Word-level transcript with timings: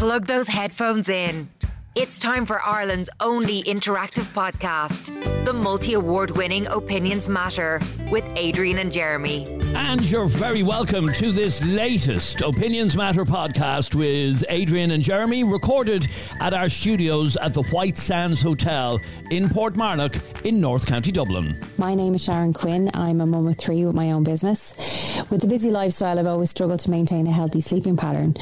Plug 0.00 0.26
those 0.26 0.48
headphones 0.48 1.10
in. 1.10 1.50
It's 1.96 2.20
time 2.20 2.46
for 2.46 2.62
Ireland's 2.62 3.10
only 3.18 3.64
interactive 3.64 4.22
podcast, 4.32 5.44
the 5.44 5.52
multi 5.52 5.94
award 5.94 6.30
winning 6.30 6.68
Opinions 6.68 7.28
Matter 7.28 7.80
with 8.12 8.24
Adrian 8.36 8.78
and 8.78 8.92
Jeremy. 8.92 9.58
And 9.74 10.08
you're 10.08 10.28
very 10.28 10.62
welcome 10.62 11.12
to 11.14 11.32
this 11.32 11.64
latest 11.66 12.42
Opinions 12.42 12.96
Matter 12.96 13.24
podcast 13.24 13.96
with 13.96 14.44
Adrian 14.48 14.92
and 14.92 15.02
Jeremy, 15.02 15.42
recorded 15.42 16.06
at 16.38 16.54
our 16.54 16.68
studios 16.68 17.36
at 17.36 17.54
the 17.54 17.64
White 17.64 17.98
Sands 17.98 18.40
Hotel 18.40 19.00
in 19.32 19.48
Portmarnock 19.48 20.44
in 20.44 20.60
North 20.60 20.86
County 20.86 21.10
Dublin. 21.10 21.56
My 21.76 21.96
name 21.96 22.14
is 22.14 22.22
Sharon 22.22 22.52
Quinn. 22.52 22.88
I'm 22.94 23.20
a 23.20 23.26
mum 23.26 23.48
of 23.48 23.58
three 23.58 23.84
with 23.84 23.96
my 23.96 24.12
own 24.12 24.22
business. 24.22 25.20
With 25.28 25.40
the 25.40 25.48
busy 25.48 25.70
lifestyle, 25.70 26.20
I've 26.20 26.26
always 26.26 26.50
struggled 26.50 26.80
to 26.80 26.90
maintain 26.90 27.26
a 27.26 27.32
healthy 27.32 27.60
sleeping 27.60 27.96
pattern. 27.96 28.36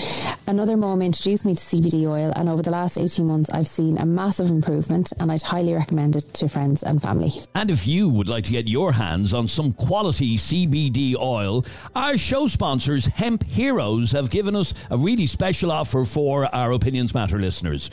Another 0.46 0.76
mum 0.76 1.00
introduced 1.02 1.44
me 1.46 1.54
to 1.54 1.60
CBD 1.60 2.06
oil, 2.06 2.32
and 2.36 2.48
over 2.48 2.62
the 2.62 2.70
last 2.70 2.96
18 2.98 3.26
months, 3.26 3.37
months, 3.38 3.50
I've 3.50 3.66
seen 3.66 3.98
a 3.98 4.06
massive 4.06 4.50
improvement 4.50 5.12
and 5.20 5.30
I'd 5.30 5.42
highly 5.42 5.72
recommend 5.72 6.16
it 6.16 6.34
to 6.34 6.48
friends 6.48 6.82
and 6.82 7.00
family. 7.00 7.30
And 7.54 7.70
if 7.70 7.86
you 7.86 8.08
would 8.08 8.28
like 8.28 8.44
to 8.44 8.50
get 8.50 8.68
your 8.68 8.92
hands 8.92 9.32
on 9.32 9.46
some 9.46 9.72
quality 9.72 10.36
CBD 10.36 11.14
oil, 11.16 11.64
our 11.94 12.18
show 12.18 12.48
sponsors, 12.48 13.06
Hemp 13.06 13.44
Heroes, 13.44 14.12
have 14.12 14.30
given 14.30 14.56
us 14.56 14.74
a 14.90 14.98
really 14.98 15.26
special 15.26 15.70
offer 15.70 16.04
for 16.04 16.52
our 16.54 16.72
Opinions 16.72 17.14
Matter 17.14 17.38
listeners. 17.38 17.90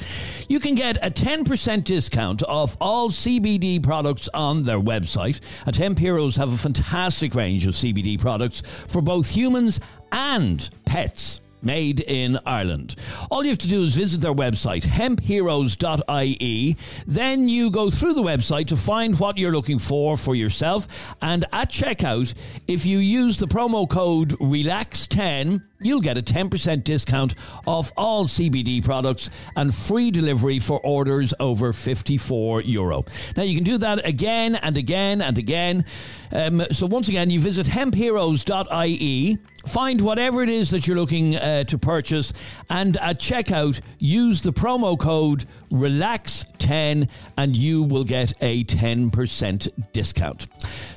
You 0.49 0.59
can 0.59 0.75
get 0.75 0.97
a 1.05 1.11
10% 1.11 1.83
discount 1.83 2.43
off 2.43 2.75
all 2.81 3.09
CBD 3.09 3.81
products 3.81 4.27
on 4.33 4.63
their 4.63 4.79
website. 4.79 5.39
At 5.67 5.75
Hemp 5.75 5.99
Heroes 5.99 6.35
have 6.37 6.51
a 6.51 6.57
fantastic 6.57 7.35
range 7.35 7.67
of 7.67 7.75
CBD 7.75 8.19
products 8.19 8.61
for 8.61 9.01
both 9.01 9.29
humans 9.29 9.79
and 10.11 10.67
pets 10.85 11.41
made 11.65 11.99
in 12.01 12.39
Ireland. 12.45 12.95
All 13.29 13.43
you 13.43 13.49
have 13.49 13.57
to 13.59 13.67
do 13.67 13.83
is 13.83 13.95
visit 13.95 14.21
their 14.21 14.33
website, 14.33 14.83
hempheroes.ie. 14.83 16.77
Then 17.07 17.49
you 17.49 17.71
go 17.71 17.89
through 17.89 18.13
the 18.13 18.21
website 18.21 18.67
to 18.67 18.77
find 18.77 19.19
what 19.19 19.37
you're 19.37 19.51
looking 19.51 19.79
for 19.79 20.17
for 20.17 20.35
yourself. 20.35 21.15
And 21.21 21.45
at 21.51 21.69
checkout, 21.69 22.33
if 22.67 22.85
you 22.85 22.99
use 22.99 23.37
the 23.37 23.47
promo 23.47 23.89
code 23.89 24.29
RELAX10, 24.39 25.63
you'll 25.81 26.01
get 26.01 26.17
a 26.17 26.21
10% 26.21 26.83
discount 26.83 27.35
off 27.65 27.91
all 27.97 28.25
CBD 28.25 28.83
products 28.83 29.29
and 29.55 29.73
free 29.73 30.11
delivery 30.11 30.59
for 30.59 30.79
orders 30.81 31.33
over 31.39 31.73
54 31.73 32.61
euro. 32.61 33.03
Now 33.35 33.43
you 33.43 33.55
can 33.55 33.63
do 33.63 33.77
that 33.79 34.05
again 34.05 34.55
and 34.55 34.77
again 34.77 35.21
and 35.21 35.37
again. 35.37 35.85
Um, 36.31 36.63
so 36.71 36.87
once 36.87 37.07
again, 37.07 37.29
you 37.29 37.39
visit 37.39 37.67
hempheroes.ie, 37.67 39.37
find 39.65 40.01
whatever 40.01 40.43
it 40.43 40.49
is 40.49 40.69
that 40.71 40.87
you're 40.87 40.97
looking 40.97 41.35
uh, 41.35 41.63
to 41.65 41.77
purchase, 41.77 42.33
and 42.69 42.97
at 42.97 43.19
checkout, 43.19 43.81
use 43.99 44.41
the 44.41 44.51
promo 44.51 44.97
code 44.97 45.45
RELAX10 45.71 47.09
and 47.37 47.55
you 47.55 47.83
will 47.83 48.03
get 48.03 48.33
a 48.41 48.63
10% 48.65 49.69
discount. 49.93 50.47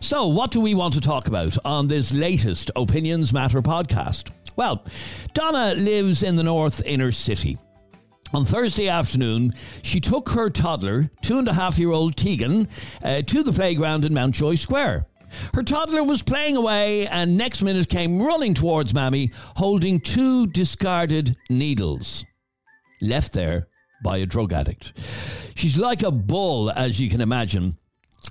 So, 0.00 0.26
what 0.28 0.50
do 0.50 0.60
we 0.60 0.74
want 0.74 0.94
to 0.94 1.00
talk 1.00 1.28
about 1.28 1.56
on 1.64 1.88
this 1.88 2.12
latest 2.12 2.70
Opinions 2.76 3.32
Matter 3.32 3.62
podcast? 3.62 4.32
Well, 4.56 4.84
Donna 5.34 5.74
lives 5.74 6.22
in 6.22 6.36
the 6.36 6.42
north 6.42 6.82
inner 6.84 7.12
city. 7.12 7.58
On 8.34 8.44
Thursday 8.44 8.88
afternoon, 8.88 9.54
she 9.82 10.00
took 10.00 10.28
her 10.30 10.50
toddler, 10.50 11.10
two 11.22 11.38
and 11.38 11.48
a 11.48 11.52
half 11.52 11.78
year 11.78 11.92
old 11.92 12.16
Tegan, 12.16 12.68
uh, 13.02 13.22
to 13.22 13.42
the 13.42 13.52
playground 13.52 14.04
in 14.04 14.12
Mountjoy 14.12 14.56
Square. 14.56 15.06
Her 15.54 15.62
toddler 15.62 16.02
was 16.02 16.22
playing 16.22 16.56
away 16.56 17.06
and 17.06 17.36
next 17.36 17.62
minute 17.62 17.88
came 17.88 18.20
running 18.22 18.54
towards 18.54 18.94
Mammy 18.94 19.30
holding 19.56 20.00
two 20.00 20.46
discarded 20.46 21.36
needles 21.50 22.24
left 23.00 23.32
there 23.32 23.68
by 24.02 24.18
a 24.18 24.26
drug 24.26 24.52
addict. 24.52 24.92
She's 25.54 25.78
like 25.78 26.02
a 26.02 26.10
bull, 26.10 26.70
as 26.70 27.00
you 27.00 27.10
can 27.10 27.20
imagine, 27.20 27.76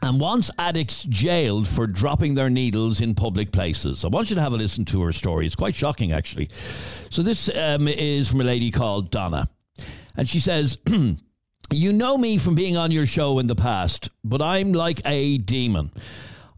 and 0.02 0.20
wants 0.20 0.52
addicts 0.58 1.04
jailed 1.04 1.68
for 1.68 1.88
dropping 1.88 2.36
their 2.36 2.50
needles 2.50 3.02
in 3.02 3.16
public 3.16 3.52
places. 3.52 4.06
I 4.06 4.10
want 4.10 4.30
you 4.30 4.36
to 4.36 4.42
have 4.42 4.54
a 4.54 4.58
listen 4.58 4.86
to 4.86 5.02
her 5.04 5.12
story. 5.12 5.46
It's 5.46 5.56
quite 5.56 5.76
shocking, 5.76 6.12
actually. 6.12 6.50
So, 6.52 7.24
this 7.24 7.50
um, 7.56 7.88
is 7.88 8.30
from 8.30 8.42
a 8.42 8.46
lady 8.46 8.72
called 8.72 9.12
Donna. 9.12 9.48
And 10.16 10.28
she 10.28 10.40
says, 10.40 10.78
You 11.72 11.92
know 11.92 12.18
me 12.18 12.38
from 12.38 12.56
being 12.56 12.78
on 12.78 12.92
your 12.92 13.06
show 13.06 13.40
in 13.40 13.48
the 13.48 13.56
past, 13.56 14.10
but 14.24 14.42
I'm 14.42 14.72
like 14.72 15.02
a 15.06 15.38
demon. 15.38 15.92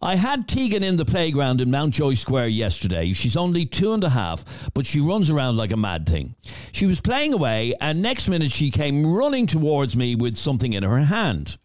I 0.01 0.15
had 0.15 0.47
Tegan 0.47 0.81
in 0.81 0.95
the 0.95 1.03
playground 1.03 1.59
in 1.59 1.71
Mountjoy 1.71 2.13
Square 2.13 2.47
yesterday. 2.47 3.11
She's 3.11 3.35
only 3.35 3.65
two 3.65 3.91
and 3.91 4.03
a 4.03 4.09
half, 4.09 4.71
but 4.73 4.85
she 4.85 5.01
runs 5.01 5.29
around 5.29 5.57
like 5.57 5.71
a 5.71 5.77
mad 5.77 6.07
thing. 6.07 6.35
She 6.71 6.85
was 6.85 7.01
playing 7.01 7.33
away, 7.33 7.73
and 7.81 8.01
next 8.01 8.29
minute 8.29 8.51
she 8.51 8.71
came 8.71 9.05
running 9.05 9.45
towards 9.45 9.97
me 9.97 10.15
with 10.15 10.37
something 10.37 10.71
in 10.71 10.83
her 10.83 10.99
hand. 10.99 11.57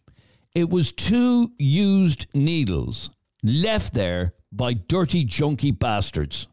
It 0.53 0.69
was 0.69 0.91
two 0.91 1.53
used 1.59 2.27
needles 2.35 3.09
left 3.45 3.95
there 3.95 4.35
by 4.51 4.73
dirty, 4.73 5.25
junky 5.25 5.77
bastards. 5.77 6.49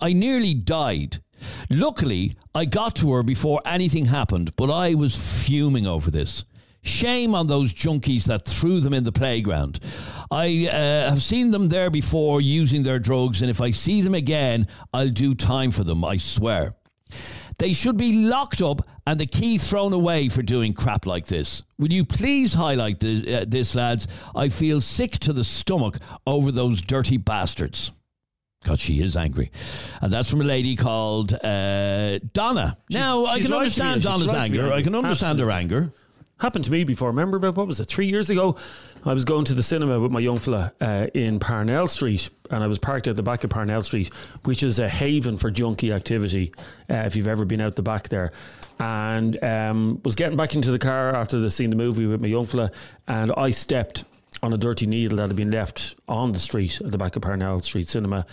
I 0.00 0.12
nearly 0.12 0.52
died. 0.52 1.22
Luckily, 1.70 2.34
I 2.54 2.66
got 2.66 2.96
to 2.96 3.12
her 3.12 3.22
before 3.22 3.62
anything 3.64 4.06
happened, 4.06 4.54
but 4.56 4.70
I 4.70 4.94
was 4.94 5.46
fuming 5.46 5.86
over 5.86 6.10
this. 6.10 6.44
Shame 6.84 7.34
on 7.34 7.46
those 7.46 7.72
junkies 7.72 8.24
that 8.26 8.44
threw 8.44 8.78
them 8.80 8.92
in 8.92 9.04
the 9.04 9.12
playground. 9.12 9.80
I 10.30 10.68
uh, 10.68 11.10
have 11.10 11.22
seen 11.22 11.50
them 11.50 11.68
there 11.68 11.90
before 11.90 12.40
using 12.40 12.82
their 12.82 12.98
drugs, 12.98 13.40
and 13.40 13.50
if 13.50 13.60
I 13.60 13.70
see 13.70 14.02
them 14.02 14.14
again, 14.14 14.68
I'll 14.92 15.08
do 15.08 15.34
time 15.34 15.70
for 15.70 15.82
them, 15.82 16.04
I 16.04 16.18
swear. 16.18 16.74
They 17.58 17.72
should 17.72 17.96
be 17.96 18.26
locked 18.26 18.60
up 18.60 18.80
and 19.06 19.18
the 19.18 19.26
key 19.26 19.58
thrown 19.58 19.92
away 19.92 20.28
for 20.28 20.42
doing 20.42 20.72
crap 20.72 21.06
like 21.06 21.26
this. 21.26 21.62
Will 21.78 21.92
you 21.92 22.04
please 22.04 22.52
highlight 22.52 23.00
this, 23.00 23.26
uh, 23.26 23.44
this, 23.46 23.74
lads? 23.74 24.08
I 24.34 24.48
feel 24.48 24.80
sick 24.80 25.12
to 25.20 25.32
the 25.32 25.44
stomach 25.44 25.98
over 26.26 26.50
those 26.50 26.82
dirty 26.82 27.16
bastards. 27.16 27.92
God, 28.64 28.80
she 28.80 29.00
is 29.00 29.16
angry. 29.16 29.50
And 30.00 30.12
that's 30.12 30.30
from 30.30 30.40
a 30.40 30.44
lady 30.44 30.74
called 30.74 31.32
uh, 31.34 32.18
Donna. 32.32 32.76
She's, 32.90 32.98
now, 32.98 33.26
she's 33.26 33.30
I 33.30 33.40
can 33.40 33.50
right 33.50 33.58
understand 33.58 34.02
Donna's 34.02 34.28
right 34.28 34.50
anger. 34.50 34.72
I 34.72 34.82
can 34.82 34.94
understand 34.94 35.40
Absolutely. 35.40 35.44
her 35.44 35.50
anger. 35.50 35.92
Happened 36.44 36.66
to 36.66 36.70
me 36.70 36.84
before. 36.84 37.08
Remember 37.08 37.38
about 37.38 37.56
what 37.56 37.66
was 37.66 37.80
it? 37.80 37.86
Three 37.86 38.04
years 38.06 38.28
ago, 38.28 38.56
I 39.06 39.14
was 39.14 39.24
going 39.24 39.46
to 39.46 39.54
the 39.54 39.62
cinema 39.62 39.98
with 39.98 40.12
my 40.12 40.20
young 40.20 40.36
fella 40.36 40.74
uh, 40.78 41.06
in 41.14 41.38
Parnell 41.38 41.86
Street, 41.86 42.28
and 42.50 42.62
I 42.62 42.66
was 42.66 42.78
parked 42.78 43.06
at 43.06 43.16
the 43.16 43.22
back 43.22 43.44
of 43.44 43.50
Parnell 43.50 43.80
Street, 43.80 44.12
which 44.44 44.62
is 44.62 44.78
a 44.78 44.86
haven 44.86 45.38
for 45.38 45.50
junkie 45.50 45.90
activity. 45.90 46.52
Uh, 46.90 46.96
if 47.06 47.16
you've 47.16 47.28
ever 47.28 47.46
been 47.46 47.62
out 47.62 47.76
the 47.76 47.82
back 47.82 48.10
there, 48.10 48.30
and 48.78 49.42
um, 49.42 50.02
was 50.04 50.16
getting 50.16 50.36
back 50.36 50.54
into 50.54 50.70
the 50.70 50.78
car 50.78 51.16
after 51.16 51.38
the 51.38 51.50
seeing 51.50 51.70
the 51.70 51.76
movie 51.76 52.04
with 52.04 52.20
my 52.20 52.28
young 52.28 52.44
fella, 52.44 52.70
and 53.08 53.32
I 53.38 53.48
stepped 53.48 54.04
on 54.42 54.52
a 54.52 54.58
dirty 54.58 54.84
needle 54.84 55.16
that 55.16 55.28
had 55.28 55.36
been 55.36 55.50
left 55.50 55.94
on 56.08 56.32
the 56.32 56.38
street 56.38 56.78
at 56.82 56.90
the 56.90 56.98
back 56.98 57.16
of 57.16 57.22
Parnell 57.22 57.60
Street 57.60 57.88
Cinema, 57.88 58.26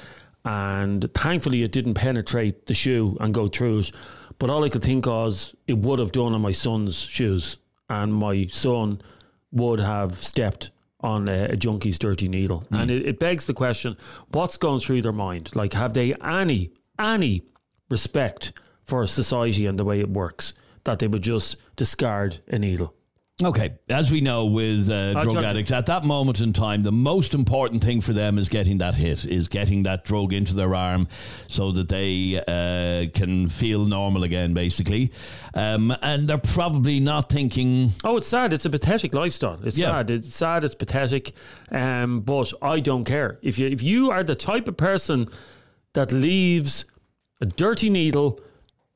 and 0.44 1.10
thankfully 1.14 1.64
it 1.64 1.72
didn't 1.72 1.94
penetrate 1.94 2.66
the 2.66 2.74
shoe 2.74 3.16
and 3.22 3.34
go 3.34 3.48
through 3.48 3.80
it. 3.80 3.92
But 4.38 4.50
all 4.50 4.66
I 4.66 4.70
could 4.70 4.84
think 4.84 5.06
was 5.06 5.56
it 5.66 5.78
would 5.78 6.00
have 6.00 6.12
done 6.12 6.34
on 6.34 6.42
my 6.42 6.52
son's 6.52 7.00
shoes 7.00 7.56
and 7.92 8.14
my 8.14 8.48
son 8.48 9.02
would 9.52 9.80
have 9.80 10.16
stepped 10.16 10.72
on 11.02 11.28
a, 11.28 11.46
a 11.50 11.56
junkie's 11.56 12.00
dirty 12.00 12.30
needle. 12.30 12.64
Mm. 12.72 12.82
And 12.82 12.92
it, 12.92 13.06
it 13.06 13.20
begs 13.20 13.46
the 13.46 13.54
question 13.54 13.98
what's 14.30 14.58
going 14.58 14.80
through 14.80 15.02
their 15.02 15.12
mind? 15.12 15.56
Like, 15.56 15.74
have 15.74 15.94
they 15.94 16.14
any, 16.24 16.72
any 16.98 17.44
respect 17.90 18.54
for 18.86 19.06
society 19.06 19.66
and 19.66 19.78
the 19.78 19.86
way 19.86 20.00
it 20.00 20.10
works 20.10 20.54
that 20.86 21.00
they 21.00 21.08
would 21.08 21.22
just 21.22 21.58
discard 21.76 22.40
a 22.48 22.58
needle? 22.58 22.94
Okay, 23.44 23.74
as 23.90 24.12
we 24.12 24.22
know 24.22 24.46
with 24.46 24.90
uh, 24.90 25.20
drug 25.22 25.44
addicts, 25.44 25.72
at 25.72 25.88
that 25.88 26.06
moment 26.06 26.42
in 26.42 26.54
time, 26.54 26.84
the 26.84 26.92
most 26.92 27.34
important 27.34 27.84
thing 27.84 28.00
for 28.00 28.14
them 28.14 28.38
is 28.38 28.50
getting 28.50 28.78
that 28.80 28.96
hit, 28.96 29.26
is 29.26 29.48
getting 29.48 29.84
that 29.84 30.06
drug 30.06 30.32
into 30.32 30.54
their 30.54 30.76
arm 30.76 31.08
so 31.48 31.72
that 31.72 31.90
they 31.90 32.40
uh, 32.48 33.10
can 33.18 33.50
feel 33.50 33.86
normal 33.86 34.24
again, 34.24 34.54
basically. 34.54 35.12
Um, 35.56 35.96
and 36.02 36.28
they're 36.28 36.38
probably 36.38 37.00
not 37.00 37.30
thinking. 37.30 37.90
Oh, 38.04 38.18
it's 38.18 38.28
sad. 38.28 38.54
It's 38.54 38.66
a 38.66 38.70
pathetic 38.70 39.14
lifestyle. 39.14 39.60
It's 39.64 39.78
yeah. 39.78 39.92
sad. 39.92 40.12
It's 40.12 40.36
sad. 40.36 40.64
It's 40.64 40.76
pathetic. 40.76 41.32
Um, 41.72 42.22
but 42.22 42.54
I 42.62 42.80
don't 42.80 43.06
care. 43.06 43.40
If 43.42 43.58
you, 43.58 43.68
if 43.68 43.82
you 43.82 44.12
are 44.12 44.24
the 44.24 44.36
type 44.36 44.68
of 44.68 44.78
person 44.78 45.28
that 45.94 46.12
leaves 46.12 46.86
a 47.40 47.48
dirty 47.48 47.90
needle 47.90 48.40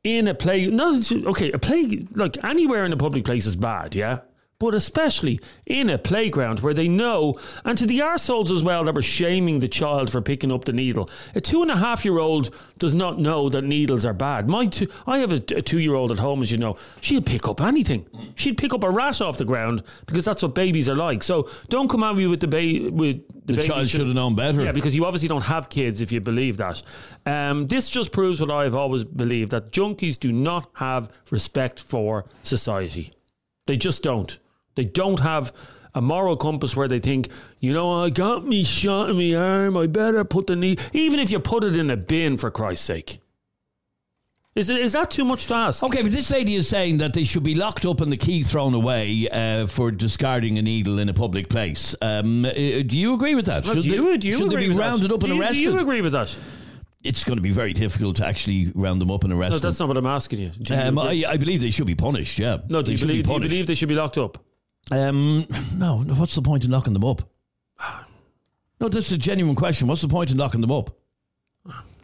in 0.03 0.27
a 0.27 0.35
play, 0.35 0.67
no, 0.67 1.01
okay, 1.11 1.51
a 1.51 1.57
play, 1.57 2.05
like 2.11 2.41
anywhere 2.43 2.85
in 2.85 2.93
a 2.93 2.97
public 2.97 3.25
place 3.25 3.47
is 3.47 3.55
bad, 3.55 3.95
yeah? 3.95 4.19
But 4.59 4.73
especially 4.73 5.39
in 5.65 5.89
a 5.89 5.97
playground 5.97 6.61
where 6.61 6.73
they 6.73 6.87
know, 6.87 7.35
and 7.65 7.77
to 7.77 7.85
the 7.85 7.99
arseholes 7.99 8.51
as 8.51 8.63
well 8.63 8.83
that 8.83 8.95
were 8.95 9.01
shaming 9.01 9.59
the 9.59 9.67
child 9.67 10.11
for 10.11 10.21
picking 10.21 10.51
up 10.51 10.65
the 10.65 10.73
needle. 10.73 11.09
A 11.35 11.41
two 11.41 11.61
and 11.61 11.71
a 11.71 11.77
half 11.77 12.05
year 12.05 12.19
old 12.19 12.55
does 12.79 12.95
not 12.95 13.19
know 13.19 13.49
that 13.49 13.63
needles 13.63 14.05
are 14.05 14.13
bad. 14.13 14.47
My 14.47 14.65
two, 14.65 14.87
I 15.05 15.19
have 15.19 15.33
a, 15.33 15.43
a 15.55 15.61
two 15.61 15.79
year 15.79 15.95
old 15.95 16.11
at 16.11 16.19
home, 16.19 16.41
as 16.41 16.51
you 16.51 16.57
know. 16.57 16.77
She'd 17.01 17.25
pick 17.25 17.47
up 17.47 17.61
anything. 17.61 18.05
She'd 18.35 18.57
pick 18.57 18.73
up 18.73 18.83
a 18.83 18.89
rat 18.89 19.21
off 19.21 19.37
the 19.37 19.45
ground 19.45 19.83
because 20.05 20.25
that's 20.25 20.41
what 20.41 20.55
babies 20.55 20.89
are 20.89 20.95
like. 20.95 21.21
So 21.23 21.49
don't 21.69 21.89
come 21.89 22.03
at 22.03 22.15
me 22.15 22.27
with 22.27 22.39
the 22.39 22.47
baby. 22.47 22.89
With 22.89 23.27
the, 23.45 23.53
the 23.53 23.61
child 23.61 23.87
should 23.87 24.07
have 24.07 24.15
known 24.15 24.35
better. 24.35 24.63
Yeah, 24.63 24.71
because 24.71 24.95
you 24.95 25.05
obviously 25.05 25.27
don't 25.27 25.43
have 25.43 25.69
kids 25.69 26.01
if 26.01 26.11
you 26.11 26.21
believe 26.21 26.57
that. 26.57 26.81
Um, 27.25 27.67
this 27.67 27.89
just 27.89 28.11
proves 28.11 28.41
what 28.41 28.49
I've 28.49 28.73
always 28.73 29.03
believed 29.03 29.51
that 29.51 29.71
junkies 29.71 30.19
do 30.19 30.31
not 30.31 30.69
have 30.75 31.11
respect 31.29 31.79
for 31.79 32.25
society. 32.41 33.13
They 33.67 33.77
just 33.77 34.03
don't. 34.03 34.37
They 34.75 34.85
don't 34.85 35.19
have 35.19 35.53
a 35.93 36.01
moral 36.01 36.35
compass 36.35 36.75
where 36.75 36.87
they 36.87 36.99
think, 36.99 37.29
you 37.59 37.73
know, 37.73 38.03
I 38.03 38.09
got 38.09 38.45
me 38.45 38.63
shot 38.63 39.09
in 39.09 39.17
my 39.17 39.33
arm, 39.33 39.77
I 39.77 39.87
better 39.87 40.23
put 40.25 40.47
the 40.47 40.55
knee. 40.55 40.77
Even 40.93 41.19
if 41.19 41.31
you 41.31 41.39
put 41.39 41.63
it 41.63 41.75
in 41.75 41.89
a 41.89 41.97
bin, 41.97 42.37
for 42.37 42.51
Christ's 42.51 42.85
sake. 42.85 43.19
Is, 44.55 44.69
it, 44.69 44.79
is 44.79 44.93
that 44.93 45.11
too 45.11 45.25
much 45.25 45.47
to 45.47 45.53
ask? 45.53 45.83
Okay, 45.83 46.01
but 46.01 46.11
this 46.11 46.31
lady 46.31 46.55
is 46.55 46.69
saying 46.69 46.99
that 46.99 47.13
they 47.13 47.25
should 47.25 47.43
be 47.43 47.55
locked 47.55 47.85
up 47.85 47.99
and 47.99 48.09
the 48.09 48.15
key 48.15 48.41
thrown 48.41 48.73
away 48.73 49.27
uh, 49.29 49.67
for 49.67 49.91
discarding 49.91 50.57
a 50.57 50.61
needle 50.61 50.99
in 50.99 51.09
a 51.09 51.13
public 51.13 51.49
place. 51.49 51.93
Um, 52.01 52.45
uh, 52.45 52.51
do 52.53 52.97
you 52.97 53.13
agree 53.13 53.35
with 53.35 53.47
that? 53.47 53.65
Should, 53.65 53.83
do 53.83 53.89
you, 53.89 54.17
do 54.17 54.29
you 54.29 54.37
should 54.37 54.49
they 54.49 54.55
be 54.55 54.69
rounded 54.69 55.09
that? 55.09 55.15
up 55.15 55.23
and 55.23 55.31
do 55.31 55.35
you, 55.35 55.41
arrested? 55.41 55.59
Do 55.59 55.71
you 55.71 55.77
agree 55.77 55.99
with 55.99 56.13
that? 56.13 56.33
It's 57.03 57.25
going 57.25 57.35
to 57.35 57.41
be 57.41 57.51
very 57.51 57.73
difficult 57.73 58.15
to 58.17 58.25
actually 58.25 58.71
round 58.73 59.01
them 59.01 59.11
up 59.11 59.25
and 59.25 59.33
arrest 59.33 59.51
no, 59.51 59.57
them. 59.57 59.69
that's 59.69 59.79
not 59.79 59.89
what 59.89 59.97
I'm 59.97 60.05
asking 60.05 60.39
you. 60.39 60.51
you 60.57 60.75
um, 60.75 60.99
I, 60.99 61.25
I, 61.27 61.35
believe 61.35 61.59
they 61.59 61.69
should 61.69 61.85
be 61.85 61.93
punished, 61.93 62.39
yeah. 62.39 62.59
No, 62.69 62.81
do 62.81 62.93
you, 62.93 62.97
believe, 62.97 63.25
be 63.25 63.27
do 63.27 63.33
you 63.33 63.39
believe 63.41 63.67
they 63.67 63.75
should 63.75 63.89
be 63.89 63.95
locked 63.95 64.17
up? 64.17 64.37
Um, 64.91 65.47
no, 65.75 66.01
no, 66.03 66.13
what's 66.13 66.35
the 66.35 66.41
point 66.41 66.63
in 66.65 66.71
locking 66.71 66.93
them 66.93 67.03
up? 67.03 67.21
No, 68.79 68.89
that's 68.89 69.11
a 69.11 69.17
genuine 69.17 69.55
question. 69.55 69.87
What's 69.87 70.01
the 70.01 70.07
point 70.07 70.31
in 70.31 70.37
locking 70.37 70.61
them 70.61 70.71
up? 70.71 70.95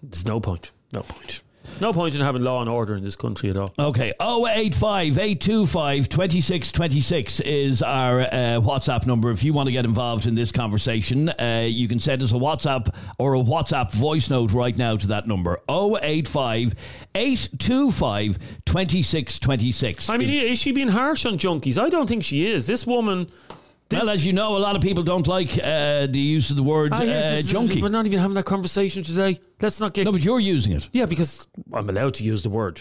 There's 0.02 0.26
no 0.26 0.40
point. 0.40 0.72
No 0.94 1.02
point. 1.02 1.44
No 1.82 1.92
point 1.92 2.14
in 2.14 2.22
having 2.22 2.44
law 2.44 2.62
and 2.62 2.70
order 2.70 2.96
in 2.96 3.04
this 3.04 3.16
country 3.16 3.50
at 3.50 3.58
all. 3.58 3.74
Okay. 3.80 4.14
085 4.22 5.18
825 5.18 6.08
2626 6.10 7.40
is 7.40 7.82
our 7.82 8.22
uh, 8.22 8.28
WhatsApp 8.62 9.08
number. 9.08 9.32
If 9.32 9.44
you 9.44 9.52
want 9.52 9.66
to 9.66 9.74
get 9.74 9.84
involved 9.84 10.28
in 10.28 10.36
this 10.36 10.52
conversation, 10.52 11.30
uh, 11.30 11.66
you 11.68 11.88
can 11.88 12.00
send 12.00 12.22
us 12.22 12.34
a 12.34 12.36
WhatsApp 12.36 12.94
or 13.18 13.34
a 13.34 13.40
WhatsApp 13.40 13.92
voice 13.94 14.30
note 14.30 14.52
right 14.52 14.78
now 14.78 14.96
to 14.96 15.08
that 15.08 15.28
number 15.28 15.60
085 15.68 16.76
825 17.16 18.38
2626. 18.64 20.10
I 20.12 20.18
mean, 20.18 20.30
is 20.30 20.60
she 20.60 20.72
being 20.72 20.90
harsh 20.90 21.26
on 21.26 21.40
junkies? 21.40 21.82
I 21.82 21.90
don't 21.90 22.08
think 22.08 22.24
she 22.24 22.46
is. 22.46 22.68
This 22.68 22.86
woman. 22.86 23.28
This 23.92 24.00
well, 24.00 24.10
as 24.10 24.26
you 24.26 24.32
know, 24.32 24.56
a 24.56 24.60
lot 24.60 24.78
of 24.78 24.82
people 24.82 25.04
don't 25.04 25.28
like 25.28 25.50
uh, 25.62 26.08
the 26.08 26.18
use 26.20 26.50
of 26.50 26.56
the 26.56 26.64
word 26.64 26.94
I 26.94 27.06
hear 27.06 27.18
uh, 27.18 27.30
this- 27.36 27.48
junkie. 27.48 27.82
We're 27.82 27.90
not 27.90 28.06
even 28.06 28.20
having 28.20 28.36
that 28.36 28.46
conversation 28.46 29.04
today. 29.04 29.38
Let's 29.62 29.82
not 29.82 29.94
get. 29.94 30.06
No, 30.06 30.14
but 30.14 30.24
you're 30.24 30.40
using 30.40 30.72
it. 30.72 30.88
yeah, 30.94 31.06
because 31.06 31.46
I'm 31.74 31.90
allowed 31.90 32.14
to 32.16 32.24
use 32.24 32.42
the 32.42 32.50
word. 32.50 32.80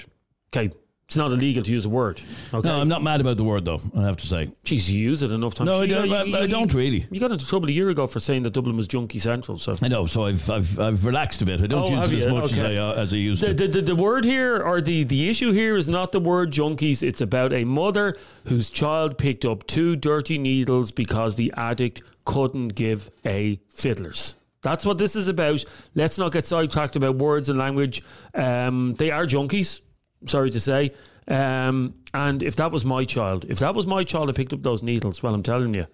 Okay, 0.55 0.73
it's 1.11 1.17
not 1.17 1.33
illegal 1.33 1.61
to 1.61 1.73
use 1.73 1.85
a 1.85 1.89
word. 1.89 2.23
Okay, 2.55 2.69
No, 2.69 2.81
I'm 2.81 2.87
not 2.87 3.03
mad 3.03 3.21
about 3.21 3.37
the 3.37 3.43
word, 3.43 3.65
though, 3.65 3.81
I 3.97 4.03
have 4.03 4.17
to 4.19 4.27
say. 4.29 4.47
Jeez, 4.65 4.89
you 4.89 5.01
use 5.01 5.25
it 5.25 5.33
enough 5.33 5.57
times. 5.57 5.67
No, 5.67 5.81
I 5.81 5.87
don't, 5.89 6.07
you- 6.09 6.15
you- 6.27 6.37
I 6.37 6.47
don't 6.47 6.73
really. 6.73 7.05
You 7.11 7.19
got 7.19 7.33
into 7.33 7.45
trouble 7.45 7.69
a 7.69 7.73
year 7.73 7.89
ago 7.91 8.07
for 8.07 8.21
saying 8.21 8.45
that 8.45 8.53
Dublin 8.53 8.77
was 8.77 8.87
junkie 8.87 9.19
central. 9.19 9.59
So 9.59 9.75
I 9.83 9.89
know, 9.89 10.07
so 10.07 10.27
I've 10.27 10.49
I've, 10.49 10.79
I've 10.79 11.05
relaxed 11.05 11.43
a 11.43 11.47
bit. 11.47 11.61
I 11.63 11.67
don't 11.67 11.83
Oh, 11.93 12.01
use 12.01 12.13
it 12.13 12.19
as 12.21 12.25
you? 12.27 12.31
much 12.33 12.53
Okay. 12.53 12.61
as, 12.61 12.67
I, 12.67 12.77
uh, 12.77 12.93
as 13.03 13.13
I 13.13 13.17
used 13.17 13.43
The, 13.43 13.49
to. 13.49 13.55
the, 13.55 13.67
the, 13.67 13.83
the 13.83 13.97
word 13.97 14.25
here, 14.25 14.63
or 14.63 14.81
the, 14.81 15.03
the 15.03 15.29
issue 15.29 15.51
here, 15.51 15.77
is 15.77 15.89
not 15.89 16.13
the 16.13 16.21
word 16.21 16.53
junkies. 16.53 17.03
It's 17.03 17.21
about 17.21 17.53
a 17.53 17.65
mother 17.65 18.15
whose 18.45 18.71
child 18.71 19.19
picked 19.19 19.45
up 19.45 19.67
two 19.67 19.97
dirty 19.97 20.39
needles 20.39 20.93
because 20.93 21.35
the 21.35 21.53
addict 21.57 22.03
couldn't 22.25 22.69
give 22.77 23.11
a 23.27 23.59
fiddlers. 23.75 24.37
That's 24.63 24.87
what 24.87 24.99
this 24.99 25.17
is 25.17 25.27
about. 25.27 25.65
Let's 25.97 26.19
not 26.19 26.31
get 26.31 26.47
sidetracked 26.47 26.95
about 26.95 27.17
words 27.17 27.49
and 27.49 27.59
language. 27.59 28.05
Um, 28.33 28.95
they 28.95 29.11
are 29.11 29.27
junkies, 29.27 29.81
sorry 30.27 30.51
to 30.51 30.61
say. 30.61 30.93
Um, 31.29 31.95
and 32.13 32.43
if 32.43 32.57
that 32.57 32.73
was 32.73 32.85
my 32.85 33.05
child, 33.05 33.45
if 33.49 33.59
that 33.61 33.75
was 33.75 33.87
my 33.87 34.05
child 34.05 34.29
that 34.29 34.37
picked 34.37 34.53
up 34.53 34.63
those 34.63 34.83
needles, 34.83 35.23
well, 35.23 35.35
I'm 35.35 35.43
telling 35.43 35.75
you 35.75 35.87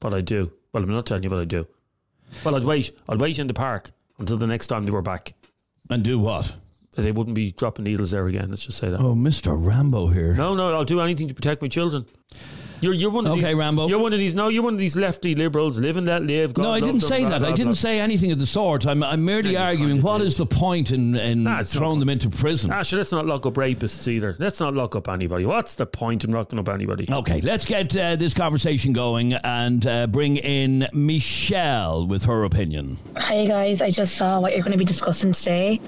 what 0.00 0.12
I 0.14 0.20
do. 0.20 0.52
Well, 0.72 0.82
I'm 0.82 0.90
not 0.90 1.06
telling 1.06 1.22
you 1.24 1.30
what 1.30 1.40
I 1.40 1.44
do. 1.44 1.66
Well, 2.44 2.54
I'd 2.56 2.64
wait. 2.64 2.92
I'd 3.08 3.20
wait 3.20 3.38
in 3.38 3.46
the 3.46 3.54
park 3.54 3.90
until 4.18 4.36
the 4.36 4.46
next 4.46 4.66
time 4.66 4.84
they 4.84 4.90
were 4.90 5.02
back. 5.02 5.32
and 5.90 6.04
do 6.04 6.18
what? 6.18 6.54
They 6.96 7.12
wouldn't 7.12 7.36
be 7.36 7.52
dropping 7.52 7.84
needles 7.84 8.10
there 8.10 8.26
again. 8.26 8.50
Let's 8.50 8.66
just 8.66 8.76
say 8.78 8.88
that. 8.88 8.98
Oh, 9.00 9.14
Mr. 9.14 9.54
Rambo 9.56 10.08
here. 10.08 10.34
No, 10.34 10.54
no, 10.56 10.74
I'll 10.74 10.84
do 10.84 11.00
anything 11.00 11.28
to 11.28 11.34
protect 11.34 11.62
my 11.62 11.68
children. 11.68 12.04
You're, 12.80 12.94
you're 12.94 13.10
one 13.10 13.26
of 13.26 13.32
Okay, 13.32 13.42
these, 13.46 13.54
Rambo. 13.54 13.88
You're 13.88 13.98
one 13.98 14.12
of 14.12 14.18
these. 14.18 14.34
No, 14.34 14.48
you're 14.48 14.62
one 14.62 14.74
of 14.74 14.78
these 14.78 14.96
lefty 14.96 15.34
liberals. 15.34 15.78
Live 15.78 15.96
and 15.96 16.06
let 16.06 16.22
live. 16.22 16.54
God 16.54 16.62
no, 16.62 16.72
I 16.72 16.80
didn't 16.80 17.00
say 17.00 17.20
blah, 17.20 17.30
that. 17.30 17.40
blah, 17.40 17.48
I 17.48 17.52
didn't 17.52 17.66
blah. 17.72 17.74
say 17.74 18.00
anything 18.00 18.30
of 18.30 18.38
the 18.38 18.46
sort. 18.46 18.86
I'm, 18.86 19.02
I'm 19.02 19.24
merely 19.24 19.54
Yeah, 19.54 19.64
arguing 19.66 19.90
kinda 19.96 20.06
what 20.06 20.18
did. 20.18 20.28
is 20.28 20.36
the 20.36 20.46
point 20.46 20.92
in, 20.92 21.16
in 21.16 21.42
Nah, 21.42 21.60
it's 21.60 21.74
no 21.74 21.80
throwing 21.80 21.98
them 21.98 22.08
into 22.08 22.30
prison? 22.30 22.70
Actually, 22.70 22.84
sure, 22.84 22.98
let's 22.98 23.12
not 23.12 23.26
lock 23.26 23.46
up 23.46 23.54
rapists 23.54 24.06
either. 24.06 24.36
Let's 24.38 24.60
not 24.60 24.74
lock 24.74 24.94
up 24.94 25.08
anybody. 25.08 25.44
What's 25.44 25.74
the 25.74 25.86
point 25.86 26.24
in 26.24 26.30
locking 26.30 26.58
up 26.58 26.68
anybody? 26.68 27.06
Okay, 27.10 27.40
let's 27.40 27.66
get 27.66 27.96
uh, 27.96 28.14
this 28.16 28.32
conversation 28.34 28.92
going 28.92 29.32
and 29.34 29.86
uh, 29.86 30.06
bring 30.06 30.36
in 30.36 30.86
Michelle 30.92 32.06
with 32.06 32.24
her 32.26 32.44
opinion. 32.44 32.96
Hi 33.16 33.46
guys, 33.46 33.82
I 33.82 33.90
just 33.90 34.16
saw 34.16 34.40
what 34.40 34.52
you're 34.54 34.62
going 34.62 34.72
to 34.72 34.78
be 34.78 34.84
discussing 34.84 35.32
today. 35.32 35.80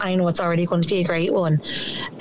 I 0.00 0.14
know 0.14 0.28
it's 0.28 0.40
already 0.40 0.66
going 0.66 0.82
to 0.82 0.88
be 0.88 1.00
a 1.00 1.04
great 1.04 1.32
one. 1.32 1.60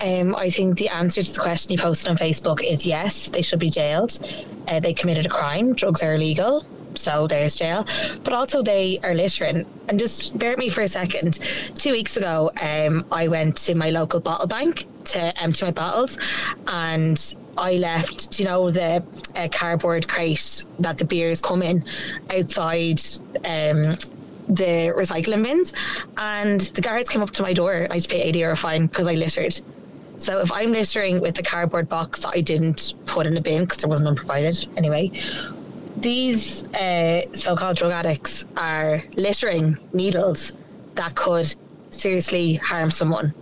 Um, 0.02 0.36
I 0.36 0.50
think 0.50 0.78
the 0.78 0.90
answer 0.90 1.22
to 1.22 1.34
the 1.34 1.40
question 1.40 1.72
you 1.72 1.78
posted 1.78 2.10
on 2.10 2.18
Facebook 2.18 2.64
is 2.64 2.86
yes, 2.86 3.30
they 3.30 3.42
should 3.42 3.60
be 3.60 3.70
jailed. 3.70 4.20
Uh, 4.68 4.80
they 4.80 4.94
committed 4.94 5.26
a 5.26 5.30
crime, 5.30 5.74
drugs 5.74 6.02
are 6.02 6.16
illegal, 6.16 6.66
so 6.96 7.28
there's 7.28 7.56
jail. 7.56 7.86
But 8.24 8.34
also 8.34 8.62
they 8.62 9.00
are 9.04 9.14
littering. 9.14 9.66
And 9.88 10.00
just 10.00 10.38
bear 10.38 10.52
with 10.52 10.60
me 10.60 10.70
for 10.70 10.82
a 10.82 10.88
second. 10.88 11.40
Two 11.76 11.92
weeks 11.92 12.18
ago, 12.18 12.52
um, 12.62 13.06
I 13.12 13.28
went 13.28 13.58
to 13.58 13.76
my 13.76 13.90
local 13.90 14.20
bottle 14.20 14.48
bank 14.48 14.88
to 15.06 15.42
empty 15.42 15.66
my 15.66 15.72
bottles, 15.72 16.18
and 16.68 17.36
I 17.58 17.76
left, 17.76 18.40
you 18.40 18.46
know, 18.46 18.70
the 18.70 19.04
uh, 19.36 19.48
cardboard 19.52 20.08
crate 20.08 20.64
that 20.80 20.98
the 20.98 21.06
beers 21.06 21.42
come 21.42 21.62
in 21.62 21.84
outside 22.32 23.02
um, 23.46 23.96
the 24.48 24.94
recycling 24.96 25.44
bins, 25.44 25.74
and 26.18 26.62
the 26.62 26.82
guards 26.82 27.10
came 27.10 27.22
up 27.22 27.32
to 27.32 27.44
my 27.44 27.54
door. 27.54 27.88
I 27.90 27.96
had 27.96 28.04
to 28.04 28.10
pay 28.10 28.22
80 28.22 28.40
euro 28.40 28.56
fine 28.56 28.88
because 28.88 29.08
I 29.08 29.14
littered. 29.14 29.60
So 30.18 30.40
if 30.40 30.52
I'm 30.52 30.72
littering 30.72 31.20
with 31.20 31.36
the 31.36 31.44
cardboard 31.44 31.90
box 31.90 32.22
that 32.22 32.34
I 32.36 32.42
didn't 32.42 32.94
put 33.06 33.26
in 33.26 33.36
a 33.36 33.42
bin 33.42 33.64
because 33.64 33.78
there 33.80 33.90
wasn't 33.90 34.08
one 34.08 34.16
provided 34.16 34.66
anyway, 34.78 35.12
these 35.98 36.68
uh, 36.74 37.22
so-called 37.34 37.78
drug 37.78 37.92
addicts 37.92 38.46
are 38.58 39.04
littering 39.16 39.78
needles 39.94 40.54
that 40.96 41.16
could 41.16 41.54
seriously 41.90 42.56
harm 42.56 42.92
someone. 42.92 43.34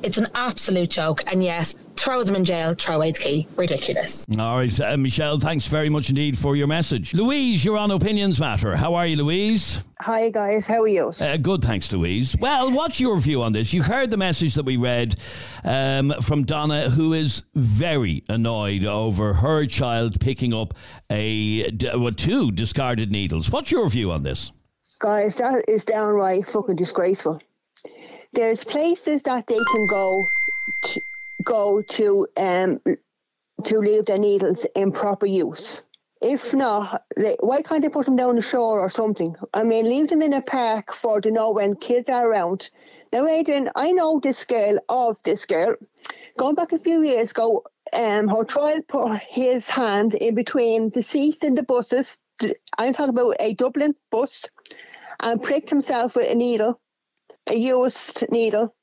It's 0.00 0.16
an 0.16 0.28
absolute 0.34 0.90
joke, 0.90 1.24
and 1.26 1.42
yes, 1.42 1.74
throw 1.96 2.22
them 2.22 2.36
in 2.36 2.44
jail, 2.44 2.74
throw 2.78 2.96
away 2.96 3.10
the 3.10 3.18
key. 3.18 3.48
Ridiculous. 3.56 4.24
All 4.38 4.56
right, 4.56 4.80
uh, 4.80 4.96
Michelle, 4.96 5.38
thanks 5.38 5.66
very 5.66 5.88
much 5.88 6.08
indeed 6.08 6.38
for 6.38 6.54
your 6.54 6.68
message. 6.68 7.14
Louise, 7.14 7.64
you're 7.64 7.76
on 7.76 7.90
Opinions 7.90 8.38
Matter. 8.38 8.76
How 8.76 8.94
are 8.94 9.06
you, 9.06 9.16
Louise? 9.16 9.80
Hi 10.00 10.30
guys, 10.30 10.64
how 10.64 10.82
are 10.82 10.88
you? 10.88 11.10
Uh, 11.20 11.36
good, 11.36 11.62
thanks, 11.62 11.92
Louise. 11.92 12.36
Well, 12.38 12.70
what's 12.70 13.00
your 13.00 13.18
view 13.18 13.42
on 13.42 13.52
this? 13.52 13.72
You've 13.72 13.86
heard 13.86 14.10
the 14.10 14.16
message 14.16 14.54
that 14.54 14.64
we 14.64 14.76
read 14.76 15.16
um, 15.64 16.14
from 16.22 16.44
Donna, 16.44 16.90
who 16.90 17.12
is 17.12 17.42
very 17.56 18.22
annoyed 18.28 18.84
over 18.84 19.34
her 19.34 19.66
child 19.66 20.20
picking 20.20 20.54
up 20.54 20.74
a 21.10 21.72
well, 21.96 22.12
two 22.12 22.52
discarded 22.52 23.10
needles. 23.10 23.50
What's 23.50 23.72
your 23.72 23.88
view 23.88 24.12
on 24.12 24.22
this? 24.22 24.52
Guys, 25.00 25.34
that 25.36 25.64
is 25.66 25.84
downright 25.84 26.46
fucking 26.46 26.76
disgraceful. 26.76 27.40
There's 28.32 28.64
places 28.64 29.22
that 29.22 29.46
they 29.46 29.58
can 29.58 29.86
go 29.86 30.26
to, 30.84 31.00
go 31.42 31.82
to 31.82 32.26
um 32.36 32.80
to 33.64 33.78
leave 33.78 34.06
their 34.06 34.18
needles 34.18 34.66
in 34.76 34.92
proper 34.92 35.26
use. 35.26 35.82
If 36.20 36.52
not, 36.52 37.04
they, 37.16 37.36
why 37.40 37.62
can't 37.62 37.80
they 37.80 37.88
put 37.88 38.06
them 38.06 38.16
down 38.16 38.36
the 38.36 38.42
shore 38.42 38.80
or 38.80 38.90
something? 38.90 39.36
I 39.54 39.62
mean, 39.62 39.88
leave 39.88 40.08
them 40.08 40.22
in 40.22 40.32
a 40.32 40.42
park 40.42 40.92
for 40.92 41.20
to 41.20 41.30
know 41.30 41.52
when 41.52 41.76
kids 41.76 42.08
are 42.08 42.28
around. 42.28 42.70
Now, 43.12 43.26
Adrian, 43.26 43.70
I 43.76 43.92
know 43.92 44.18
this 44.18 44.44
girl 44.44 44.78
of 44.88 45.22
this 45.22 45.46
girl. 45.46 45.76
Going 46.36 46.56
back 46.56 46.72
a 46.72 46.78
few 46.78 47.02
years 47.02 47.30
ago, 47.30 47.64
um, 47.92 48.26
her 48.28 48.44
child 48.44 48.88
put 48.88 49.18
his 49.22 49.68
hand 49.68 50.14
in 50.14 50.34
between 50.34 50.90
the 50.90 51.02
seats 51.02 51.44
in 51.44 51.54
the 51.54 51.62
buses. 51.62 52.18
I'm 52.76 52.94
talking 52.94 53.10
about 53.10 53.36
a 53.38 53.54
Dublin 53.54 53.94
bus, 54.10 54.46
and 55.20 55.42
pricked 55.42 55.70
himself 55.70 56.16
with 56.16 56.30
a 56.30 56.34
needle, 56.34 56.80
a 57.48 57.54
used 57.54 58.24
needle, 58.30 58.74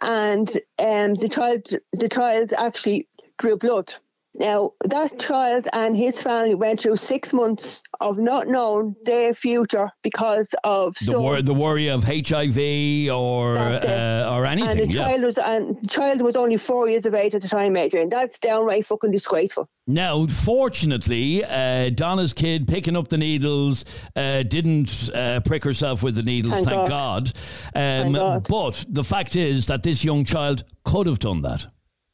and 0.00 0.48
um, 0.78 1.14
the 1.14 1.28
child 1.28 1.68
the 1.92 2.08
child 2.08 2.52
actually 2.56 3.08
drew 3.38 3.56
blood. 3.56 3.94
Now, 4.34 4.72
that 4.84 5.18
child 5.18 5.68
and 5.74 5.94
his 5.94 6.22
family 6.22 6.54
went 6.54 6.80
through 6.80 6.96
six 6.96 7.34
months 7.34 7.82
of 8.00 8.16
not 8.16 8.48
knowing 8.48 8.96
their 9.04 9.34
future 9.34 9.90
because 10.02 10.54
of 10.64 10.96
the, 11.04 11.20
wor- 11.20 11.42
the 11.42 11.52
worry 11.52 11.88
of 11.88 12.04
HIV 12.04 13.12
or 13.12 13.58
uh, 13.58 14.32
or 14.32 14.46
anything. 14.46 14.70
And 14.70 14.80
the 14.80 14.94
yeah. 14.94 15.08
child 15.08 15.22
was 15.22 15.36
and 15.36 15.76
the 15.82 15.86
child 15.86 16.22
was 16.22 16.34
only 16.34 16.56
four 16.56 16.88
years 16.88 17.04
of 17.04 17.14
age 17.14 17.34
at 17.34 17.42
the 17.42 17.48
time, 17.48 17.76
Adrian. 17.76 18.08
That's 18.08 18.38
downright 18.38 18.86
fucking 18.86 19.10
disgraceful. 19.10 19.68
Now, 19.86 20.26
fortunately, 20.26 21.44
uh, 21.44 21.90
Donna's 21.90 22.32
kid 22.32 22.66
picking 22.66 22.96
up 22.96 23.08
the 23.08 23.18
needles 23.18 23.84
uh, 24.16 24.44
didn't 24.44 25.10
uh, 25.14 25.40
prick 25.40 25.62
herself 25.62 26.02
with 26.02 26.14
the 26.14 26.22
needles, 26.22 26.54
thank, 26.54 26.68
thank 26.68 26.88
God. 26.88 27.32
God. 27.32 27.32
Um, 27.74 28.14
thank 28.14 28.14
God. 28.14 28.46
But 28.48 28.84
the 28.88 29.04
fact 29.04 29.36
is 29.36 29.66
that 29.66 29.82
this 29.82 30.04
young 30.04 30.24
child 30.24 30.64
could 30.84 31.06
have 31.06 31.18
done 31.18 31.42
that. 31.42 31.66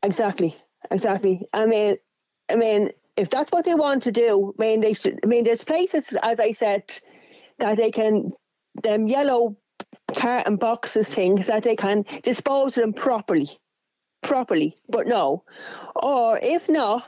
Exactly, 0.02 0.56
exactly. 0.90 1.42
I 1.52 1.66
mean, 1.66 1.96
I 2.50 2.56
mean, 2.56 2.92
if 3.16 3.30
that's 3.30 3.50
what 3.50 3.64
they 3.64 3.74
want 3.74 4.02
to 4.02 4.12
do, 4.12 4.54
I 4.58 4.62
mean, 4.62 4.80
they 4.80 4.94
should. 4.94 5.20
I 5.24 5.26
mean, 5.26 5.44
there's 5.44 5.64
places, 5.64 6.16
as 6.22 6.40
I 6.40 6.52
said, 6.52 6.84
that 7.58 7.76
they 7.76 7.90
can 7.90 8.30
them 8.82 9.08
yellow 9.08 9.56
carton 10.14 10.56
boxes 10.56 11.12
things 11.12 11.48
that 11.48 11.62
they 11.64 11.76
can 11.76 12.04
dispose 12.22 12.78
of 12.78 12.82
them 12.82 12.92
properly, 12.92 13.48
properly. 14.22 14.76
But 14.88 15.06
no, 15.06 15.44
or 15.96 16.38
if 16.42 16.68
not, 16.68 17.04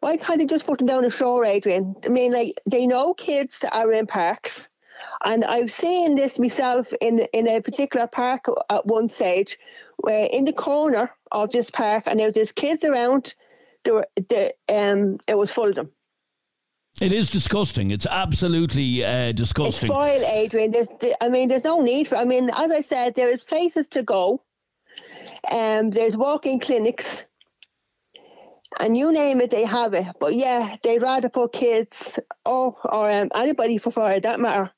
why 0.00 0.16
can't 0.16 0.38
they 0.38 0.46
just 0.46 0.66
put 0.66 0.78
them 0.78 0.86
down 0.86 1.02
the 1.02 1.10
shore, 1.10 1.44
Adrian? 1.44 1.94
I 2.04 2.08
mean, 2.08 2.32
like 2.32 2.54
they 2.66 2.86
know 2.86 3.14
kids 3.14 3.64
are 3.70 3.92
in 3.92 4.06
parks. 4.06 4.68
And 5.24 5.44
I've 5.44 5.72
seen 5.72 6.14
this 6.14 6.38
myself 6.38 6.92
in 7.00 7.20
in 7.32 7.48
a 7.48 7.60
particular 7.60 8.06
park 8.06 8.46
at 8.68 8.86
one 8.86 9.08
stage, 9.08 9.58
where 9.98 10.26
in 10.30 10.44
the 10.44 10.52
corner 10.52 11.10
of 11.30 11.50
this 11.50 11.70
park, 11.70 12.04
and 12.06 12.18
there 12.18 12.32
was 12.34 12.52
kids 12.52 12.84
around. 12.84 13.34
There 13.84 13.94
were 13.94 14.08
the 14.16 14.54
um, 14.68 15.18
it 15.26 15.36
was 15.36 15.52
full 15.52 15.68
of 15.68 15.74
them. 15.74 15.90
It 17.00 17.12
is 17.12 17.30
disgusting. 17.30 17.90
It's 17.92 18.06
absolutely 18.06 19.04
uh, 19.04 19.28
It's 19.28 19.38
disgusting. 19.38 19.88
foil, 19.88 20.20
Adrian. 20.24 20.70
There's, 20.70 20.88
I 21.20 21.28
mean, 21.28 21.48
there's 21.48 21.64
no 21.64 21.80
need 21.80 22.08
for. 22.08 22.16
I 22.16 22.24
mean, 22.24 22.50
as 22.54 22.70
I 22.70 22.82
said, 22.82 23.14
there 23.14 23.30
is 23.30 23.42
places 23.42 23.88
to 23.88 24.02
go. 24.02 24.42
Um, 25.50 25.90
there's 25.90 26.16
walking 26.16 26.60
clinics, 26.60 27.26
and 28.78 28.96
you 28.96 29.12
name 29.12 29.40
it, 29.40 29.50
they 29.50 29.64
have 29.64 29.94
it. 29.94 30.06
But 30.20 30.34
yeah, 30.34 30.76
they'd 30.82 31.02
rather 31.02 31.30
put 31.30 31.52
kids 31.52 32.18
or 32.44 32.76
or 32.84 33.10
um, 33.10 33.30
anybody 33.34 33.78
for 33.78 33.90
for 33.90 34.20
that 34.20 34.40
matter 34.40 34.70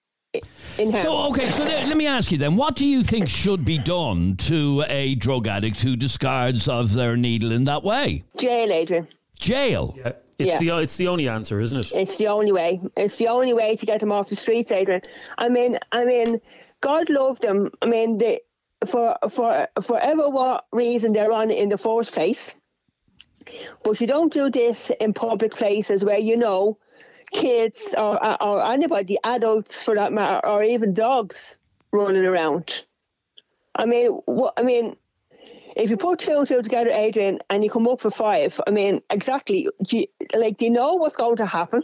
in 0.78 0.92
harm. 0.92 1.02
So, 1.04 1.16
okay, 1.30 1.48
so 1.50 1.64
let, 1.64 1.88
let 1.88 1.96
me 1.96 2.06
ask 2.06 2.32
you 2.32 2.38
then 2.38 2.56
what 2.56 2.76
do 2.76 2.86
you 2.86 3.02
think 3.02 3.28
should 3.28 3.64
be 3.64 3.78
done 3.78 4.36
to 4.38 4.84
a 4.88 5.14
drug 5.14 5.46
addict 5.46 5.82
who 5.82 5.96
discards 5.96 6.68
of 6.68 6.92
their 6.94 7.16
needle 7.16 7.52
in 7.52 7.64
that 7.64 7.82
way? 7.84 8.24
Jail, 8.36 8.72
Adrian. 8.72 9.08
Jail. 9.38 9.94
Yeah, 9.98 10.12
it's 10.38 10.48
Yeah. 10.48 10.58
the 10.58 10.78
it's 10.78 10.96
the 10.96 11.08
only 11.08 11.28
answer, 11.28 11.60
isn't 11.60 11.78
it? 11.78 11.92
It's 11.94 12.16
the 12.16 12.28
only 12.28 12.52
way. 12.52 12.80
It's 12.96 13.18
the 13.18 13.28
only 13.28 13.52
way 13.54 13.76
to 13.76 13.86
get 13.86 14.00
them 14.00 14.12
off 14.12 14.28
the 14.28 14.36
streets, 14.36 14.70
Adrian. 14.72 15.02
I 15.38 15.48
mean, 15.48 15.78
I 15.92 16.04
mean, 16.04 16.40
God 16.80 17.10
love 17.10 17.40
them. 17.40 17.70
I 17.82 17.86
mean, 17.86 18.18
they, 18.18 18.40
for 18.88 19.16
for 19.30 19.68
for 19.82 19.98
ever 20.00 20.30
what 20.30 20.66
reason 20.72 21.12
they're 21.12 21.32
on 21.32 21.50
in 21.50 21.68
the 21.68 21.78
first 21.78 22.12
place. 22.12 22.54
But 23.82 24.00
you 24.00 24.06
don't 24.06 24.32
do 24.32 24.48
this 24.48 24.90
in 25.00 25.12
public 25.12 25.52
places 25.52 26.04
where 26.04 26.18
you 26.18 26.36
know 26.36 26.78
kids 27.32 27.94
or 27.96 28.42
or 28.42 28.64
anybody, 28.64 29.18
adults 29.24 29.82
for 29.82 29.94
that 29.94 30.12
matter, 30.12 30.46
or 30.46 30.62
even 30.62 30.94
dogs 30.94 31.58
running 31.92 32.24
around. 32.24 32.84
I 33.74 33.86
mean, 33.86 34.10
what 34.26 34.54
I 34.58 34.62
mean. 34.62 34.96
If 35.74 35.88
you 35.88 35.96
put 35.96 36.18
two 36.18 36.32
and 36.32 36.46
two 36.46 36.60
together, 36.60 36.90
Adrian, 36.90 37.38
and 37.48 37.64
you 37.64 37.70
come 37.70 37.88
up 37.88 38.02
for 38.02 38.10
five, 38.10 38.60
I 38.66 38.70
mean, 38.70 39.00
exactly, 39.08 39.68
you, 39.88 40.06
like 40.34 40.58
they 40.58 40.68
know 40.68 40.96
what's 40.96 41.16
going 41.16 41.36
to 41.36 41.46
happen, 41.46 41.82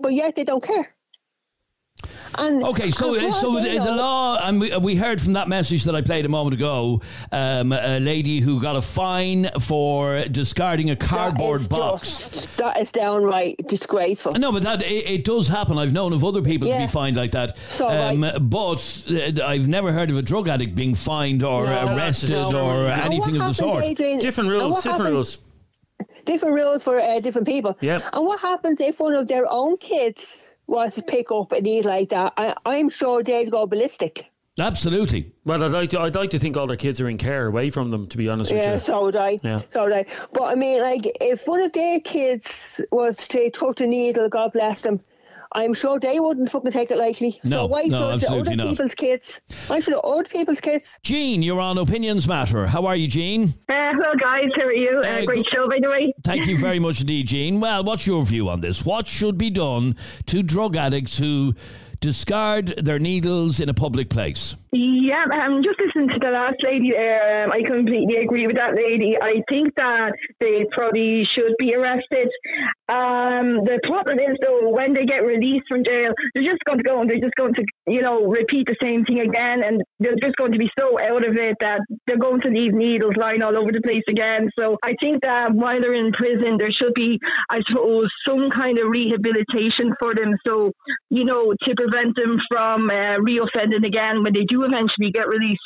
but 0.00 0.12
yet 0.12 0.34
they 0.34 0.42
don't 0.42 0.64
care. 0.64 0.93
And 2.36 2.64
Okay, 2.64 2.90
so 2.90 3.14
and 3.14 3.20
for 3.20 3.26
uh, 3.28 3.32
so 3.32 3.54
the, 3.60 3.78
the 3.78 3.94
law, 3.94 4.40
and 4.46 4.60
we, 4.60 4.76
we 4.78 4.96
heard 4.96 5.20
from 5.20 5.34
that 5.34 5.48
message 5.48 5.84
that 5.84 5.94
I 5.94 6.00
played 6.00 6.26
a 6.26 6.28
moment 6.28 6.54
ago, 6.54 7.00
um, 7.30 7.72
a 7.72 8.00
lady 8.00 8.40
who 8.40 8.60
got 8.60 8.74
a 8.74 8.82
fine 8.82 9.48
for 9.60 10.24
discarding 10.24 10.90
a 10.90 10.96
cardboard 10.96 11.60
is 11.62 11.68
box. 11.68 12.02
just- 12.30 12.56
that 12.58 12.80
is 12.80 12.90
downright 12.92 13.56
disgraceful. 13.68 14.32
No, 14.32 14.50
but 14.50 14.62
that 14.64 14.82
it, 14.82 15.08
it 15.08 15.24
does 15.24 15.46
happen. 15.48 15.78
I've 15.78 15.92
known 15.92 16.12
of 16.12 16.24
other 16.24 16.42
people 16.42 16.68
to 16.68 16.76
be 16.76 16.86
fined 16.88 17.16
like 17.16 17.30
that. 17.32 17.56
So, 17.58 17.86
right. 17.88 18.32
But 18.40 19.04
uh, 19.10 19.44
I've 19.44 19.68
never 19.68 19.92
heard 19.92 20.10
of 20.10 20.16
a 20.16 20.22
drug 20.22 20.48
addict 20.48 20.74
being 20.74 20.94
fined 20.94 21.42
or 21.44 21.64
No, 21.64 21.94
arrested 21.96 22.30
no. 22.30 22.60
or 22.66 22.88
And 22.90 23.00
anything 23.02 23.36
of 23.40 23.46
the 23.46 23.52
sort. 23.54 23.84
Adrian- 23.84 24.18
Different 24.18 24.50
rules, 24.50 24.76
different 24.82 24.98
happens- 24.98 25.12
rules. 25.12 25.38
different 26.24 26.54
rules 26.54 26.82
for 26.82 26.98
uh, 27.00 27.20
different 27.20 27.46
people. 27.46 27.76
Yep. 27.80 28.02
And 28.12 28.26
what 28.26 28.40
happens 28.40 28.80
if 28.80 28.98
one 28.98 29.14
of 29.14 29.28
their 29.28 29.44
own 29.48 29.76
kids 29.76 30.50
was 30.66 30.94
to 30.94 31.02
pick 31.02 31.30
up 31.30 31.52
a 31.52 31.60
need 31.60 31.84
like 31.84 32.10
that? 32.10 32.32
I, 32.36 32.54
I'm 32.64 32.88
sure 32.88 33.22
they'd 33.22 33.50
go 33.50 33.66
ballistic. 33.66 34.30
Absolutely. 34.58 35.32
Well, 35.44 35.64
I'd 35.64 35.72
like 35.72 35.90
to 35.90 36.00
I'd 36.00 36.14
like 36.14 36.30
to 36.30 36.38
think 36.38 36.56
all 36.56 36.68
their 36.68 36.76
kids 36.76 37.00
are 37.00 37.08
in 37.08 37.18
care 37.18 37.46
away 37.46 37.70
from 37.70 37.90
them. 37.90 38.06
To 38.06 38.16
be 38.16 38.28
honest 38.28 38.52
Yeah, 38.52 38.56
with 38.56 38.66
you. 38.66 38.72
Yeah, 38.72 38.78
so 38.78 39.02
would 39.02 39.16
I. 39.16 39.40
Yeah. 39.42 39.60
So 39.70 39.82
would 39.82 39.92
I. 39.92 40.04
But 40.32 40.44
I 40.44 40.54
mean, 40.54 40.80
like, 40.80 41.10
if 41.20 41.46
one 41.46 41.60
of 41.60 41.72
their 41.72 41.98
kids 41.98 42.80
was 42.92 43.26
to 43.28 43.50
touch 43.50 43.80
a 43.80 43.86
needle, 43.86 44.28
God 44.28 44.52
bless 44.52 44.82
them, 44.82 45.00
I'm 45.56 45.72
sure 45.74 46.00
they 46.00 46.18
wouldn't 46.18 46.50
fucking 46.50 46.72
take 46.72 46.90
it 46.90 46.96
lightly. 46.98 47.38
No, 47.44 47.50
so 47.62 47.66
why 47.66 47.82
no, 47.82 47.86
should 47.86 47.90
the 48.08 48.12
absolutely 48.14 48.40
other 48.54 48.56
not. 48.56 48.66
people's 48.68 48.94
kids? 48.94 49.40
Why 49.68 49.80
should 49.80 49.94
the 49.94 50.00
other 50.00 50.24
people's 50.24 50.60
kids? 50.60 50.98
Jean, 51.02 51.42
you're 51.42 51.60
on 51.60 51.78
Opinions 51.78 52.26
Matter. 52.26 52.66
How 52.66 52.86
are 52.86 52.96
you, 52.96 53.06
Jean? 53.06 53.44
Uh, 53.44 53.48
hello, 53.68 54.14
guys. 54.18 54.50
How 54.56 54.64
are 54.64 54.72
you? 54.72 54.98
Uh, 55.04 55.06
Uh, 55.06 55.24
great 55.24 55.44
good- 55.44 55.46
show, 55.54 55.68
by 55.68 55.78
the 55.80 55.88
way. 55.88 56.12
Thank 56.24 56.46
you 56.46 56.58
very 56.58 56.78
much 56.80 57.00
indeed, 57.00 57.28
Jean. 57.28 57.60
Well, 57.60 57.84
what's 57.84 58.06
your 58.06 58.24
view 58.24 58.48
on 58.48 58.60
this? 58.60 58.84
What 58.84 59.06
should 59.06 59.38
be 59.38 59.50
done 59.50 59.96
to 60.26 60.42
drug 60.42 60.74
addicts 60.76 61.18
who 61.18 61.54
discard 62.04 62.66
their 62.76 62.98
needles 62.98 63.60
in 63.60 63.70
a 63.70 63.74
public 63.74 64.10
place? 64.10 64.54
Yeah, 64.72 65.24
um, 65.32 65.62
just 65.62 65.78
listening 65.80 66.08
to 66.08 66.18
the 66.20 66.32
last 66.32 66.56
lady 66.62 66.90
there, 66.90 67.44
um, 67.44 67.52
I 67.52 67.62
completely 67.62 68.16
agree 68.16 68.46
with 68.46 68.56
that 68.56 68.74
lady. 68.74 69.16
I 69.16 69.40
think 69.48 69.72
that 69.76 70.12
they 70.40 70.66
probably 70.72 71.24
should 71.24 71.54
be 71.58 71.74
arrested. 71.74 72.28
Um, 72.88 73.64
the 73.64 73.80
problem 73.86 74.18
is, 74.18 74.36
though, 74.42 74.68
when 74.68 74.92
they 74.92 75.06
get 75.06 75.24
released 75.24 75.64
from 75.70 75.84
jail, 75.84 76.12
they're 76.34 76.44
just 76.44 76.64
going 76.66 76.78
to 76.78 76.84
go 76.84 77.00
and 77.00 77.08
they're 77.08 77.22
just 77.22 77.36
going 77.36 77.54
to, 77.54 77.64
you 77.86 78.02
know, 78.02 78.26
repeat 78.26 78.66
the 78.66 78.76
same 78.82 79.04
thing 79.04 79.20
again, 79.20 79.64
and 79.64 79.80
they're 80.00 80.20
just 80.20 80.36
going 80.36 80.52
to 80.52 80.58
be 80.58 80.68
so 80.78 80.98
out 81.00 81.24
of 81.24 81.38
it 81.38 81.56
that 81.60 81.80
they're 82.06 82.18
going 82.18 82.42
to 82.42 82.48
leave 82.48 82.74
needles 82.74 83.16
lying 83.16 83.42
all 83.42 83.56
over 83.56 83.72
the 83.72 83.80
place 83.80 84.04
again. 84.08 84.50
So 84.58 84.76
I 84.82 84.92
think 85.00 85.22
that 85.22 85.54
while 85.54 85.80
they're 85.80 85.94
in 85.94 86.12
prison, 86.12 86.58
there 86.58 86.74
should 86.74 86.92
be, 86.94 87.18
I 87.48 87.60
suppose, 87.70 88.10
some 88.28 88.50
kind 88.50 88.78
of 88.78 88.90
rehabilitation 88.90 89.94
for 90.00 90.12
them. 90.14 90.34
So, 90.44 90.72
you 91.08 91.24
know, 91.24 91.54
to 91.64 91.70
prevent 91.76 91.93
them 92.16 92.38
from 92.50 92.90
uh, 92.90 93.18
reoffending 93.18 93.86
again 93.86 94.22
when 94.22 94.32
they 94.32 94.44
do 94.44 94.64
eventually 94.64 95.10
get 95.12 95.28
released. 95.28 95.60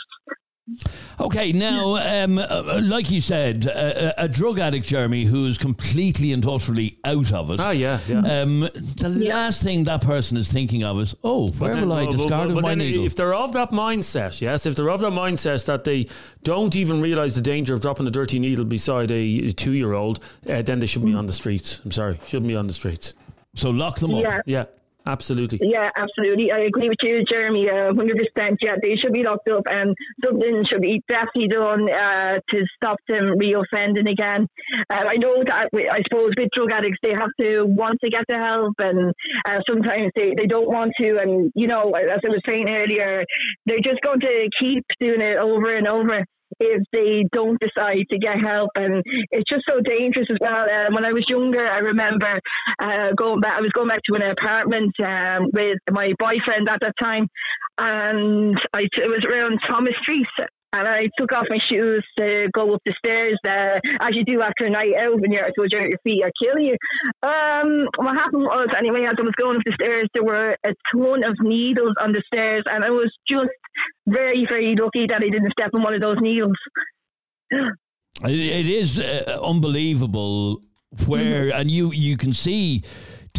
Okay, 1.18 1.50
now, 1.52 1.96
um, 1.96 2.38
uh, 2.38 2.78
like 2.82 3.10
you 3.10 3.22
said, 3.22 3.64
a, 3.64 4.24
a 4.24 4.28
drug 4.28 4.58
addict, 4.58 4.86
Jeremy, 4.86 5.24
who's 5.24 5.56
completely 5.56 6.32
and 6.32 6.42
totally 6.42 6.98
out 7.04 7.32
of 7.32 7.50
it. 7.50 7.58
Ah, 7.58 7.70
yeah, 7.70 7.98
yeah. 8.06 8.18
Um, 8.18 8.60
the 8.60 9.08
last 9.08 9.62
thing 9.62 9.84
that 9.84 10.02
person 10.02 10.36
is 10.36 10.52
thinking 10.52 10.84
of 10.84 11.00
is, 11.00 11.14
oh, 11.24 11.48
where 11.52 11.72
then- 11.74 11.88
will 11.88 11.94
I 11.94 12.02
well, 12.02 12.12
discard 12.12 12.52
well, 12.52 12.60
my 12.60 12.68
then 12.70 12.78
needle? 12.78 13.06
If 13.06 13.16
they're 13.16 13.34
of 13.34 13.54
that 13.54 13.70
mindset, 13.70 14.40
yes, 14.42 14.66
if 14.66 14.76
they're 14.76 14.90
of 14.90 15.00
that 15.00 15.12
mindset 15.12 15.64
that 15.66 15.84
they 15.84 16.06
don't 16.44 16.76
even 16.76 17.00
realise 17.00 17.34
the 17.34 17.40
danger 17.40 17.72
of 17.72 17.80
dropping 17.80 18.06
a 18.06 18.10
dirty 18.10 18.38
needle 18.38 18.66
beside 18.66 19.10
a 19.10 19.50
two 19.52 19.72
year 19.72 19.94
old, 19.94 20.20
uh, 20.48 20.60
then 20.60 20.80
they 20.80 20.86
shouldn't 20.86 21.10
be 21.10 21.16
on 21.16 21.24
the 21.26 21.32
streets. 21.32 21.80
I'm 21.84 21.92
sorry, 21.92 22.20
shouldn't 22.26 22.48
be 22.48 22.56
on 22.56 22.66
the 22.66 22.74
streets. 22.74 23.14
so 23.54 23.70
lock 23.70 23.98
them 24.00 24.14
up. 24.14 24.42
Yeah. 24.44 24.66
Absolutely. 25.08 25.58
Yeah, 25.62 25.88
absolutely. 25.96 26.52
I 26.52 26.68
agree 26.68 26.90
with 26.90 27.00
you, 27.02 27.24
Jeremy. 27.30 27.68
Uh, 27.68 27.94
Hundred 27.96 28.18
percent. 28.18 28.58
Yeah, 28.60 28.76
they 28.82 28.94
should 29.02 29.14
be 29.14 29.22
locked 29.22 29.48
up, 29.48 29.62
and 29.66 29.96
something 30.22 30.64
should 30.70 30.82
be 30.82 31.02
definitely 31.08 31.48
done 31.48 31.88
uh, 31.90 32.34
to 32.50 32.64
stop 32.76 32.98
them 33.08 33.32
reoffending 33.40 34.10
again. 34.10 34.46
Uh, 34.92 35.04
I 35.08 35.16
know 35.16 35.42
that. 35.46 35.68
I 35.72 36.02
suppose 36.08 36.32
with 36.36 36.50
drug 36.54 36.72
addicts, 36.72 36.98
they 37.02 37.14
have 37.18 37.30
to 37.40 37.64
want 37.64 37.98
to 38.04 38.10
get 38.10 38.24
the 38.28 38.36
help, 38.36 38.74
and 38.80 39.14
uh, 39.48 39.58
sometimes 39.66 40.12
they, 40.14 40.34
they 40.36 40.46
don't 40.46 40.68
want 40.68 40.92
to. 41.00 41.18
And 41.18 41.50
you 41.54 41.68
know, 41.68 41.90
as 41.92 42.20
I 42.22 42.28
was 42.28 42.42
saying 42.46 42.68
earlier, 42.68 43.24
they're 43.64 43.82
just 43.82 44.02
going 44.02 44.20
to 44.20 44.48
keep 44.62 44.84
doing 45.00 45.22
it 45.22 45.38
over 45.38 45.74
and 45.74 45.88
over 45.88 46.22
if 46.60 46.82
they 46.92 47.24
don't 47.32 47.58
decide 47.60 48.04
to 48.10 48.18
get 48.18 48.44
help. 48.44 48.70
And 48.76 49.02
it's 49.30 49.48
just 49.50 49.64
so 49.68 49.80
dangerous 49.80 50.28
as 50.30 50.38
well. 50.40 50.62
Um, 50.62 50.94
when 50.94 51.04
I 51.04 51.12
was 51.12 51.24
younger, 51.28 51.66
I 51.66 51.78
remember 51.78 52.40
uh, 52.78 53.12
going 53.16 53.40
back. 53.40 53.54
I 53.58 53.60
was 53.60 53.72
going 53.72 53.88
back 53.88 54.00
to 54.08 54.14
an 54.14 54.22
apartment 54.22 54.94
um, 55.04 55.50
with 55.52 55.78
my 55.90 56.12
boyfriend 56.18 56.68
at 56.68 56.80
that 56.80 56.94
time, 57.00 57.28
and 57.78 58.58
I 58.74 58.82
it 58.82 59.08
was 59.08 59.24
around 59.30 59.58
Thomas 59.68 59.94
Street. 60.02 60.26
And 60.74 60.86
I 60.86 61.08
took 61.16 61.32
off 61.32 61.46
my 61.48 61.56
shoes 61.70 62.04
to 62.18 62.48
go 62.52 62.74
up 62.74 62.82
the 62.84 62.92
stairs, 63.02 63.38
uh, 63.48 63.80
as 64.02 64.10
you 64.12 64.22
do 64.24 64.42
after 64.42 64.66
a 64.66 64.70
night 64.70 64.92
out 65.00 65.18
when 65.18 65.32
you're 65.32 65.44
at 65.44 65.54
your 65.56 65.66
feet 66.04 66.22
are 66.22 66.30
killing 66.42 66.66
you. 66.66 66.76
Um, 67.22 67.88
what 67.96 68.14
happened 68.16 68.42
was, 68.42 68.68
anyway, 68.76 69.04
as 69.04 69.14
I 69.18 69.22
was 69.22 69.32
going 69.36 69.56
up 69.56 69.62
the 69.64 69.72
stairs, 69.80 70.08
there 70.12 70.24
were 70.24 70.56
a 70.66 70.74
ton 70.92 71.24
of 71.24 71.36
needles 71.40 71.94
on 72.02 72.12
the 72.12 72.22
stairs, 72.26 72.64
and 72.70 72.84
I 72.84 72.90
was 72.90 73.10
just 73.26 73.48
very, 74.06 74.46
very 74.48 74.76
lucky 74.76 75.06
that 75.06 75.16
I 75.24 75.28
didn't 75.30 75.52
step 75.58 75.70
on 75.72 75.82
one 75.82 75.94
of 75.94 76.02
those 76.02 76.18
needles. 76.20 76.56
It- 77.50 77.70
it 78.26 78.66
is 78.66 79.00
uh, 79.00 79.38
unbelievable 79.42 80.60
where 81.06 81.50
and 81.54 81.70
you 81.70 81.92
you 81.92 82.16
can 82.16 82.32
see 82.32 82.82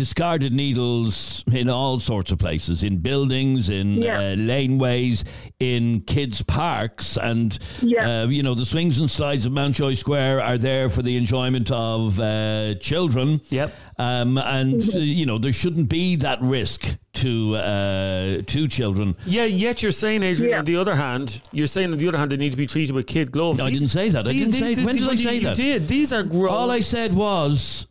discarded 0.03 0.53
needles 0.53 1.43
in 1.51 1.67
all 1.69 1.99
sorts 1.99 2.31
of 2.31 2.37
places 2.39 2.83
in 2.83 2.99
buildings 2.99 3.69
in 3.69 3.95
Yeah. 4.01 4.17
uh, 4.17 4.35
laneways 4.37 5.25
in 5.59 5.99
kids 6.07 6.41
parks 6.41 7.17
and 7.17 7.59
Yeah. 7.81 8.21
uh, 8.23 8.27
you 8.27 8.41
know 8.41 8.55
the 8.55 8.65
swings 8.65 9.01
and 9.01 9.11
slides 9.11 9.45
of 9.45 9.51
Mountjoy 9.51 9.95
Square 9.95 10.41
are 10.41 10.57
there 10.57 10.87
for 10.87 11.01
the 11.01 11.17
enjoyment 11.17 11.69
of 11.69 12.17
uh, 12.17 12.75
children 12.75 13.41
Yep. 13.49 13.75
um, 13.97 14.37
and 14.37 14.81
uh, 14.95 14.99
you 14.99 15.25
know 15.25 15.37
there 15.37 15.51
shouldn't 15.51 15.89
be 15.89 16.15
that 16.17 16.39
risk 16.41 16.95
to 17.15 17.55
uh, 17.57 18.41
to 18.45 18.69
children 18.69 19.17
Yeah, 19.25 19.43
yet 19.43 19.81
you're 19.83 19.91
saying, 19.91 20.23
Adrian, 20.23 20.51
Yeah. 20.51 20.59
on 20.59 20.65
the 20.65 20.77
other 20.77 20.95
hand, 20.95 21.41
you're 21.51 21.67
saying 21.67 21.91
on 21.91 21.97
the 21.97 22.07
other 22.07 22.17
hand 22.17 22.31
they 22.31 22.37
need 22.37 22.51
to 22.51 22.57
be 22.57 22.67
treated 22.67 22.95
with 22.95 23.05
kid 23.05 23.33
gloves. 23.33 23.57
No, 23.57 23.65
I 23.65 23.71
didn't 23.71 23.89
say 23.89 24.07
that. 24.09 24.25
I 24.25 24.31
these- 24.31 24.43
didn't 24.43 24.59
say- 24.59 24.75
these- 24.75 24.85
when 24.85 24.95
did 24.95 25.09
I 25.09 25.15
say 25.15 25.35
you 25.35 25.41
that? 25.41 25.57
did. 25.57 25.87
These 25.89 26.13
are 26.13 26.23
grown. 26.23 26.47
all 26.53 26.71
I 26.71 26.79
said 26.79 27.13
was 27.13 27.87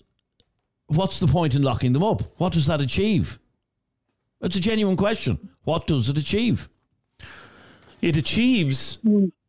what's 0.89 1.21
the 1.21 1.27
point 1.27 1.55
in 1.55 1.63
locking 1.63 1.93
them 1.93 2.03
up? 2.03 2.23
What 2.39 2.53
does 2.53 2.67
that 2.67 2.81
achieve? 2.81 3.39
That's 4.41 4.57
a 4.57 4.61
genuine 4.61 4.97
question. 4.97 5.51
What 5.65 5.87
does 5.87 6.11
it 6.11 6.19
achieve? 6.19 6.69
It 8.01 8.17
achieves 8.17 8.99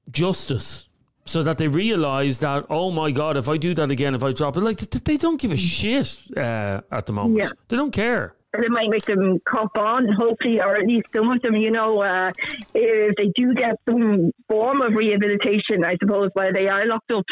justice 0.09 0.87
so 1.25 1.43
that 1.43 1.59
they 1.59 1.67
realize 1.67 2.39
that 2.39 2.65
oh 2.71 2.89
my 2.89 3.11
god 3.11 3.37
if 3.37 3.47
i 3.47 3.55
do 3.55 3.75
that 3.75 3.91
again 3.91 4.15
if 4.15 4.23
i 4.23 4.31
drop 4.31 4.57
it 4.57 4.61
like 4.61 4.79
they 4.79 5.15
don't 5.15 5.39
give 5.39 5.51
a 5.51 5.57
shit 5.57 6.23
uh, 6.35 6.81
at 6.91 7.05
the 7.05 7.13
moment. 7.13 7.37
Yeah. 7.37 7.51
they 7.67 7.77
don't 7.77 7.91
care. 7.91 8.33
And 8.53 8.65
it 8.65 8.71
might 8.71 8.89
make 8.89 9.05
them 9.05 9.39
cop 9.45 9.77
on, 9.77 10.07
hopefully, 10.11 10.59
or 10.59 10.75
at 10.75 10.87
least 10.87 11.05
some 11.15 11.29
of 11.29 11.39
them, 11.43 11.55
you 11.55 11.69
know, 11.69 12.01
uh, 12.01 12.31
if 12.73 13.15
they 13.15 13.31
do 13.35 13.53
get 13.53 13.75
some 13.87 14.31
form 14.47 14.81
of 14.81 14.93
rehabilitation, 14.93 15.85
I 15.85 15.95
suppose, 16.01 16.31
while 16.33 16.51
they 16.51 16.67
are 16.67 16.87
locked 16.87 17.11
up, 17.11 17.23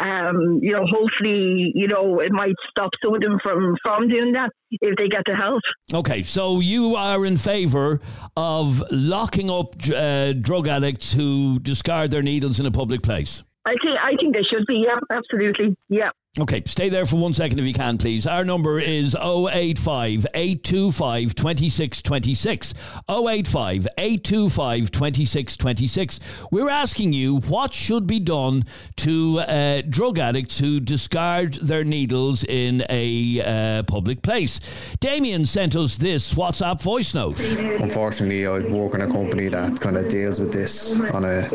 um, 0.00 0.58
you 0.60 0.72
know, 0.72 0.84
hopefully, 0.86 1.72
you 1.74 1.86
know, 1.86 2.18
it 2.20 2.32
might 2.32 2.54
stop 2.70 2.90
some 3.02 3.14
of 3.14 3.20
them 3.20 3.38
from, 3.42 3.76
from 3.84 4.08
doing 4.08 4.32
that 4.32 4.50
if 4.70 4.96
they 4.96 5.08
get 5.08 5.22
the 5.26 5.36
help. 5.36 5.62
okay 5.92 6.22
so 6.22 6.58
you 6.58 6.96
are 6.96 7.24
in 7.24 7.36
favor 7.36 8.00
of 8.36 8.82
locking 8.90 9.48
up 9.48 9.74
uh, 9.94 10.32
drug 10.32 10.66
addicts 10.66 11.12
who 11.12 11.60
discard 11.60 12.10
their 12.10 12.22
needles 12.22 12.58
in 12.58 12.66
a 12.66 12.72
public 12.72 13.02
place 13.02 13.44
I 13.66 13.76
think, 13.82 13.98
I 14.02 14.10
think 14.20 14.34
they 14.34 14.42
should 14.42 14.66
be, 14.66 14.84
yeah, 14.86 14.98
absolutely, 15.10 15.74
yeah. 15.88 16.10
Okay, 16.40 16.62
stay 16.66 16.88
there 16.88 17.06
for 17.06 17.14
one 17.14 17.32
second 17.32 17.60
if 17.60 17.64
you 17.64 17.72
can, 17.72 17.96
please. 17.96 18.26
Our 18.26 18.44
number 18.44 18.80
is 18.80 19.14
085 19.14 20.26
825 20.34 21.32
2626. 21.32 22.74
085 23.08 23.86
825 23.96 24.90
2626. 24.90 26.18
We're 26.50 26.68
asking 26.70 27.12
you 27.12 27.36
what 27.36 27.72
should 27.72 28.08
be 28.08 28.18
done 28.18 28.64
to 28.96 29.38
uh, 29.46 29.82
drug 29.88 30.18
addicts 30.18 30.58
who 30.58 30.80
discard 30.80 31.54
their 31.54 31.84
needles 31.84 32.42
in 32.42 32.84
a 32.90 33.40
uh, 33.78 33.82
public 33.84 34.20
place. 34.22 34.58
Damien 34.98 35.46
sent 35.46 35.76
us 35.76 35.98
this 35.98 36.34
WhatsApp 36.34 36.82
voice 36.82 37.14
note. 37.14 37.38
Unfortunately, 37.58 38.44
I 38.44 38.58
work 38.58 38.94
in 38.94 39.02
a 39.02 39.06
company 39.06 39.46
that 39.50 39.80
kind 39.80 39.96
of 39.96 40.08
deals 40.08 40.40
with 40.40 40.52
this 40.52 40.98
on 41.12 41.24
a 41.24 41.48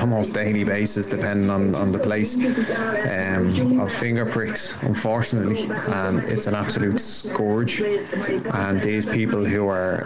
almost 0.00 0.32
daily 0.32 0.64
basis, 0.64 1.06
depending 1.06 1.50
on, 1.50 1.76
on 1.76 1.92
the 1.92 2.00
place. 2.00 2.34
Um, 2.34 3.59
of 3.60 3.92
finger 3.92 4.26
pricks, 4.26 4.80
unfortunately, 4.82 5.68
and 5.88 6.20
it's 6.28 6.46
an 6.46 6.54
absolute 6.54 7.00
scourge. 7.00 7.80
And 7.80 8.82
these 8.82 9.06
people 9.06 9.44
who 9.44 9.68
are 9.68 9.98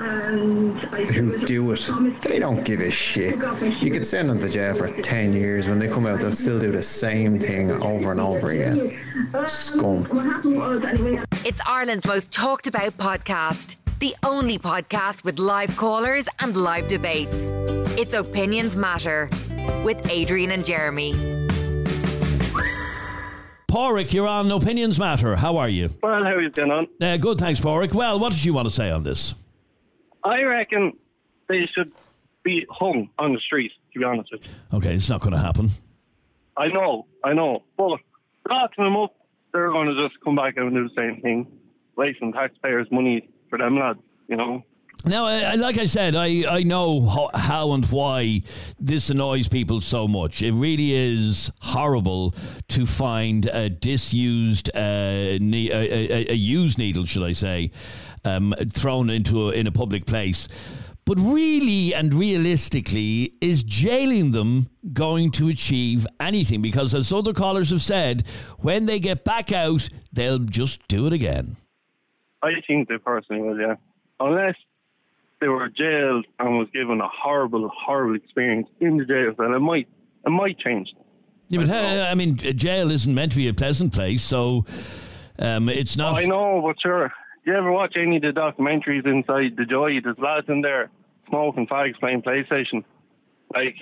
who 1.13 1.45
do 1.45 1.73
it, 1.73 1.91
they 2.23 2.39
don't 2.39 2.65
give 2.65 2.81
a 2.81 2.91
shit. 2.91 3.37
You 3.83 3.91
could 3.91 4.07
send 4.07 4.31
them 4.31 4.39
to 4.41 4.49
jail 4.49 4.75
for 4.75 4.89
ten 5.03 5.33
years. 5.33 5.69
When 5.69 5.79
they 5.79 5.89
come 5.89 6.07
out, 6.07 6.21
they'll 6.21 6.33
still 6.33 6.61
do 6.61 6.73
the 6.73 6.83
same 6.83 7.39
thing 7.39 7.71
over 7.71 8.11
and 8.11 8.21
over 8.21 8.51
again. 8.51 8.91
Scum. 9.47 10.07
It's 11.45 11.61
Ireland's 11.67 12.07
most 12.07 12.31
talked 12.31 12.67
about 12.67 12.97
podcast. 12.99 13.77
The 14.01 14.17
only 14.23 14.59
podcast 14.59 15.25
with 15.25 15.39
live 15.39 15.77
callers 15.77 16.29
and 16.41 16.57
live 16.57 16.89
debates. 16.89 17.39
It's 17.97 18.13
Opinions 18.13 18.77
Matter 18.77 19.31
with 19.85 20.11
Adrian 20.11 20.51
and 20.51 20.65
Jeremy. 20.65 21.44
Porrick, 23.75 24.13
you're 24.13 24.29
on 24.29 24.53
Opinions 24.53 25.01
Matter. 25.01 25.35
How 25.35 25.57
are 25.57 25.69
you? 25.69 25.91
Well, 26.01 26.23
how 26.23 26.31
are 26.31 26.41
you 26.41 26.49
getting 26.49 26.71
on? 26.71 26.87
Uh, 27.01 27.17
good, 27.17 27.39
thanks, 27.39 27.59
Porrick. 27.59 27.93
Well, 27.93 28.21
what 28.21 28.33
did 28.33 28.45
you 28.45 28.55
want 28.55 28.69
to 28.69 28.73
say 28.73 28.89
on 28.93 29.03
this? 29.03 29.35
I 30.23 30.45
reckon 30.45 30.93
they 31.49 31.67
should 31.67 31.91
be 32.45 32.65
hung 32.71 33.11
on 33.19 33.33
the 33.33 33.41
street, 33.41 33.73
to 33.93 33.99
be 33.99 34.05
honest 34.05 34.31
with 34.31 34.47
you. 34.47 34.79
Okay, 34.79 34.95
it's 34.95 35.09
not 35.09 35.23
going 35.23 35.33
to 35.33 35.41
happen. 35.41 35.71
I 36.57 36.69
know, 36.69 37.07
I 37.25 37.33
know. 37.33 37.65
But 37.77 37.99
locking 38.49 38.85
them 38.85 38.97
up, 38.97 39.13
they're 39.53 39.73
going 39.73 39.89
to 39.89 40.09
just 40.09 40.21
come 40.23 40.37
back 40.37 40.57
and 40.57 40.73
do 40.73 40.89
the 40.89 40.95
same 40.95 41.21
thing, 41.21 41.49
wasting 41.97 42.33
taxpayers' 42.33 42.87
money 42.93 43.29
for 43.51 43.59
them 43.59 43.77
lads, 43.77 43.99
you 44.29 44.37
know. 44.37 44.63
Now, 45.07 45.27
I, 45.27 45.55
like 45.57 45.77
I 45.77 45.85
said, 45.85 46.17
I, 46.17 46.45
I 46.49 46.63
know 46.63 47.07
how, 47.07 47.31
how 47.35 47.73
and 47.73 47.85
why 47.87 48.41
this 48.81 49.11
annoys 49.11 49.49
people 49.49 49.83
so 49.83 50.09
much. 50.09 50.41
It 50.41 50.53
really 50.53 50.93
is 50.93 51.53
horrible 51.61 52.35
to 52.69 52.87
find 52.87 53.45
a 53.47 53.69
disused, 53.69 54.75
uh, 54.75 55.37
ne- 55.41 55.71
a, 55.71 56.11
a, 56.11 56.31
a 56.31 56.35
used 56.35 56.79
needle, 56.79 57.05
should 57.05 57.23
I 57.23 57.33
say, 57.33 57.71
um, 58.25 58.55
thrown 58.73 59.11
into 59.11 59.51
a, 59.51 59.53
in 59.53 59.67
a 59.67 59.73
public 59.73 60.07
place. 60.07 60.49
But 61.05 61.19
really 61.21 61.95
and 61.95 62.15
realistically, 62.15 63.35
is 63.43 63.63
jailing 63.63 64.33
them 64.33 64.71
going 64.95 65.33
to 65.33 65.49
achieve 65.49 66.07
anything? 66.19 66.63
Because 66.63 66.95
as 66.95 67.13
other 67.13 67.35
callers 67.35 67.71
have 67.73 67.83
said, 67.83 68.27
when 68.61 68.87
they 68.87 69.01
get 69.01 69.23
back 69.23 69.53
out, 69.53 69.87
they'll 70.15 70.39
just 70.39 70.89
do 70.89 71.07
it 71.07 71.13
again. 71.13 71.57
I 72.43 72.53
think 72.67 72.89
they 72.89 72.97
personally 72.97 73.43
will, 73.43 73.61
yeah. 73.61 73.75
Unless 74.19 74.55
they 75.41 75.49
were 75.49 75.69
jailed 75.69 76.27
and 76.39 76.59
was 76.59 76.69
given 76.73 77.01
a 77.01 77.09
horrible, 77.09 77.69
horrible 77.75 78.15
experience 78.17 78.69
in 78.81 78.97
the 78.97 79.05
jail 79.05 79.33
cell, 79.37 79.55
it 79.55 79.59
might, 79.61 79.89
it 80.27 80.31
might 80.31 80.59
change. 80.59 80.95
Yeah, 81.49 81.61
but 81.61 81.71
uh, 81.71 82.09
I 82.11 82.15
mean, 82.15 82.37
jail 82.37 82.91
isn't 82.91 83.15
meant 83.15 83.33
to 83.33 83.37
be 83.37 83.49
a 83.49 83.55
pleasant 83.55 83.93
place, 83.93 84.23
so 84.23 84.65
um, 85.39 85.69
it's 85.69 85.97
not. 85.97 86.17
I 86.17 86.25
know, 86.25 86.63
but 86.65 86.81
sure. 86.81 87.13
Do 87.45 87.51
you 87.51 87.57
ever 87.59 87.71
watch 87.71 87.97
any 87.99 88.17
of 88.17 88.23
the 88.23 88.33
documentaries 88.33 89.07
inside 89.07 89.57
the 89.57 89.67
Joy? 89.67 90.01
There's 90.01 90.19
lads 90.19 90.49
in 90.49 90.63
there 90.63 90.89
smoking 91.29 91.67
fags 91.67 91.99
playing 92.01 92.23
PlayStation. 92.23 92.83
Like, 93.55 93.77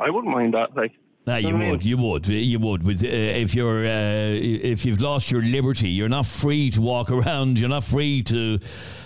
I 0.00 0.10
wouldn't 0.10 0.32
mind 0.34 0.54
that. 0.54 0.74
Like, 0.76 0.92
Ah, 1.28 1.36
you 1.36 1.48
I 1.48 1.52
mean- 1.52 1.70
would, 1.70 1.84
you 1.84 1.96
would, 1.98 2.26
you 2.26 2.58
would. 2.58 2.82
With 2.84 3.02
uh, 3.04 3.06
if 3.06 3.54
you're 3.54 3.84
uh, 3.86 4.30
if 4.30 4.84
you've 4.84 5.00
lost 5.00 5.30
your 5.30 5.42
liberty, 5.42 5.88
you're 5.88 6.08
not 6.08 6.26
free 6.26 6.70
to 6.70 6.80
walk 6.80 7.10
around. 7.12 7.58
You're 7.60 7.68
not 7.68 7.84
free 7.84 8.22
to 8.24 8.58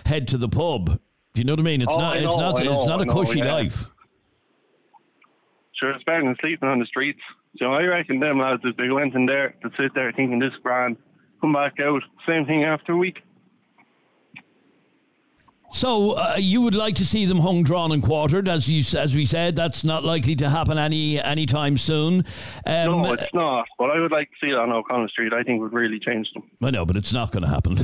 head 0.07 0.29
to 0.29 0.39
the 0.39 0.49
pub. 0.49 0.99
Do 1.35 1.41
you 1.41 1.45
know 1.45 1.53
what 1.53 1.61
I 1.61 1.63
mean? 1.63 1.83
It's 1.83 1.93
Oh, 1.93 1.99
not. 1.99 2.17
I 2.17 2.21
it's 2.21 2.37
not. 2.37 2.65
Know, 2.65 2.77
it's 2.79 2.87
not 2.87 3.01
a 3.01 3.05
know, 3.05 3.13
cushy 3.15 3.39
yeah. 3.39 3.53
life. 3.55 3.89
sure, 5.75 5.91
it's 5.93 6.05
better 6.05 6.23
than 6.25 6.37
sleeping 6.41 6.69
on 6.69 6.79
the 6.79 6.87
streets. 6.87 7.21
So 7.59 7.73
I 7.73 7.83
reckon 7.85 8.21
them 8.21 8.39
lads, 8.39 8.63
if 8.65 8.77
they 8.77 8.91
went 8.91 9.15
in 9.15 9.27
there 9.27 9.55
to 9.63 9.71
sit 9.79 9.95
there 9.95 10.13
thinking 10.13 10.39
this 10.39 10.53
grand, 10.63 10.97
come 11.41 11.53
back 11.53 11.81
out, 11.81 12.03
same 12.29 12.47
thing 12.47 12.65
after 12.65 12.93
a 12.93 12.97
week. 12.97 13.23
So 15.73 16.13
uh, 16.13 16.35
you 16.39 16.61
would 16.63 16.75
like 16.75 16.97
to 16.97 17.05
see 17.07 17.25
them 17.27 17.39
hung, 17.39 17.63
drawn, 17.63 17.93
and 17.93 18.03
quartered, 18.03 18.49
as 18.49 18.69
you 18.69 18.83
as 18.99 19.15
we 19.15 19.25
said. 19.25 19.55
That's 19.57 19.85
not 19.85 20.05
likely 20.05 20.35
to 20.37 20.49
happen 20.49 20.79
any 20.79 21.21
anytime 21.21 21.77
soon. 21.77 22.25
Um, 22.67 22.87
no, 23.03 23.13
it's 23.13 23.33
not. 23.33 23.67
But 23.79 23.91
I 23.91 24.01
would 24.01 24.11
like 24.13 24.29
to 24.31 24.37
see 24.47 24.51
it 24.53 24.59
on 24.59 24.73
O'Connell 24.73 25.09
Street. 25.09 25.33
I 25.33 25.43
think 25.43 25.61
would 25.61 25.73
really 25.73 25.99
change 26.01 26.29
them. 26.35 26.43
I 26.63 26.71
know, 26.71 26.85
but 26.85 26.97
it's 26.97 27.13
not 27.13 27.31
going 27.33 27.45
to 27.45 27.49
happen. 27.49 27.77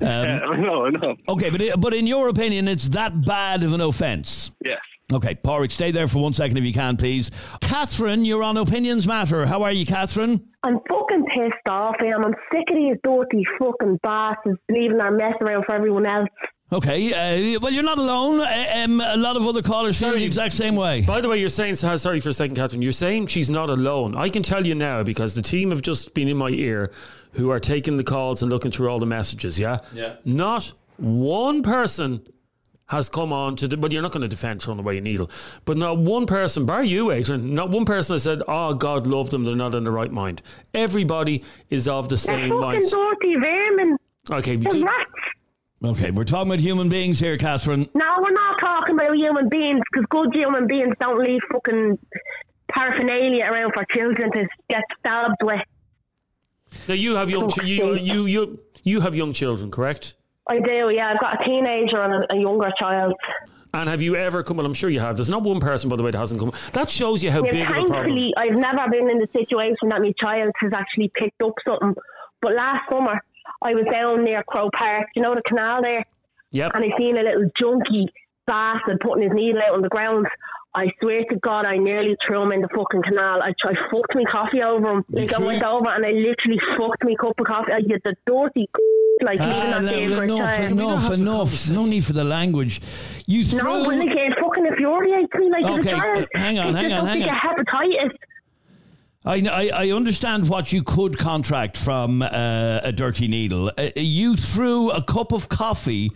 yeah, 0.00 0.40
um, 0.42 0.52
I 0.52 0.56
know, 0.56 0.86
I 0.86 0.90
know. 0.90 1.16
okay, 1.28 1.50
but 1.50 1.60
i- 1.62 1.76
but 1.76 1.92
in 1.94 2.06
your 2.06 2.28
opinion, 2.28 2.68
it's 2.68 2.88
that 2.90 3.12
bad 3.26 3.62
of 3.64 3.72
an 3.72 3.80
offence. 3.80 4.50
Yes. 4.64 4.78
Okay, 5.12 5.34
Porrick, 5.34 5.70
stay 5.70 5.90
there 5.90 6.08
for 6.08 6.20
one 6.22 6.32
second 6.32 6.56
if 6.56 6.64
you 6.64 6.72
can, 6.72 6.96
please. 6.96 7.30
Catherine, 7.60 8.24
you're 8.24 8.42
on 8.42 8.56
Opinions 8.56 9.06
Matter. 9.06 9.44
How 9.44 9.62
are 9.62 9.70
you, 9.70 9.84
Catherine? 9.84 10.48
I'm 10.62 10.78
fucking 10.88 11.26
pissed 11.26 11.68
off, 11.68 11.96
I 12.00 12.06
am. 12.06 12.24
I'm 12.24 12.34
sick 12.50 12.64
of 12.70 12.74
these 12.76 12.96
dirty 13.04 13.44
fucking 13.58 14.00
bastards 14.02 14.58
leaving 14.70 14.96
their 14.96 15.10
mess 15.10 15.34
around 15.42 15.64
for 15.66 15.74
everyone 15.74 16.06
else. 16.06 16.28
Okay, 16.74 17.54
uh, 17.54 17.60
well, 17.60 17.72
you're 17.72 17.84
not 17.84 17.98
alone. 17.98 18.40
Uh, 18.40 18.66
um, 18.84 19.00
a 19.00 19.16
lot 19.16 19.36
of 19.36 19.46
other 19.46 19.62
callers 19.62 19.96
feel 20.00 20.10
the 20.12 20.24
exact 20.24 20.54
same 20.54 20.74
way. 20.74 21.02
By 21.02 21.20
the 21.20 21.28
way, 21.28 21.38
you're 21.38 21.48
saying, 21.48 21.76
so- 21.76 21.96
sorry 21.96 22.18
for 22.18 22.30
a 22.30 22.32
second, 22.32 22.56
Catherine, 22.56 22.82
you're 22.82 22.90
saying 22.90 23.28
she's 23.28 23.48
not 23.48 23.70
alone. 23.70 24.16
I 24.16 24.28
can 24.28 24.42
tell 24.42 24.66
you 24.66 24.74
now 24.74 25.04
because 25.04 25.36
the 25.36 25.42
team 25.42 25.70
have 25.70 25.82
just 25.82 26.14
been 26.14 26.26
in 26.26 26.36
my 26.36 26.48
ear 26.48 26.90
who 27.34 27.50
are 27.50 27.60
taking 27.60 27.96
the 27.96 28.02
calls 28.02 28.42
and 28.42 28.50
looking 28.50 28.72
through 28.72 28.88
all 28.88 28.98
the 28.98 29.06
messages, 29.06 29.56
yeah? 29.56 29.78
Yeah. 29.92 30.14
Not 30.24 30.72
one 30.96 31.62
person 31.62 32.26
has 32.86 33.08
come 33.08 33.32
on 33.32 33.54
to 33.56 33.68
the, 33.68 33.76
but 33.76 33.92
you're 33.92 34.02
not 34.02 34.10
going 34.10 34.22
to 34.22 34.28
defend 34.28 34.60
throwing 34.60 34.80
away 34.80 34.98
a 34.98 35.00
needle. 35.00 35.30
But 35.66 35.76
not 35.76 35.98
one 35.98 36.26
person, 36.26 36.66
bar 36.66 36.82
you, 36.82 37.12
Adrian, 37.12 37.54
not 37.54 37.70
one 37.70 37.84
person 37.84 38.14
has 38.14 38.24
said, 38.24 38.42
oh, 38.48 38.74
God 38.74 39.06
love 39.06 39.30
them, 39.30 39.44
they're 39.44 39.54
not 39.54 39.76
in 39.76 39.84
the 39.84 39.92
right 39.92 40.10
mind. 40.10 40.42
Everybody 40.74 41.44
is 41.70 41.86
of 41.86 42.08
the 42.08 42.16
They're 42.16 42.18
same 42.18 42.50
fucking 42.50 42.60
mind. 42.60 42.82
dirty. 42.90 43.94
Okay, 44.30 44.56
They're 44.56 44.72
do- 44.72 44.84
rats. 44.84 45.10
Okay, 45.82 46.10
we're 46.10 46.24
talking 46.24 46.50
about 46.50 46.60
human 46.60 46.88
beings 46.88 47.18
here, 47.20 47.36
Catherine. 47.36 47.88
No, 47.94 48.06
we're 48.20 48.30
not 48.32 48.58
talking 48.58 48.94
about 48.94 49.16
human 49.16 49.48
beings 49.48 49.80
because 49.92 50.06
good 50.08 50.34
human 50.34 50.66
beings 50.66 50.94
don't 51.00 51.22
leave 51.22 51.40
fucking 51.52 51.98
paraphernalia 52.70 53.44
around 53.46 53.72
for 53.74 53.84
children 53.94 54.30
to 54.32 54.46
get 54.70 54.82
stabbed 55.00 55.36
with. 55.42 55.60
Now 56.88 56.94
you 56.94 57.16
have 57.16 57.30
young, 57.30 57.50
ch- 57.50 57.64
you, 57.64 57.94
you, 57.96 58.26
you, 58.26 58.60
you 58.82 59.00
have 59.00 59.14
young 59.14 59.32
children, 59.32 59.70
correct? 59.70 60.14
I 60.48 60.58
do, 60.60 60.90
yeah. 60.90 61.10
I've 61.10 61.20
got 61.20 61.40
a 61.40 61.44
teenager 61.44 62.00
and 62.00 62.24
a, 62.24 62.34
a 62.34 62.40
younger 62.40 62.70
child. 62.78 63.12
And 63.74 63.88
have 63.88 64.00
you 64.00 64.16
ever 64.16 64.42
come? 64.42 64.56
Well, 64.56 64.66
I'm 64.66 64.74
sure 64.74 64.88
you 64.88 65.00
have. 65.00 65.16
There's 65.16 65.28
not 65.30 65.42
one 65.42 65.60
person, 65.60 65.90
by 65.90 65.96
the 65.96 66.02
way, 66.02 66.12
that 66.12 66.18
hasn't 66.18 66.40
come. 66.40 66.52
That 66.72 66.88
shows 66.88 67.22
you 67.24 67.30
how 67.30 67.44
Yeah, 67.44 67.50
big 67.50 67.62
of 67.62 67.68
a 67.68 67.72
problem. 67.72 67.92
thankfully, 67.92 68.32
I've 68.36 68.56
never 68.56 68.88
been 68.90 69.10
in 69.10 69.18
the 69.18 69.28
situation 69.36 69.88
that 69.90 70.00
my 70.00 70.12
child 70.18 70.52
has 70.60 70.72
actually 70.72 71.10
picked 71.14 71.42
up 71.42 71.54
something. 71.66 71.94
But 72.40 72.54
last 72.54 72.88
summer, 72.90 73.20
I 73.64 73.74
was 73.74 73.86
down 73.90 74.24
near 74.24 74.42
Croke 74.46 74.72
Park, 74.72 75.08
you 75.16 75.22
know 75.22 75.34
the 75.34 75.42
canal 75.42 75.82
there, 75.82 76.04
Yep. 76.52 76.72
and 76.74 76.84
I 76.84 76.96
seen 76.98 77.16
a 77.18 77.22
little 77.22 77.50
junkie 77.58 78.06
bastard 78.46 79.00
putting 79.00 79.24
his 79.24 79.32
needle 79.32 79.60
out 79.66 79.74
on 79.74 79.82
the 79.82 79.88
ground. 79.88 80.26
I 80.76 80.90
swear 81.00 81.22
to 81.30 81.36
God, 81.36 81.66
I 81.66 81.76
nearly 81.76 82.16
threw 82.26 82.42
him 82.42 82.50
in 82.52 82.60
the 82.60 82.68
fucking 82.76 83.02
canal. 83.02 83.40
I, 83.42 83.50
I 83.64 83.74
fucked 83.92 84.14
my 84.14 84.24
coffee 84.30 84.60
over 84.60 84.90
him. 84.90 85.04
You 85.08 85.20
Like 85.22 85.32
I 85.34 85.38
went 85.44 85.62
over 85.62 85.88
and 85.88 86.04
I 86.04 86.10
literally 86.10 86.58
fucked 86.76 87.04
my 87.04 87.14
cup 87.14 87.38
of 87.38 87.46
coffee. 87.46 87.72
I 87.72 87.80
get 87.80 88.02
the 88.02 88.14
dirty 88.26 88.68
like 89.22 89.38
leaving 89.38 89.54
Ah, 89.54 89.78
that 89.80 89.88
there 89.90 90.08
no, 90.08 90.16
for 90.16 90.20
a 90.22 90.24
enough, 90.24 90.38
child. 90.38 90.72
enough, 90.72 91.12
enough. 91.12 91.70
No 91.70 91.86
need 91.86 92.04
for 92.04 92.12
the 92.12 92.24
language. 92.24 92.80
You 93.26 93.44
threw. 93.44 93.62
No, 93.62 93.84
but 93.84 93.98
like 93.98 94.10
it 94.10 94.32
fucking 94.42 94.66
infuriates 94.66 95.32
me 95.36 95.48
like 95.50 95.64
as 95.64 95.78
Okay, 95.78 95.92
a 95.92 95.96
child. 95.96 96.26
hang 96.34 96.58
on, 96.58 96.66
it's 96.70 96.76
hang 96.76 96.92
on, 96.92 97.06
hang 97.06 97.20
you 97.20 97.28
on. 97.28 97.34
get 97.34 97.38
hepatitis. 97.40 98.10
I, 99.26 99.40
I, 99.50 99.70
I 99.86 99.90
understand 99.90 100.50
what 100.50 100.70
you 100.70 100.82
could 100.82 101.16
contract 101.16 101.78
from 101.78 102.20
uh, 102.20 102.80
a 102.82 102.92
dirty 102.92 103.26
needle. 103.26 103.72
Uh, 103.78 103.88
you 103.96 104.36
threw 104.36 104.90
a 104.90 105.02
cup 105.02 105.32
of 105.32 105.48
coffee 105.48 106.10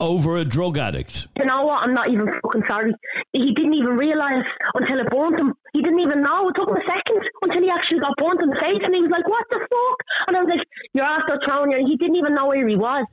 over 0.00 0.38
a 0.38 0.44
drug 0.44 0.78
addict. 0.78 1.28
You 1.38 1.44
know 1.44 1.64
what? 1.66 1.84
I'm 1.84 1.92
not 1.92 2.10
even 2.10 2.26
fucking 2.42 2.62
sorry. 2.68 2.94
He 3.32 3.52
didn't 3.54 3.74
even 3.74 3.96
realise 3.96 4.44
until 4.74 4.98
it 4.98 5.10
burnt 5.10 5.38
him. 5.38 5.54
He 5.74 5.82
didn't 5.82 6.00
even 6.00 6.22
know. 6.22 6.48
It 6.48 6.54
took 6.56 6.68
him 6.68 6.76
a 6.76 6.86
second 6.88 7.20
until 7.42 7.62
he 7.62 7.68
actually 7.68 8.00
got 8.00 8.16
burnt 8.16 8.40
in 8.40 8.48
the 8.48 8.56
face, 8.56 8.80
and 8.82 8.94
he 8.94 9.02
was 9.02 9.10
like, 9.10 9.28
"What 9.28 9.44
the 9.50 9.60
fuck?" 9.60 9.98
And 10.28 10.36
I 10.36 10.40
was 10.40 10.48
like, 10.48 10.66
"You're 10.94 11.04
after 11.04 11.38
throwing 11.46 11.72
you." 11.72 11.86
He 11.86 11.96
didn't 11.96 12.16
even 12.16 12.34
know 12.34 12.46
where 12.46 12.66
he 12.66 12.76
was. 12.76 13.04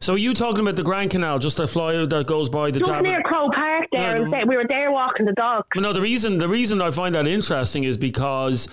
So 0.00 0.14
are 0.14 0.18
you 0.18 0.34
talking 0.34 0.60
about 0.60 0.76
the 0.76 0.82
Grand 0.82 1.10
Canal, 1.10 1.38
just 1.38 1.60
a 1.60 1.64
flyover 1.64 2.08
that 2.10 2.26
goes 2.26 2.48
by 2.48 2.70
the 2.70 2.80
Just 2.80 3.02
near 3.02 3.22
Croke 3.22 3.52
Park 3.52 3.86
there, 3.92 4.16
and 4.16 4.30
say- 4.32 4.44
we 4.46 4.56
were 4.56 4.66
there 4.68 4.90
walking 4.92 5.26
the 5.26 5.32
dog. 5.32 5.64
But 5.74 5.82
no, 5.82 5.92
the 5.92 6.00
reason 6.00 6.38
the 6.38 6.48
reason 6.48 6.80
I 6.80 6.90
find 6.90 7.14
that 7.14 7.26
interesting 7.26 7.84
is 7.84 7.98
because 7.98 8.68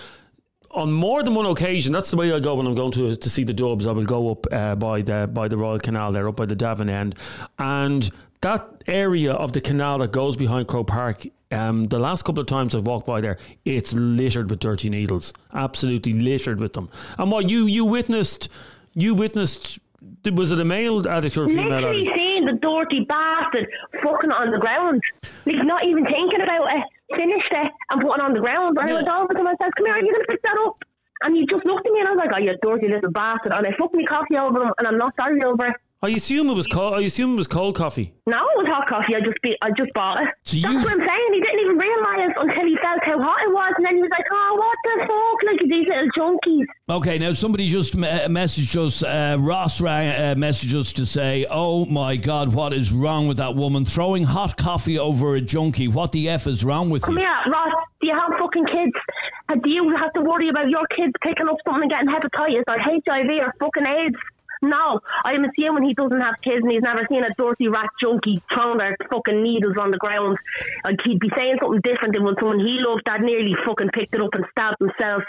on 0.71 0.91
more 0.91 1.21
than 1.23 1.33
one 1.35 1.45
occasion, 1.45 1.91
that's 1.91 2.11
the 2.11 2.17
way 2.17 2.31
I 2.31 2.39
go 2.39 2.55
when 2.55 2.65
I'm 2.67 2.75
going 2.75 2.91
to 2.91 3.15
to 3.15 3.29
see 3.29 3.43
the 3.43 3.53
Dubs. 3.53 3.87
I 3.87 3.91
will 3.91 4.05
go 4.05 4.31
up 4.31 4.45
uh, 4.51 4.75
by 4.75 5.01
the 5.01 5.29
by 5.31 5.47
the 5.47 5.57
Royal 5.57 5.79
Canal 5.79 6.11
there, 6.11 6.27
up 6.27 6.35
by 6.35 6.45
the 6.45 6.55
Davin 6.55 6.89
end, 6.89 7.15
and 7.59 8.09
that 8.41 8.83
area 8.87 9.33
of 9.33 9.53
the 9.53 9.61
canal 9.61 9.99
that 9.99 10.11
goes 10.11 10.35
behind 10.35 10.67
Croke 10.67 10.87
Park. 10.87 11.25
Um, 11.51 11.85
the 11.85 11.99
last 11.99 12.23
couple 12.23 12.41
of 12.41 12.47
times 12.47 12.73
I've 12.73 12.87
walked 12.87 13.05
by 13.05 13.21
there, 13.21 13.37
it's 13.65 13.93
littered 13.93 14.49
with 14.49 14.59
dirty 14.59 14.89
needles, 14.89 15.33
absolutely 15.53 16.13
littered 16.13 16.59
with 16.59 16.73
them. 16.73 16.89
And 17.17 17.29
what 17.31 17.49
you 17.49 17.65
you 17.65 17.85
witnessed, 17.85 18.49
you 18.93 19.13
witnessed. 19.13 19.79
Was 20.33 20.51
it 20.51 20.59
a 20.59 20.65
male 20.65 21.07
addict 21.07 21.37
or 21.37 21.43
a 21.43 21.47
female 21.47 21.69
Literally 21.69 22.01
addict? 22.01 22.17
seeing 22.17 22.45
the 22.45 22.53
dirty 22.53 23.05
bastard 23.05 23.67
fucking 24.01 24.31
on 24.31 24.49
the 24.51 24.57
ground, 24.57 25.01
like 25.45 25.63
not 25.63 25.85
even 25.85 26.05
thinking 26.05 26.41
about 26.41 26.73
it. 26.75 26.83
Finished 27.15 27.51
it 27.51 27.71
and 27.91 28.01
put 28.01 28.17
it 28.17 28.23
on 28.23 28.33
the 28.33 28.39
ground. 28.39 28.77
And 28.79 28.89
I 28.89 28.93
went 28.93 29.09
over 29.09 29.33
to 29.33 29.39
him 29.39 29.45
and 29.47 29.57
said, 29.61 29.75
"Come 29.75 29.85
here, 29.85 29.95
are 29.95 29.99
you 30.01 30.11
gonna 30.11 30.25
pick 30.25 30.41
that 30.41 30.57
up?" 30.65 30.75
And 31.23 31.35
he 31.35 31.45
just 31.45 31.65
looked 31.65 31.85
at 31.85 31.93
me 31.93 31.99
and 31.99 32.07
I 32.07 32.11
was 32.13 32.19
like, 32.25 32.31
"Oh, 32.33 32.39
you 32.39 32.55
dirty 32.63 32.87
little 32.87 33.11
bastard!" 33.11 33.51
And 33.55 33.67
I 33.67 33.71
fucked 33.77 33.93
my 33.93 34.03
coffee 34.05 34.37
over 34.37 34.63
him, 34.63 34.73
and 34.79 34.87
I'm 34.87 34.97
not 34.97 35.13
sorry 35.19 35.43
over 35.43 35.67
it. 35.67 35.75
I 36.03 36.09
assume 36.09 36.49
it 36.49 36.55
was 36.55 36.65
cold. 36.65 36.95
I 36.95 37.01
assume 37.01 37.33
it 37.33 37.37
was 37.37 37.45
cold 37.45 37.75
coffee. 37.75 38.11
No, 38.25 38.37
it 38.37 38.57
was 38.57 38.67
hot 38.67 38.87
coffee. 38.87 39.15
I 39.15 39.19
just 39.19 39.39
be, 39.43 39.55
I 39.61 39.69
just 39.77 39.93
bought 39.93 40.19
it. 40.19 40.29
So 40.45 40.57
That's 40.57 40.73
you- 40.73 40.79
what 40.79 40.91
I'm 40.93 40.99
saying. 41.07 41.29
He 41.33 41.41
didn't 41.41 41.59
even 41.59 41.77
realise 41.77 42.33
until 42.37 42.65
he 42.65 42.75
felt 42.81 43.03
how 43.03 43.21
hot 43.21 43.43
it 43.43 43.51
was, 43.53 43.73
and 43.77 43.85
then 43.85 43.95
he 43.97 44.01
was 44.01 44.09
like, 44.11 44.25
"Oh, 44.31 44.55
what 44.57 44.77
the 44.83 45.05
fuck!" 45.07 45.43
Like 45.45 45.59
these 45.69 45.87
little 45.87 46.09
junkies. 46.17 46.65
Okay, 46.89 47.19
now 47.19 47.33
somebody 47.33 47.67
just 47.67 47.95
me- 47.95 48.07
messaged 48.07 48.75
us. 48.83 49.03
Uh, 49.03 49.37
Ross 49.39 49.79
rang, 49.79 50.07
uh, 50.09 50.33
messaged 50.35 50.73
us 50.73 50.91
to 50.93 51.05
say, 51.05 51.45
"Oh 51.51 51.85
my 51.85 52.15
God, 52.15 52.53
what 52.55 52.73
is 52.73 52.91
wrong 52.91 53.27
with 53.27 53.37
that 53.37 53.55
woman 53.55 53.85
throwing 53.85 54.23
hot 54.23 54.57
coffee 54.57 54.97
over 54.97 55.35
a 55.35 55.41
junkie? 55.41 55.87
What 55.87 56.11
the 56.13 56.29
f 56.29 56.47
is 56.47 56.65
wrong 56.65 56.89
with 56.89 57.03
Come 57.03 57.19
you?" 57.19 57.23
here, 57.25 57.51
Ross. 57.53 57.69
Do 58.01 58.07
you 58.07 58.15
have 58.15 58.33
fucking 58.39 58.65
kids? 58.65 58.91
Uh, 59.49 59.55
Do 59.55 59.69
you 59.69 59.95
have 59.97 60.11
to 60.13 60.21
worry 60.21 60.49
about 60.49 60.67
your 60.69 60.87
kids 60.87 61.13
picking 61.21 61.47
up 61.47 61.57
something 61.63 61.83
and 61.83 61.91
getting 61.91 62.09
hepatitis 62.09 62.63
or 62.67 62.79
HIV 62.79 63.29
or 63.45 63.53
fucking 63.59 63.87
AIDS? 63.87 64.15
No, 64.61 64.99
I'm 65.25 65.43
assuming 65.45 65.83
he 65.85 65.93
doesn't 65.95 66.21
have 66.21 66.35
kids 66.43 66.61
and 66.61 66.71
he's 66.71 66.81
never 66.83 67.05
seen 67.09 67.23
a 67.23 67.33
dirty 67.37 67.67
rat 67.67 67.89
junkie 68.01 68.39
throwing 68.53 68.77
their 68.77 68.95
fucking 69.09 69.41
needles 69.41 69.75
on 69.79 69.89
the 69.91 69.97
ground. 69.97 70.37
Like 70.85 70.99
he'd 71.03 71.19
be 71.19 71.31
saying 71.35 71.57
something 71.61 71.81
different 71.81 72.13
than 72.13 72.23
when 72.23 72.35
someone 72.39 72.59
he 72.59 72.77
loved 72.79 73.01
that 73.07 73.21
nearly 73.21 73.55
fucking 73.65 73.89
picked 73.89 74.13
it 74.13 74.21
up 74.21 74.29
and 74.33 74.45
stabbed 74.51 74.77
himself, 74.79 75.23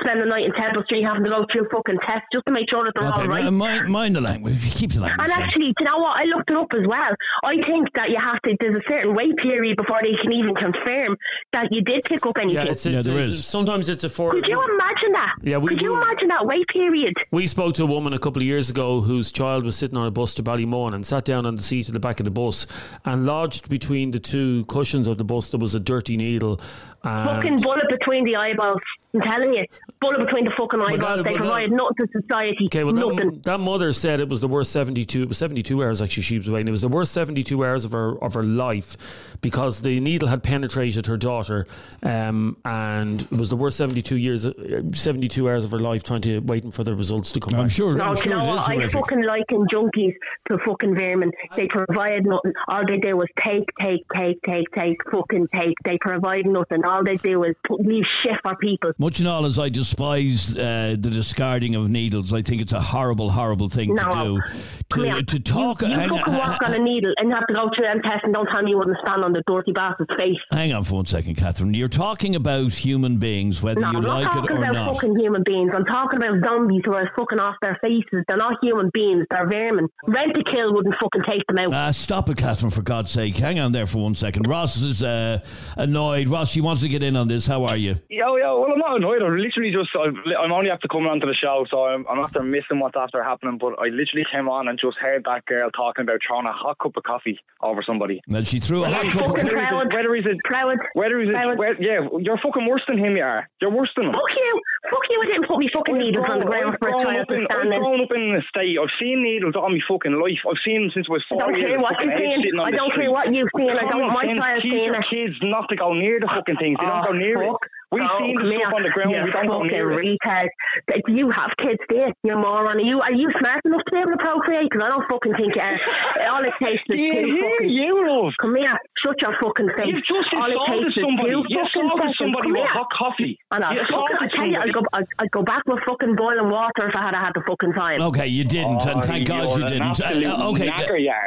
spend 0.00 0.20
the 0.22 0.26
night 0.26 0.44
in 0.44 0.52
Temple 0.52 0.84
Street 0.84 1.02
having 1.04 1.24
to 1.24 1.30
go 1.30 1.44
through 1.52 1.66
fucking 1.72 1.98
tests 2.06 2.26
just 2.32 2.46
to 2.46 2.52
make 2.52 2.70
sure 2.70 2.84
that 2.84 2.92
they're 2.94 3.08
Okay, 3.10 3.22
all 3.22 3.26
right. 3.28 3.50
mind, 3.52 3.88
mind 3.90 4.14
the 4.16 4.20
language. 4.20 4.58
Keep 4.76 4.92
the 4.92 5.00
language. 5.00 5.30
And 5.30 5.32
actually, 5.42 5.74
do 5.76 5.80
you 5.80 5.86
know 5.86 5.98
what? 5.98 6.20
I 6.20 6.24
looked 6.24 6.50
it 6.50 6.56
up 6.56 6.72
as 6.72 6.86
well. 6.86 7.10
I 7.42 7.56
think 7.62 7.92
that 7.94 8.10
you 8.10 8.18
have 8.20 8.40
to. 8.42 8.56
There's 8.60 8.76
a 8.76 8.82
certain 8.88 9.14
wait 9.16 9.36
period 9.38 9.76
before 9.76 9.98
they 10.02 10.14
can 10.22 10.32
even 10.32 10.54
confirm 10.54 11.16
that 11.52 11.72
you 11.74 11.82
did 11.82 12.04
pick 12.04 12.24
up 12.24 12.38
anything. 12.38 12.54
Yeah, 12.66 12.70
it's, 12.70 12.86
Yeah, 12.86 12.98
it's, 12.98 13.06
there 13.06 13.16
it's- 13.18 13.30
is. 13.40 13.46
Sometimes 13.46 13.88
it's 13.88 14.04
a 14.04 14.08
four. 14.08 14.30
Could 14.30 14.46
you 14.46 14.62
imagine 14.74 15.12
that? 15.12 15.34
Yeah, 15.42 15.58
we- 15.58 15.70
Could 15.70 15.82
you 15.82 15.94
imagine 16.00 16.28
that 16.28 16.46
wait 16.46 16.68
period? 16.68 17.14
We 17.32 17.48
spoke 17.48 17.74
to 17.74 17.82
a 17.82 17.86
woman 17.86 18.12
a 18.12 18.18
couple 18.18 18.40
of 18.42 18.46
years 18.46 18.70
ago 18.70 18.75
whose 18.76 19.32
child 19.32 19.64
was 19.64 19.76
sitting 19.76 19.96
on 19.96 20.06
a 20.06 20.10
bus 20.10 20.34
to 20.34 20.42
Ballymun 20.42 20.94
and 20.94 21.06
sat 21.06 21.24
down 21.24 21.46
on 21.46 21.56
the 21.56 21.62
seat 21.62 21.88
at 21.88 21.92
the 21.92 22.00
back 22.00 22.20
of 22.20 22.24
the 22.24 22.30
bus 22.30 22.66
and 23.04 23.26
lodged 23.26 23.68
between 23.68 24.10
the 24.10 24.20
two 24.20 24.64
cushions 24.66 25.08
of 25.08 25.18
the 25.18 25.24
bus 25.24 25.50
there 25.50 25.60
was 25.60 25.74
a 25.74 25.80
dirty 25.80 26.16
needle. 26.16 26.60
Fucking 27.02 27.60
bullet 27.60 27.88
between 27.88 28.24
the 28.24 28.36
eyeballs. 28.36 28.80
I'm 29.16 29.22
telling 29.22 29.54
you, 29.54 29.64
bullet 30.00 30.18
between 30.24 30.44
the 30.44 30.52
fucking 30.56 30.80
Was 30.80 30.94
eyeballs. 30.94 31.16
that- 31.16 31.24
they 31.24 31.32
was 31.32 31.40
that- 31.42 31.46
provide 31.48 31.70
nothing 31.72 32.06
to 32.12 32.20
society. 32.22 32.66
Okay, 32.66 32.84
well, 32.84 32.92
nothing. 32.94 33.30
that, 33.30 33.42
that 33.44 33.60
mother 33.60 33.92
said 33.92 34.20
it 34.20 34.28
was 34.28 34.40
the 34.40 34.48
worst 34.48 34.72
seventy-two. 34.72 35.22
It 35.22 35.28
was 35.28 35.38
seventy-two 35.38 35.82
hours 35.82 36.02
actually. 36.02 36.22
She 36.24 36.38
was 36.38 36.50
waiting. 36.50 36.68
It 36.68 36.72
was 36.72 36.82
the 36.82 36.88
worst 36.88 37.12
seventy-two 37.12 37.64
hours 37.64 37.84
of 37.84 37.92
her 37.92 38.22
of 38.22 38.34
her 38.34 38.42
life 38.42 38.96
because 39.40 39.80
the 39.82 40.00
needle 40.00 40.28
had 40.28 40.42
penetrated 40.42 41.06
her 41.06 41.16
daughter, 41.16 41.66
um, 42.02 42.56
and 42.64 43.22
it 43.22 43.32
was 43.38 43.50
the 43.50 43.56
worst 43.56 43.76
seventy-two 43.76 44.16
years, 44.16 44.46
uh, 44.46 44.52
seventy-two 44.92 45.48
hours 45.48 45.64
of 45.64 45.70
her 45.70 45.78
life 45.78 46.02
trying 46.02 46.20
to 46.22 46.40
waiting 46.40 46.70
for 46.70 46.84
the 46.84 46.94
results 46.94 47.32
to 47.32 47.40
come 47.40 47.54
I'm 47.54 47.62
back. 47.64 47.70
sure. 47.70 47.94
No, 47.94 48.04
I'm 48.04 48.14
do 48.14 48.22
you 48.24 48.30
know 48.36 48.54
it 48.54 48.58
I 48.68 48.88
fucking 48.88 49.22
liken 49.22 49.66
junkies 49.72 50.14
to 50.48 50.58
fucking 50.66 50.96
vermin. 50.98 51.30
They 51.56 51.66
provide 51.68 52.24
nothing. 52.26 52.52
All 52.68 52.84
they 52.86 52.98
do 52.98 53.20
is 53.22 53.28
take, 53.44 53.64
take, 53.80 54.04
take, 54.14 54.38
take, 54.42 54.66
take, 54.74 54.96
fucking 55.10 55.48
take. 55.54 55.74
They 55.84 55.98
provide 56.00 56.46
nothing. 56.46 56.84
All 56.84 57.04
they 57.04 57.16
do 57.16 57.44
is 57.44 57.54
put, 57.66 57.80
leave 57.80 58.04
shit 58.24 58.36
for 58.42 58.56
people. 58.56 58.92
Much 59.06 59.20
and 59.20 59.28
all 59.28 59.46
as 59.46 59.56
I 59.56 59.68
despise 59.68 60.56
uh, 60.58 60.96
the 60.98 61.10
discarding 61.10 61.76
of 61.76 61.88
needles, 61.88 62.32
I 62.32 62.42
think 62.42 62.60
it's 62.60 62.72
a 62.72 62.80
horrible, 62.80 63.30
horrible 63.30 63.68
thing 63.68 63.94
No, 63.94 64.02
to 64.02 64.10
do. 64.10 64.42
Come 64.90 65.04
here. 65.04 65.14
To, 65.18 65.22
to 65.22 65.38
talk. 65.38 65.82
You, 65.82 65.88
you 65.88 65.94
hang, 65.94 66.08
fucking 66.08 66.34
walk 66.34 66.60
on 66.66 66.74
a 66.74 66.78
needle 66.80 67.12
and 67.18 67.28
you 67.28 67.34
have 67.36 67.46
to 67.46 67.54
go 67.54 67.70
through 67.72 67.84
them 67.86 68.02
tests 68.02 68.22
and 68.24 68.34
don't 68.34 68.48
tell 68.52 68.62
me 68.64 68.70
you 68.70 68.78
wouldn't 68.78 68.96
stand 69.06 69.22
on 69.24 69.32
the 69.32 69.44
dirty 69.46 69.70
bastard's 69.70 70.10
face. 70.18 70.34
hang 70.50 70.72
on 70.72 70.82
for 70.82 70.94
one 70.94 71.06
second, 71.06 71.36
Catherine. 71.36 71.72
You're 71.72 71.86
talking 71.88 72.34
about 72.34 72.72
human 72.72 73.18
beings, 73.18 73.62
whether 73.62 73.78
No, 73.80 73.92
you 73.92 73.98
I'm 73.98 74.02
not 74.02 74.22
like 74.22 74.26
it 74.26 74.40
talking 74.40 74.56
or 74.56 74.62
about 74.64 74.72
not. 74.72 74.94
fucking 74.96 75.16
human 75.20 75.44
beings. 75.44 75.70
I'm 75.72 75.84
talking 75.84 76.16
about 76.16 76.44
zombies 76.44 76.82
who 76.84 76.94
are 76.94 77.08
fucking 77.16 77.38
off 77.38 77.54
their 77.62 77.78
faces. 77.80 78.24
They're 78.26 78.36
not 78.36 78.54
human 78.60 78.90
beings. 78.92 79.24
They're 79.30 79.48
vermin. 79.48 79.86
Rentokil 80.08 80.74
wouldn't 80.74 80.96
fucking 81.00 81.22
take 81.30 81.46
them 81.46 81.58
out. 81.58 81.72
Uh, 81.72 81.92
stop 81.92 82.28
it, 82.28 82.38
Catherine, 82.38 82.72
for 82.72 82.82
God's 82.82 83.12
sake. 83.12 83.36
Hang 83.36 83.60
on 83.60 83.70
there 83.70 83.86
for 83.86 83.98
one 84.02 84.16
second. 84.16 84.48
Ross 84.48 84.76
is 84.82 85.04
uh, 85.04 85.38
annoyed. 85.76 86.28
Ross, 86.28 86.56
you 86.56 86.64
wants 86.64 86.82
to 86.82 86.88
get 86.88 87.04
in 87.04 87.14
on 87.14 87.28
this. 87.28 87.46
How 87.46 87.62
are 87.66 87.76
you? 87.76 87.94
Yo, 88.10 88.34
yo, 88.34 88.60
well, 88.62 88.72
I'm 88.72 88.78
not 88.78 88.95
annoyed. 88.96 89.22
I'm 89.22 89.36
literally 89.36 89.70
just, 89.72 89.90
I've, 89.96 90.14
I'm 90.38 90.52
only 90.52 90.70
after 90.70 90.88
coming 90.88 91.06
onto 91.08 91.26
the 91.26 91.34
show, 91.34 91.64
so 91.70 91.84
I'm, 91.84 92.04
I'm 92.08 92.18
after 92.18 92.42
missing 92.42 92.80
what's 92.80 92.96
after 92.96 93.22
happening. 93.22 93.58
But 93.58 93.78
I 93.78 93.88
literally 93.88 94.24
came 94.32 94.48
on 94.48 94.68
and 94.68 94.78
just 94.78 94.96
heard 94.98 95.24
that 95.24 95.44
girl 95.46 95.70
talking 95.70 96.02
about 96.02 96.20
throwing 96.26 96.46
a 96.46 96.52
hot 96.52 96.78
cup 96.78 96.96
of 96.96 97.02
coffee 97.04 97.38
over 97.62 97.82
somebody. 97.86 98.20
Well, 98.28 98.42
she 98.44 98.58
threw 98.60 98.84
a 98.84 98.90
hot 98.90 99.04
Yeah, 99.06 99.12
cup 99.12 99.28
of 99.28 99.36
fucking 99.36 99.44
Whether 99.46 99.54
he's 99.54 99.70
proud. 99.70 99.86
a, 99.86 99.96
whether 99.96 100.14
he's 100.14 100.26
a, 100.26 100.34
Proud. 100.44 100.76
whether 100.94 101.16
he's 101.20 101.30
a, 101.30 101.32
Proud. 101.32 101.58
whe- 101.58 101.80
yeah, 101.80 102.00
you're 102.20 102.38
fucking 102.42 102.66
worse 102.66 102.82
than 102.88 102.98
him, 102.98 103.16
you 103.16 103.22
are. 103.22 103.48
You're 103.60 103.70
worse 103.70 103.90
than 103.96 104.06
him. 104.06 104.12
Fuck 104.12 104.32
you. 104.36 104.60
Fuck 104.90 105.04
you. 105.10 105.18
I 105.22 105.26
didn't 105.26 105.46
put 105.48 105.58
me 105.58 105.68
fucking 105.74 105.98
needles 105.98 106.26
on 106.30 106.38
the 106.40 106.46
ground 106.46 106.76
for 106.78 106.88
a 106.88 106.92
grown 106.92 107.04
child 107.06 107.20
up 107.22 107.28
to 107.28 107.34
in, 107.34 107.46
stand 107.50 107.60
I've 107.68 107.72
in. 107.72 107.80
grown 107.82 108.00
up 108.02 108.12
in 108.14 108.22
a 108.38 108.42
state. 108.48 108.78
I've 108.78 108.92
seen 109.00 109.22
needles 109.22 109.54
all 109.56 109.68
my 109.70 109.80
fucking 109.88 110.14
life. 110.18 110.40
I've 110.48 110.60
seen 110.64 110.86
them 110.86 110.90
since 110.94 111.06
I 111.10 111.12
was 111.12 111.24
I 111.32 111.36
don't 111.36 111.54
care 111.58 111.78
what 111.80 111.94
fucking 111.98 112.10
you've 112.10 112.20
age 112.20 112.44
seen. 112.46 112.60
I 112.60 112.70
don't 112.70 112.92
care 112.94 113.10
what 113.10 113.26
you've 113.34 113.50
seen. 113.56 113.70
I 113.70 113.82
don't 113.90 114.00
want 114.06 114.14
my 114.14 114.24
child 114.26 114.38
sense, 114.38 114.62
teach 114.62 114.72
seeing 114.72 114.84
your 114.86 115.00
it. 115.02 115.06
kids 115.10 115.34
not 115.42 115.68
to 115.70 115.76
go 115.76 115.92
near 115.94 116.20
the 116.20 116.30
fucking 116.30 116.56
things. 116.62 116.78
They 116.78 116.86
don't 116.86 117.02
go 117.02 117.14
ah, 117.14 117.18
near 117.18 117.42
it. 117.42 117.56
We've 117.92 118.02
Oh, 118.02 118.18
seen 118.18 118.34
the 118.34 118.50
stuff 118.50 118.74
on 118.74 118.82
the 118.82 118.90
ground. 118.90 119.14
You 119.14 119.22
We 119.24 119.30
don't 119.30 119.46
go 119.46 119.62
fucking 119.62 119.78
retard. 119.78 120.48
Like, 120.90 121.06
You 121.06 121.30
have 121.30 121.50
kids, 121.58 121.78
do 121.88 121.96
you? 121.96 122.10
You 122.24 122.34
moron. 122.36 122.78
Are 122.78 122.80
you, 122.80 123.00
are 123.00 123.12
you 123.14 123.30
smart 123.38 123.62
enough 123.64 123.82
to 123.86 123.90
be 123.94 123.98
able 124.02 124.12
to 124.12 124.18
procreate? 124.18 124.66
Because 124.70 124.82
I 124.82 124.90
don't 124.90 125.06
fucking 125.06 125.34
think 125.38 125.54
you 125.54 125.62
are. 125.62 125.78
All 126.34 126.42
it 126.42 126.54
takes 126.58 126.82
is 126.90 126.98
two 126.98 127.38
fucking... 127.38 127.70
you 127.70 127.94
love. 128.02 128.34
Come 128.42 128.56
here. 128.56 128.74
Shut 129.04 129.16
your 129.20 129.34
fucking 129.42 129.68
face. 129.76 129.86
You've 129.86 130.04
just 130.04 130.32
All 130.34 130.46
it 130.50 130.56
assaulted 130.56 130.92
somebody. 130.94 131.30
two 131.30 131.44
You 131.48 131.60
fucking 131.60 131.66
assaulted 131.68 131.98
seconds. 132.00 132.16
somebody 132.18 132.48
Come 132.48 132.52
with 132.52 132.70
hot 132.70 132.88
coffee. 132.96 133.38
And 133.52 133.64
I, 133.64 133.74
You 133.74 133.80
fucking, 133.90 134.16
I 134.20 134.26
tell 134.34 134.46
you, 134.46 134.58
I'd 134.58 134.72
go, 134.72 134.82
I'd, 134.92 135.06
I'd 135.18 135.30
go 135.30 135.42
back 135.42 135.62
with 135.66 135.80
fucking 135.86 136.16
boiling 136.16 136.48
water 136.50 136.88
if 136.88 136.96
I 136.96 137.02
had 137.02 137.14
had 137.16 137.32
the 137.34 137.42
fucking 137.46 137.72
time. 137.74 138.00
Okay, 138.00 138.26
you 138.26 138.44
didn't, 138.44 138.82
Oh, 138.86 138.90
and 138.92 139.04
thank 139.04 139.28
God 139.28 139.50
you're 139.50 139.58
you 139.60 139.64
an 139.66 139.72
didn't. 139.72 139.88
absolute 140.00 140.24
Uh, 140.26 140.48
okay, 140.50 140.68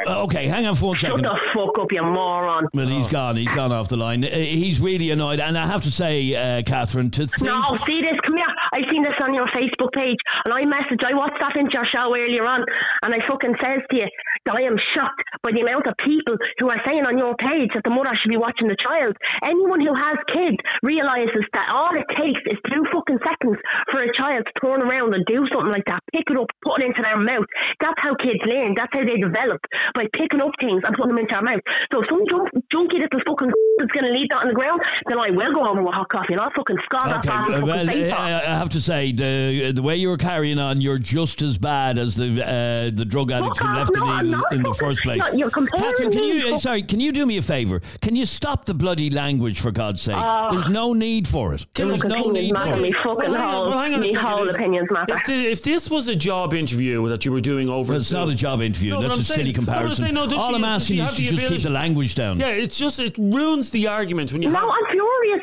uh, 0.06 0.22
okay, 0.24 0.46
hang 0.46 0.66
on 0.66 0.74
for 0.74 0.86
one 0.86 0.96
Shut 0.96 1.10
second. 1.10 1.24
the 1.24 1.38
fuck 1.54 1.78
up, 1.78 1.92
you 1.92 2.02
moron. 2.02 2.66
Well, 2.74 2.86
he's 2.88 3.08
gone. 3.08 3.36
He's 3.36 3.48
gone 3.52 3.72
off 3.72 3.88
the 3.88 3.96
line. 3.96 4.24
Uh, 4.24 4.28
He's 4.30 4.80
really 4.80 5.10
annoyed, 5.10 5.40
and 5.40 5.56
I 5.56 5.66
have 5.66 5.82
to 5.82 5.90
say, 5.90 6.34
uh, 6.34 6.62
Catherine, 6.64 7.10
to 7.12 7.26
think. 7.26 7.42
No, 7.42 7.62
see 7.86 8.00
this, 8.02 8.18
come 8.24 8.36
here. 8.36 8.46
I've 8.72 8.84
seen 8.90 9.02
this 9.02 9.14
on 9.22 9.34
your 9.34 9.46
Facebook 9.48 9.92
page 9.92 10.16
and 10.44 10.54
I 10.54 10.62
messaged, 10.64 11.04
I 11.04 11.14
watched 11.14 11.40
that 11.40 11.56
into 11.56 11.70
your 11.72 11.86
show 11.86 12.14
earlier 12.16 12.44
on 12.46 12.64
and 13.02 13.14
I 13.14 13.18
fucking 13.28 13.54
says 13.62 13.80
to 13.90 13.96
you 13.96 14.06
that 14.46 14.56
I 14.56 14.62
am 14.62 14.76
shocked 14.94 15.22
by 15.42 15.52
the 15.52 15.60
amount 15.60 15.86
of 15.86 15.96
people 15.98 16.36
who 16.58 16.68
are 16.68 16.80
saying 16.86 17.06
on 17.06 17.18
your 17.18 17.34
page 17.36 17.70
that 17.74 17.84
the 17.84 17.90
mother 17.90 18.12
should 18.16 18.30
be 18.30 18.40
watching 18.40 18.68
the 18.68 18.76
child. 18.76 19.16
Anyone 19.44 19.80
who 19.80 19.94
has 19.94 20.16
kids 20.28 20.56
realises 20.82 21.44
that 21.52 21.68
all 21.70 21.92
it 21.96 22.08
takes 22.16 22.40
is 22.46 22.58
two 22.68 22.84
fucking 22.92 23.20
seconds 23.24 23.56
for 23.92 24.00
a 24.02 24.12
child 24.14 24.46
to 24.46 24.52
turn 24.60 24.82
around 24.82 25.14
and 25.14 25.24
do 25.26 25.46
something 25.52 25.72
like 25.72 25.84
that, 25.86 26.00
pick 26.12 26.28
it 26.30 26.36
up, 26.36 26.48
put 26.64 26.82
it 26.82 26.86
into 26.86 27.02
their 27.02 27.18
mouth. 27.18 27.46
That's 27.80 28.00
how 28.00 28.14
kids 28.16 28.40
learn. 28.46 28.74
That's 28.74 28.92
how 28.92 29.04
they 29.04 29.16
develop 29.16 29.60
by 29.94 30.06
picking 30.12 30.40
up 30.40 30.52
things 30.60 30.82
and 30.84 30.96
putting 30.96 31.14
them 31.16 31.24
into 31.24 31.34
their 31.34 31.46
mouth. 31.46 31.64
So 31.92 32.02
if 32.02 32.08
some 32.08 32.24
junk, 32.28 32.48
junky 32.72 33.00
little 33.00 33.20
fucking 33.26 33.52
is 33.80 33.92
going 33.92 34.06
to 34.06 34.12
leave 34.12 34.28
that 34.30 34.42
on 34.42 34.48
the 34.48 34.54
ground, 34.54 34.80
then 35.08 35.18
I 35.18 35.30
will 35.30 35.52
go 35.52 35.68
over 35.68 35.82
with 35.82 35.94
hot 35.94 36.08
coffee 36.08 36.34
and 36.34 36.40
I'll 36.40 36.50
fucking 36.56 36.76
that 36.90 37.24
Okay, 37.24 37.28
uh, 37.30 37.46
fucking 37.46 37.66
well, 37.66 37.86
face 37.86 38.12
uh. 38.12 38.16
I 38.16 38.58
have 38.58 38.68
to 38.70 38.80
say 38.80 39.12
the 39.12 39.72
the 39.72 39.82
way 39.82 39.96
you 39.96 40.08
were 40.08 40.16
carrying 40.16 40.58
on, 40.58 40.80
you're 40.80 40.98
just 40.98 41.42
as 41.42 41.58
bad 41.58 41.98
as 41.98 42.16
the 42.16 42.42
uh, 42.42 42.90
the 42.94 43.04
drug 43.04 43.30
addict 43.30 43.58
who 43.58 43.68
left 43.68 43.96
off. 43.96 44.22
the 44.22 44.29
No, 44.29 44.29
Not 44.30 44.52
in 44.52 44.62
the 44.62 44.74
first 44.74 45.02
place. 45.02 45.18
no, 45.20 45.32
you're 45.32 45.50
comparing 45.50 45.84
Catherine, 45.84 46.10
can 46.10 46.24
you 46.24 46.54
uh, 46.54 46.58
sorry? 46.58 46.82
Can 46.82 47.00
you 47.00 47.12
do 47.12 47.26
me 47.26 47.36
a 47.38 47.42
favour? 47.42 47.80
Can 48.02 48.14
you 48.16 48.26
stop 48.26 48.64
the 48.64 48.74
bloody 48.74 49.10
language 49.10 49.60
for 49.60 49.70
God's 49.70 50.02
sake? 50.02 50.16
Oh. 50.18 50.48
There's 50.50 50.68
no 50.68 50.92
need 50.92 51.26
for 51.28 51.54
it. 51.54 51.66
There 51.74 51.90
is 51.92 52.04
no 52.04 52.30
need 52.30 52.56
for 52.58 52.76
me 52.76 52.88
it. 52.90 52.96
fucking 53.04 53.34
whole, 53.34 53.70
well, 53.70 53.78
hang 53.80 53.94
on 53.94 54.00
me 54.00 54.12
whole 54.12 54.48
If- 54.48 54.54
opinions 54.56 54.88
matter. 54.90 55.14
If, 55.14 55.24
the, 55.26 55.46
if 55.46 55.62
this 55.62 55.90
was 55.90 56.08
a 56.08 56.16
job 56.16 56.54
interview 56.54 57.06
that 57.08 57.24
you 57.24 57.32
were 57.32 57.40
doing 57.40 57.68
over, 57.68 57.92
Well, 57.92 58.00
it's 58.00 58.12
not 58.12 58.28
a 58.28 58.34
job 58.34 58.60
interview. 58.62 58.92
No, 58.92 59.02
That's 59.02 59.18
a 59.20 59.24
saying- 59.24 59.36
silly 59.38 59.52
no, 59.52 59.58
I'm 59.60 59.64
comparison. 59.66 60.04
saying, 60.04 60.14
no, 60.14 60.22
All 60.22 60.48
she- 60.50 60.54
I'm 60.54 60.64
asking 60.64 60.98
is 61.00 61.14
to 61.14 61.22
just 61.22 61.46
keep 61.46 61.62
the 61.62 61.70
language 61.70 62.14
down. 62.14 62.38
yeah, 62.40 62.48
it's 62.48 62.78
just 62.78 62.98
it 63.00 63.16
ruins 63.18 63.70
the 63.70 63.86
argument 63.86 64.32
when 64.32 64.42
you. 64.42 64.50
No, 64.50 64.58
I'm 64.70 64.84
furious. 64.90 65.40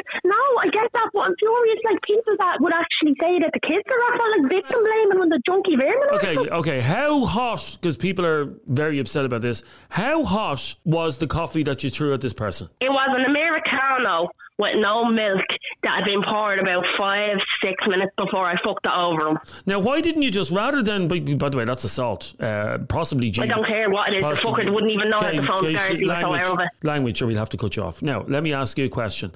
No, 1.14 1.22
I 1.22 1.26
get 1.26 1.28
that, 1.28 1.28
but 1.28 1.28
I'm 1.28 1.36
furious. 1.40 1.80
Like 1.86 2.02
people 2.04 2.34
that 2.38 2.58
would 2.62 2.74
actually 2.74 3.16
say 3.20 3.40
that 3.40 3.52
the 3.54 3.60
kids 3.68 3.84
are 3.88 4.02
off 4.14 4.20
on 4.22 4.42
like 4.44 4.52
victim 4.52 4.80
blaming 4.84 5.22
on 5.22 5.30
the 5.30 5.42
junkie 5.46 5.76
vermin. 5.76 6.10
Okay, 6.14 6.38
okay. 6.52 6.80
How 6.82 7.26
hot? 7.26 7.78
Because 7.80 7.98
people 7.98 8.26
are 8.26 8.46
very 8.68 9.00
upset 9.00 9.26
about 9.26 9.42
this. 9.42 9.64
How 9.90 10.24
hot 10.24 10.76
was 10.86 11.18
the 11.20 11.28
coffee 11.28 11.64
that 11.64 11.84
you 11.84 11.90
threw 11.90 12.14
at 12.14 12.22
this 12.22 12.34
person? 12.34 12.70
It 12.82 12.90
was 12.90 13.10
an 13.16 13.26
americano 13.26 14.30
with 14.60 14.74
no 14.78 15.06
milk 15.06 15.46
that 15.84 15.98
had 16.00 16.06
been 16.06 16.24
poured 16.24 16.60
about 16.60 16.84
five, 16.98 17.38
six 17.64 17.76
minutes 17.88 18.12
before 18.18 18.44
I 18.48 18.56
fucked 18.64 18.88
it 18.88 18.92
over 18.92 19.28
him. 19.30 19.38
Now, 19.68 19.78
why 19.80 20.02
didn't 20.02 20.24
you 20.24 20.32
just 20.32 20.50
rather 20.50 20.82
than? 20.82 21.08
By, 21.08 21.20
by 21.20 21.50
the 21.50 21.58
way, 21.58 21.66
that's 21.66 21.84
assault. 21.84 22.34
Uh, 22.40 22.80
possibly. 22.90 23.32
I 23.40 23.46
don't 23.46 23.66
care 23.68 23.88
what 23.92 24.10
it 24.10 24.16
is. 24.16 24.22
The 24.22 24.28
possibly- 24.30 24.66
fucker 24.66 24.74
wouldn't 24.74 24.92
even 24.92 25.10
know 25.10 25.20
that 25.20 25.34
the 25.36 25.38
Okay, 25.40 25.48
phone's 25.48 25.60
okay, 25.64 25.74
guarded. 25.76 26.00
He 26.00 26.06
so 26.06 26.10
language, 26.12 26.46
of 26.46 26.60
it. 26.60 26.68
language, 26.84 27.22
or 27.22 27.28
we'll 27.28 27.38
have 27.38 27.50
to 27.50 27.58
cut 27.58 27.76
you 27.76 27.84
off. 27.84 28.02
Now, 28.02 28.26
let 28.28 28.42
me 28.42 28.52
ask 28.52 28.78
you 28.80 28.86
a 28.86 28.90
question. 28.90 29.32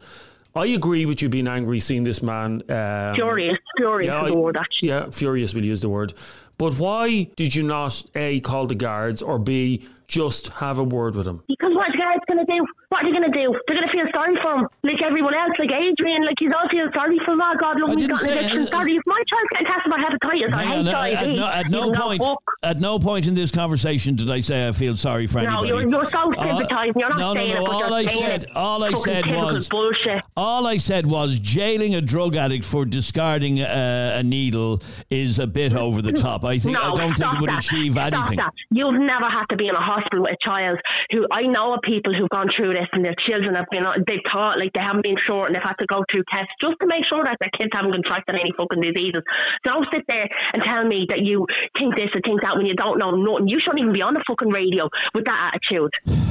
I 0.54 0.66
agree 0.68 1.06
with 1.06 1.22
you 1.22 1.30
being 1.30 1.48
angry 1.48 1.80
seeing 1.80 2.04
this 2.04 2.22
man. 2.22 2.62
Um, 2.70 3.16
Furious, 3.16 3.58
furious 3.78 4.08
yeah, 4.08 4.24
is 4.26 4.32
the 4.32 4.36
word 4.36 4.58
actually. 4.58 4.90
Yeah, 4.90 5.10
furious. 5.10 5.54
We'll 5.54 5.66
use 5.66 5.82
the 5.82 5.90
word. 5.90 6.14
But 6.58 6.78
why 6.78 7.30
did 7.36 7.56
you 7.56 7.64
not 7.64 8.04
a 8.16 8.40
call 8.42 8.68
the 8.68 8.76
guards 8.76 9.22
or 9.22 9.40
b 9.40 9.88
just 10.08 10.50
have 10.50 10.78
a 10.78 10.84
word 10.84 11.16
with 11.16 11.26
him? 11.26 11.42
Because 11.48 11.74
what 11.74 11.88
the 11.92 11.98
guys 11.98 12.20
gonna 12.28 12.46
do? 12.46 12.66
What 12.92 13.06
are 13.06 13.08
they 13.08 13.14
gonna 13.14 13.32
do? 13.32 13.56
They're 13.68 13.76
gonna 13.78 13.92
feel 13.92 14.06
sorry 14.14 14.36
for 14.44 14.52
him, 14.60 14.68
like 14.84 15.02
everyone 15.02 15.34
else, 15.34 15.52
like 15.58 15.72
Adrian, 15.72 16.26
like 16.26 16.36
he's 16.40 16.52
all 16.54 16.68
feel 16.70 16.90
sorry 16.94 17.18
for 17.24 17.32
him. 17.32 17.42
Oh 17.42 17.56
God, 17.58 17.80
look, 17.80 17.98
he's 17.98 18.08
got 18.08 18.22
an 18.24 18.38
addiction. 18.38 18.68
Sorry, 18.68 18.96
if 18.98 19.04
my 19.06 19.22
child's 19.32 19.50
getting 19.52 19.68
tested 19.68 19.92
for 19.94 20.00
hepatitis 20.00 20.52
or 20.52 20.78
on, 20.80 20.86
no, 20.86 20.92
HIV, 20.92 21.14
at 21.16 21.30
no, 21.30 21.48
at 21.48 21.70
no 21.70 21.82
can 21.84 21.92
go 21.94 22.02
point, 22.18 22.24
at 22.64 22.80
no 22.82 23.00
point 23.00 23.28
in 23.28 23.34
this 23.34 23.50
conversation 23.50 24.16
did 24.16 24.30
I 24.30 24.42
say 24.42 24.68
I 24.68 24.74
feel 24.74 24.98
sorry 24.98 25.26
for 25.28 25.42
No, 25.42 25.62
anybody. 25.64 25.68
you're, 25.70 25.90
you're 25.90 26.10
so 26.12 26.32
sympathising. 26.32 26.94
You're 27.00 27.10
not 27.10 27.18
no, 27.18 27.34
no, 27.34 27.40
saying 27.40 27.54
no. 27.56 27.62
it, 27.62 27.66
but 27.66 27.74
All 27.82 27.94
I 27.94 28.06
said, 28.06 28.44
it. 28.44 28.56
all 28.56 28.84
I 28.84 28.92
said 28.94 29.26
was, 29.28 29.70
bullshit. 29.70 30.22
all 30.36 30.68
I 30.68 30.76
said 30.78 31.06
was, 31.06 31.40
jailing 31.40 31.96
a 31.96 32.02
drug 32.02 32.36
addict 32.36 32.66
for 32.66 32.84
discarding 32.84 33.60
a, 33.62 34.16
a 34.20 34.24
needle 34.24 34.82
is 35.10 35.40
a 35.40 35.48
bit 35.48 35.74
over 35.74 36.02
the 36.02 36.12
top. 36.12 36.44
I 36.44 36.60
think 36.60 36.74
no, 36.76 36.92
I 36.92 36.96
don't 36.96 37.18
think 37.18 37.34
it 37.36 37.40
would 37.40 37.50
that. 37.50 37.60
achieve 37.60 37.98
anything. 37.98 38.40
You've 38.70 39.00
never 39.00 39.26
had 39.30 39.46
to 39.50 39.56
be 39.56 39.70
in 39.70 39.76
a 39.76 39.82
hospital 39.82 40.24
with 40.24 40.32
a 40.34 40.38
child 40.46 40.78
who 41.12 41.26
I 41.32 41.44
know 41.44 41.74
of 41.74 41.82
people 41.84 42.14
who've 42.14 42.30
gone 42.30 42.50
through 42.56 42.74
this 42.74 42.81
and 42.94 43.04
their 43.04 43.16
children 43.28 43.56
have 43.56 43.68
been 43.72 43.84
they've 44.08 44.24
taught 44.32 44.60
like 44.60 44.74
they 44.74 44.82
haven't 44.82 45.04
been 45.04 45.18
short 45.18 45.48
and 45.48 45.56
they've 45.56 45.64
had 45.64 45.76
to 45.80 45.86
go 45.88 46.04
through 46.10 46.24
tests 46.32 46.54
just 46.62 46.76
to 46.82 46.88
make 46.88 47.06
sure 47.06 47.24
that 47.24 47.38
their 47.40 47.52
kids 47.58 47.72
haven't 47.74 47.94
contracted 47.94 48.36
any 48.36 48.52
fucking 48.58 48.82
diseases. 48.82 49.24
So 49.66 49.72
Don't 49.72 49.88
sit 49.92 50.04
there 50.08 50.28
and 50.54 50.64
tell 50.64 50.86
me 50.86 51.06
that 51.10 51.22
you 51.22 51.48
think 51.78 51.96
this 51.96 52.10
or 52.14 52.22
think 52.22 52.42
that 52.42 52.56
when 52.58 52.66
you 52.66 52.76
don't 52.76 52.98
know 52.98 53.12
nothing. 53.12 53.48
You 53.48 53.60
shouldn't 53.60 53.82
even 53.82 53.94
be 53.94 54.02
on 54.02 54.14
the 54.14 54.24
fucking 54.28 54.50
radio 54.50 54.90
with 55.14 55.26
that 55.26 55.54
attitude. 55.54 56.31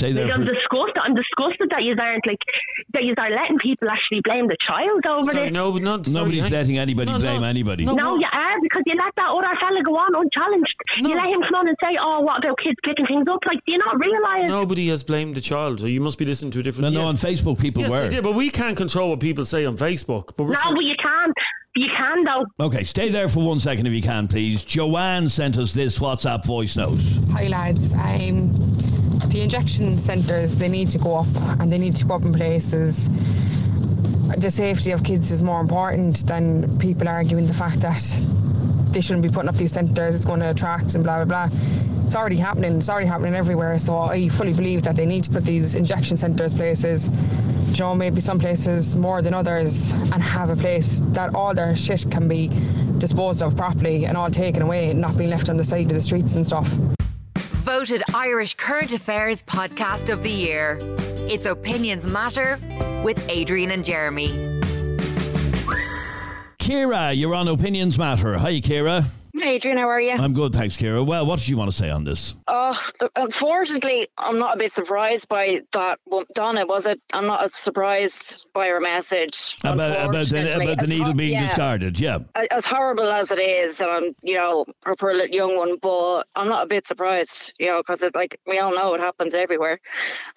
Stay 0.00 0.12
there 0.12 0.24
Like, 0.26 0.34
for. 0.34 0.40
I'm 0.40 0.46
disgusted. 0.48 0.96
I'm 1.04 1.14
disgusted 1.14 1.68
that 1.70 1.84
you 1.84 1.94
aren't 2.00 2.26
like 2.26 2.40
that 2.94 3.04
you 3.04 3.14
are 3.18 3.30
letting 3.30 3.58
people 3.58 3.88
actually 3.90 4.20
blame 4.24 4.46
the 4.48 4.56
child 4.68 5.04
over 5.06 5.30
Sorry, 5.30 5.44
this. 5.48 5.52
no, 5.52 5.76
not, 5.76 6.06
sorry, 6.06 6.14
Nobody's 6.24 6.44
hang- 6.44 6.52
letting 6.52 6.78
anybody 6.78 7.12
No, 7.12 7.18
no, 7.18 7.24
blame 7.24 7.44
anybody. 7.44 7.84
no. 7.84 7.94
No, 7.94 8.16
you 8.16 8.26
are 8.32 8.56
because 8.62 8.82
you 8.86 8.94
let 8.96 9.12
that 9.16 9.28
other 9.28 9.54
fella 9.60 9.82
go 9.84 9.96
on 9.96 10.14
unchallenged. 10.16 10.74
You 11.04 11.14
let 11.14 11.28
him 11.28 11.42
come 11.42 11.54
on 11.60 11.68
and 11.68 11.76
say, 11.84 11.96
"Oh, 12.00 12.20
what 12.20 12.42
about 12.42 12.58
kids 12.58 12.76
picking 12.82 13.04
things 13.06 13.26
up?" 13.30 13.40
Like, 13.46 13.58
do 13.66 13.72
you 13.74 13.78
not 13.78 13.98
realise? 14.00 14.48
Nobody 14.48 14.88
has 14.88 15.02
blamed 15.04 15.34
the 15.34 15.40
child. 15.42 15.80
So 15.80 15.86
you 15.86 16.00
must 16.00 16.16
be 16.18 16.24
listening 16.24 16.50
to 16.52 16.60
a 16.60 16.62
different. 16.62 16.92
No, 16.94 17.02
no, 17.02 17.06
on 17.08 17.16
Facebook 17.16 17.60
people 17.60 17.82
Yes, 17.82 17.90
were. 17.90 18.02
I 18.04 18.08
did, 18.08 18.22
but 18.24 18.32
we 18.34 18.48
can't 18.50 18.76
control 18.76 19.10
what 19.10 19.20
people 19.20 19.44
say 19.44 19.64
on 19.66 19.76
Facebook. 19.76 20.30
But 20.36 20.44
we're 20.44 20.54
No, 20.54 20.60
saying- 20.62 20.74
but 20.76 20.84
you 20.84 20.94
can. 21.02 21.32
You 21.76 21.86
can 21.96 22.24
though. 22.24 22.44
Okay, 22.66 22.82
stay 22.84 23.10
there 23.10 23.28
for 23.28 23.40
one 23.46 23.60
second 23.60 23.86
if 23.86 23.92
you 23.92 24.02
can, 24.02 24.26
please. 24.26 24.64
Joanne 24.64 25.28
sent 25.28 25.56
us 25.58 25.72
this 25.72 25.98
WhatsApp 26.00 26.44
voice 26.44 26.74
note. 26.76 26.98
Hi 27.32 27.46
lads. 27.46 27.92
Um, 27.94 28.50
the 29.30 29.40
injection 29.40 29.96
centres 29.98 30.58
they 30.58 30.68
need 30.68 30.90
to 30.90 30.98
go 30.98 31.16
up 31.16 31.60
and 31.60 31.70
they 31.70 31.78
need 31.78 31.94
to 31.96 32.04
go 32.04 32.16
up 32.16 32.22
in 32.22 32.32
places. 32.32 33.08
The 34.36 34.50
safety 34.50 34.90
of 34.90 35.04
kids 35.04 35.30
is 35.30 35.42
more 35.42 35.60
important 35.60 36.26
than 36.26 36.78
people 36.78 37.08
arguing 37.08 37.46
the 37.46 37.54
fact 37.54 37.80
that 37.80 38.02
they 38.92 39.00
shouldn't 39.00 39.22
be 39.22 39.28
putting 39.28 39.48
up 39.48 39.54
these 39.54 39.72
centres. 39.72 40.16
It's 40.16 40.24
going 40.24 40.40
to 40.40 40.50
attract 40.50 40.96
and 40.96 41.04
blah 41.04 41.24
blah 41.24 41.46
blah. 41.48 41.58
It's 42.06 42.16
already 42.16 42.38
happening. 42.38 42.76
It's 42.76 42.90
already 42.90 43.06
happening 43.06 43.36
everywhere. 43.36 43.78
So 43.78 43.98
I 43.98 44.28
fully 44.30 44.52
believe 44.52 44.82
that 44.82 44.96
they 44.96 45.06
need 45.06 45.22
to 45.24 45.30
put 45.30 45.44
these 45.44 45.76
injection 45.76 46.16
centres 46.16 46.52
places. 46.52 47.08
You 47.70 47.78
know, 47.78 47.94
maybe 47.94 48.20
some 48.20 48.40
places 48.40 48.96
more 48.96 49.22
than 49.22 49.32
others, 49.32 49.92
and 50.12 50.20
have 50.20 50.50
a 50.50 50.56
place 50.56 51.02
that 51.12 51.36
all 51.36 51.54
their 51.54 51.76
shit 51.76 52.10
can 52.10 52.26
be 52.26 52.50
disposed 52.98 53.44
of 53.44 53.56
properly 53.56 54.06
and 54.06 54.16
all 54.16 54.28
taken 54.28 54.62
away, 54.62 54.92
not 54.92 55.16
being 55.16 55.30
left 55.30 55.48
on 55.48 55.56
the 55.56 55.64
side 55.64 55.86
of 55.86 55.92
the 55.92 56.00
streets 56.00 56.34
and 56.34 56.44
stuff. 56.44 56.68
Voted 57.60 58.02
Irish 58.14 58.54
Current 58.54 58.92
Affairs 58.94 59.42
Podcast 59.42 60.10
of 60.10 60.22
the 60.22 60.30
Year. 60.30 60.78
It's 61.28 61.44
Opinions 61.44 62.06
Matter 62.06 62.58
with 63.04 63.22
Adrian 63.28 63.70
and 63.70 63.84
Jeremy. 63.84 64.28
Kira, 66.58 67.14
you're 67.16 67.34
on 67.34 67.48
Opinions 67.48 67.98
Matter. 67.98 68.38
Hi, 68.38 68.60
Kira. 68.60 69.04
Adrian, 69.42 69.76
how 69.76 69.88
are 69.88 70.00
you? 70.00 70.12
I'm 70.12 70.32
good, 70.32 70.52
thanks, 70.52 70.76
Kira. 70.76 71.04
Well, 71.04 71.26
what 71.26 71.38
did 71.38 71.48
you 71.48 71.56
want 71.56 71.70
to 71.70 71.76
say 71.76 71.90
on 71.90 72.04
this? 72.04 72.34
Oh, 72.46 72.78
unfortunately, 73.16 74.08
I'm 74.18 74.38
not 74.38 74.56
a 74.56 74.58
bit 74.58 74.72
surprised 74.72 75.28
by 75.28 75.62
that. 75.72 75.98
Well, 76.06 76.24
Donna, 76.34 76.66
was 76.66 76.86
it? 76.86 77.00
I'm 77.12 77.26
not 77.26 77.52
surprised 77.52 78.46
by 78.52 78.68
her 78.68 78.80
message. 78.80 79.56
About, 79.60 79.74
about, 79.74 80.26
the, 80.26 80.62
about 80.62 80.78
the 80.78 80.86
needle 80.86 81.06
hor- 81.06 81.14
being 81.14 81.34
yeah. 81.34 81.46
discarded, 81.46 81.98
yeah. 81.98 82.18
As 82.50 82.66
horrible 82.66 83.10
as 83.10 83.30
it 83.30 83.38
is, 83.38 83.80
and 83.80 83.90
I'm, 83.90 84.14
you 84.22 84.34
know, 84.34 84.64
her 84.84 84.96
poor 84.96 85.14
little 85.14 85.34
young 85.34 85.56
one, 85.56 85.76
but 85.76 86.24
I'm 86.36 86.48
not 86.48 86.64
a 86.64 86.66
bit 86.66 86.86
surprised, 86.86 87.54
you 87.58 87.66
know, 87.66 87.78
because 87.78 88.02
it's 88.02 88.14
like 88.14 88.38
we 88.46 88.58
all 88.58 88.74
know 88.74 88.94
it 88.94 89.00
happens 89.00 89.34
everywhere. 89.34 89.80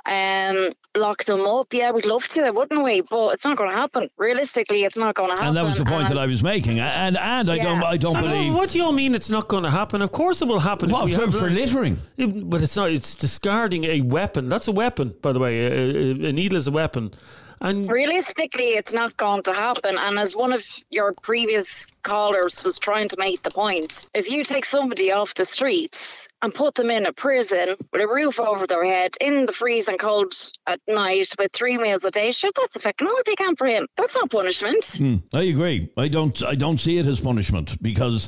Um, 0.05 0.71
lock 0.95 1.23
them 1.23 1.41
up, 1.41 1.73
yeah, 1.73 1.91
we'd 1.91 2.05
love 2.05 2.27
to, 2.29 2.51
wouldn't 2.51 2.83
we? 2.83 3.01
But 3.01 3.33
it's 3.35 3.45
not 3.45 3.57
going 3.57 3.69
to 3.69 3.75
happen. 3.75 4.09
Realistically, 4.17 4.83
it's 4.83 4.97
not 4.97 5.15
going 5.15 5.29
to 5.29 5.35
happen. 5.35 5.49
And 5.49 5.57
that 5.57 5.65
was 5.65 5.77
the 5.77 5.85
point 5.85 6.07
that 6.09 6.17
I 6.17 6.25
was 6.25 6.43
making. 6.43 6.79
And 6.79 7.17
and 7.17 7.49
I 7.49 7.57
don't 7.57 7.83
I 7.83 7.97
don't 7.97 8.13
So, 8.13 8.21
believe 8.21 8.53
What 8.53 8.69
do 8.69 8.77
you 8.77 8.92
all 8.93 8.97
mean 8.97 9.15
it's 9.15 9.29
not 9.29 9.47
going 9.47 9.63
to 9.63 9.71
happen? 9.71 10.01
Of 10.01 10.11
course 10.11 10.41
it 10.41 10.47
will 10.47 10.59
happen. 10.59 10.89
What, 10.89 11.05
we 11.05 11.13
for- 11.13 11.31
for 11.31 11.49
littering? 11.49 11.97
Yeah, 12.17 12.27
But 12.27 12.61
it's 12.61 12.75
not. 12.75 12.91
It's 12.91 13.15
discarding 13.15 13.85
a 13.85 14.01
weapon. 14.01 14.47
That's 14.47 14.67
a 14.67 14.71
weapon, 14.71 15.15
by 15.21 15.31
the 15.31 15.39
way. 15.39 15.65
A, 15.65 15.71
a, 15.71 16.29
a 16.29 16.33
needle 16.33 16.57
is 16.57 16.67
a 16.67 16.71
weapon. 16.71 17.13
And 17.61 17.89
realistically 17.89 18.71
it's 18.79 18.93
not 18.93 19.15
going 19.15 19.43
to 19.43 19.53
happen 19.53 19.97
and 19.97 20.19
as 20.19 20.35
one 20.35 20.51
of 20.51 20.65
your 20.89 21.13
previous 21.21 21.87
callers 22.01 22.61
was 22.65 22.77
trying 22.77 23.07
to 23.07 23.15
make 23.17 23.41
the 23.43 23.51
point 23.51 24.05
if 24.13 24.29
you 24.29 24.43
take 24.43 24.65
somebody 24.65 25.13
off 25.13 25.33
the 25.35 25.45
streets 25.45 26.27
and 26.41 26.53
put 26.53 26.75
them 26.75 26.89
in 26.89 27.05
a 27.05 27.13
prison 27.13 27.75
with 27.93 28.01
a 28.01 28.07
roof 28.07 28.37
over 28.37 28.67
their 28.67 28.83
head 28.83 29.15
in 29.21 29.45
the 29.45 29.53
freezing 29.53 29.97
cold 29.97 30.33
at 30.67 30.81
night 30.89 31.29
with 31.39 31.53
three 31.53 31.77
meals 31.77 32.03
a 32.03 32.11
day 32.11 32.31
sure 32.31 32.51
that's 32.53 32.75
a 32.75 32.79
fucking 32.79 33.07
holiday 33.07 33.35
camp 33.35 33.57
for 33.57 33.67
him 33.67 33.87
that's 33.95 34.15
not 34.15 34.29
punishment 34.29 34.83
Hmm, 34.97 35.17
I 35.33 35.43
agree. 35.43 35.89
I 35.95 36.09
don't 36.09 36.43
I 36.43 36.55
don't 36.55 36.79
see 36.81 36.97
it 36.97 37.07
as 37.07 37.21
punishment 37.21 37.81
because 37.81 38.27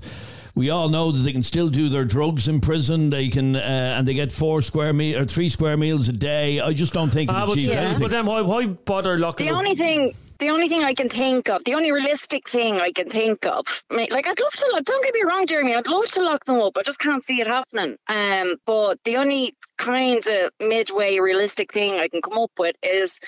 we 0.56 0.70
all 0.70 0.89
know 0.89 1.12
that 1.12 1.20
they 1.20 1.32
can 1.34 1.44
still 1.44 1.68
do 1.70 1.89
their 1.89 2.06
drugs 2.06 2.48
in 2.48 2.62
prison. 2.62 3.10
They 3.10 3.28
can, 3.30 3.56
uh, 3.56 3.96
and 3.98 4.08
they 4.08 4.13
get 4.13 4.32
four 4.32 4.62
square 4.62 4.94
meal 4.94 5.22
or 5.22 5.26
three 5.26 5.50
square 5.50 5.78
meals 5.78 6.08
a 6.10 6.13
day. 6.13 6.60
I 6.60 6.74
just 6.74 6.94
don't 6.94 7.10
think 7.10 7.30
it 7.30 7.36
Ah, 7.36 7.46
but, 7.46 7.54
achieves 7.54 7.74
yeah, 7.74 7.82
anything. 7.82 8.02
but 8.02 8.12
then 8.12 8.26
why, 8.26 8.41
why 8.41 8.65
bother 8.68 9.18
locking 9.18 9.46
The 9.48 9.52
them? 9.52 9.60
only 9.60 9.76
thing, 9.76 10.13
the 10.39 10.50
only 10.50 10.68
thing 10.70 10.84
I 10.84 10.94
can 10.94 11.08
think 11.10 11.50
of, 11.50 11.63
the 11.65 11.74
only 11.76 11.91
realistic 11.91 12.50
thing 12.50 12.76
I 12.82 12.91
can 12.91 13.10
think 13.10 13.46
of, 13.46 13.84
like 13.89 14.28
I'd 14.28 14.39
love 14.39 14.52
to. 14.54 14.70
lock- 14.74 14.84
Don't 14.84 15.04
get 15.04 15.13
me 15.13 15.24
wrong, 15.24 15.46
Jeremy. 15.46 15.76
I'd 15.76 15.88
love 15.88 16.08
to 16.10 16.24
lock 16.24 16.46
them 16.46 16.60
up. 16.62 16.78
I 16.78 16.84
just 16.84 17.00
can't 17.00 17.24
see 17.24 17.39
it 17.41 17.48
happening. 17.48 17.98
Um, 18.08 18.56
but 18.65 19.00
the 19.06 19.18
only 19.18 19.56
kind 19.78 20.26
of 20.28 20.52
midway 20.60 21.20
realistic 21.20 21.72
thing 21.74 22.00
I 22.00 22.08
can 22.08 22.22
come 22.22 22.38
up 22.38 22.52
with 22.58 22.76
is 22.84 23.20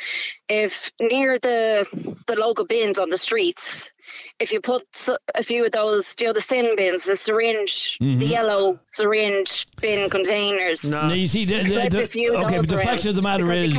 if 0.49 0.91
near 0.99 1.39
the 1.39 1.85
the 2.27 2.35
local 2.35 2.65
bins 2.65 2.99
on 2.99 3.09
the 3.09 3.17
streets. 3.17 3.91
If 4.39 4.51
you 4.51 4.61
put 4.61 4.83
a 5.35 5.43
few 5.43 5.65
of 5.65 5.71
those, 5.71 6.15
you 6.19 6.27
know, 6.27 6.33
the 6.33 6.41
sin 6.41 6.75
bins, 6.75 7.05
the 7.05 7.15
syringe, 7.15 7.97
the 7.99 8.05
Mhm. 8.05 8.29
yellow 8.29 8.79
syringe 8.85 9.65
bin 9.81 10.09
containers. 10.09 10.83
No, 10.83 11.11
you 11.13 11.27
see, 11.27 11.45
the, 11.45 11.63
the, 11.63 11.89
the- 11.89 12.03
a 12.03 12.07
few 12.07 12.35
of 12.35 12.45
okay, 12.45 12.57
but 12.57 12.67
the 12.67 12.75
around, 12.75 12.85
fact 12.85 13.05
of 13.05 13.15
the 13.15 13.21
matter 13.21 13.51
is, 13.51 13.73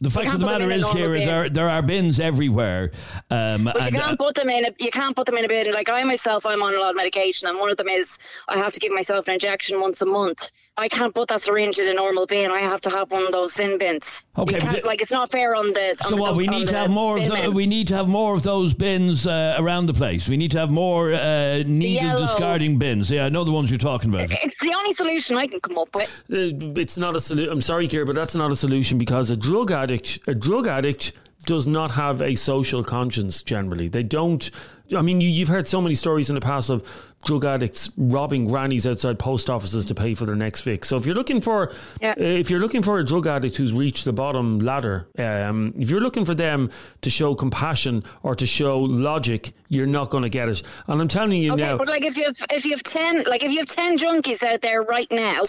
the 0.00 0.10
fact 0.10 0.34
of 0.34 0.40
the 0.40 0.46
matter 0.46 0.70
is, 0.70 0.84
Kira, 0.84 1.24
there 1.24 1.48
there 1.48 1.68
are 1.68 1.82
bins 1.82 2.20
everywhere. 2.20 2.90
Um, 3.30 3.64
But 3.64 3.92
you 3.92 3.98
can't 4.00 4.18
put 4.18 4.34
them 4.34 4.48
in. 4.50 4.66
A, 4.66 4.70
you 4.78 4.90
can't 4.90 5.14
put 5.16 5.26
them 5.26 5.36
in 5.38 5.44
a 5.44 5.48
bin. 5.48 5.72
Like 5.72 5.88
I 5.88 6.02
myself, 6.04 6.46
I'm 6.46 6.62
on 6.62 6.74
a 6.74 6.78
lot 6.78 6.90
of 6.90 6.96
medication, 6.96 7.48
and 7.48 7.58
one 7.58 7.70
of 7.70 7.76
them 7.76 7.88
is 7.88 8.18
I 8.48 8.56
have 8.58 8.72
to 8.72 8.80
give 8.80 8.92
myself 8.92 9.26
an 9.28 9.34
injection 9.34 9.80
once 9.80 10.00
a 10.02 10.06
month. 10.06 10.52
I 10.76 10.88
can't 10.88 11.14
put 11.14 11.28
that 11.28 11.40
syringe 11.40 11.78
in 11.78 11.86
a 11.86 11.94
normal 11.94 12.26
bin. 12.26 12.50
I 12.50 12.58
have 12.58 12.80
to 12.82 12.90
have 12.90 13.12
one 13.12 13.24
of 13.24 13.30
those 13.30 13.52
sin 13.52 13.78
bins. 13.78 14.24
Okay, 14.36 14.56
You 14.56 14.60
can't- 14.60 14.82
the- 14.82 14.86
like 14.86 15.00
it's 15.00 15.12
not 15.12 15.30
fair 15.30 15.54
on 15.54 15.72
the. 15.72 15.90
On 15.90 15.96
so 16.08 16.16
the 16.16 16.22
what? 16.22 16.34
We 16.34 16.48
need 16.48 16.66
to 16.68 16.76
have 16.76 16.90
more 16.90 17.16
of 17.16 17.28
bin 17.28 17.44
the, 17.44 17.50
we 17.52 17.66
need 17.66 17.86
to 17.88 17.94
have 17.94 18.08
more 18.08 18.34
of 18.34 18.42
those 18.42 18.74
bins 18.74 19.24
uh, 19.26 19.54
around 19.58 19.86
the 19.86 19.94
place. 19.94 20.28
We 20.28 20.36
need 20.36 20.50
to 20.50 20.58
have 20.58 20.70
more 20.72 21.12
uh, 21.12 21.62
needle 21.64 22.18
discarding 22.18 22.78
bins. 22.78 23.08
Yeah, 23.10 23.26
I 23.26 23.28
know 23.28 23.44
the 23.44 23.52
ones 23.52 23.70
you're 23.70 23.78
talking 23.78 24.10
about. 24.12 24.30
It's 24.32 24.60
the 24.60 24.74
only 24.74 24.92
solution 24.92 25.38
I 25.38 25.46
can 25.46 25.60
come 25.60 25.78
up 25.78 25.94
with. 25.94 26.10
Uh, 26.32 26.80
it's 26.80 26.98
not 26.98 27.14
a 27.14 27.20
solution. 27.20 27.52
I'm 27.52 27.60
sorry, 27.60 27.86
Kira, 27.86 28.04
but 28.04 28.16
that's 28.16 28.34
not 28.34 28.50
a 28.50 28.56
solution 28.56 28.98
because 28.98 29.30
a 29.30 29.36
drug 29.36 29.70
addict, 29.70 30.18
a 30.26 30.34
drug 30.34 30.66
addict 30.66 31.12
does 31.46 31.66
not 31.68 31.92
have 31.92 32.20
a 32.20 32.34
social 32.34 32.82
conscience 32.82 33.42
generally. 33.42 33.86
They 33.86 34.02
don't. 34.02 34.50
I 34.94 35.00
mean, 35.02 35.20
you, 35.20 35.28
you've 35.28 35.48
heard 35.48 35.66
so 35.66 35.80
many 35.80 35.94
stories 35.94 36.28
in 36.28 36.34
the 36.34 36.40
past 36.40 36.68
of 36.68 36.82
drug 37.24 37.44
addicts 37.46 37.90
robbing 37.96 38.44
grannies 38.44 38.86
outside 38.86 39.18
post 39.18 39.48
offices 39.48 39.86
to 39.86 39.94
pay 39.94 40.12
for 40.12 40.26
their 40.26 40.36
next 40.36 40.60
fix. 40.60 40.88
So 40.88 40.96
if 40.98 41.06
you're 41.06 41.14
looking 41.14 41.40
for, 41.40 41.70
uh, 42.02 42.14
if 42.18 42.50
you're 42.50 42.60
looking 42.60 42.82
for 42.82 42.98
a 42.98 43.04
drug 43.04 43.26
addict 43.26 43.56
who's 43.56 43.72
reached 43.72 44.04
the 44.04 44.12
bottom 44.12 44.58
ladder, 44.58 45.08
um, 45.18 45.72
if 45.78 45.90
you're 45.90 46.02
looking 46.02 46.26
for 46.26 46.34
them 46.34 46.70
to 47.00 47.08
show 47.08 47.34
compassion 47.34 48.04
or 48.22 48.34
to 48.34 48.46
show 48.46 48.78
logic, 48.80 49.52
you're 49.68 49.86
not 49.86 50.10
going 50.10 50.22
to 50.22 50.28
get 50.28 50.48
it. 50.50 50.62
And 50.86 51.00
I'm 51.00 51.08
telling 51.08 51.40
you 51.40 51.54
Okay, 51.54 51.62
now. 51.62 51.78
but 51.78 51.88
like 51.88 52.04
if 52.04 52.16
you 52.18 52.24
have 52.24 52.36
if 52.50 52.66
you 52.66 52.72
have 52.72 52.82
ten 52.82 53.24
like 53.24 53.42
if 53.42 53.52
you 53.52 53.58
have 53.60 53.68
ten 53.68 53.96
junkies 53.96 54.42
out 54.42 54.60
there 54.60 54.82
right 54.82 55.10
now, 55.10 55.44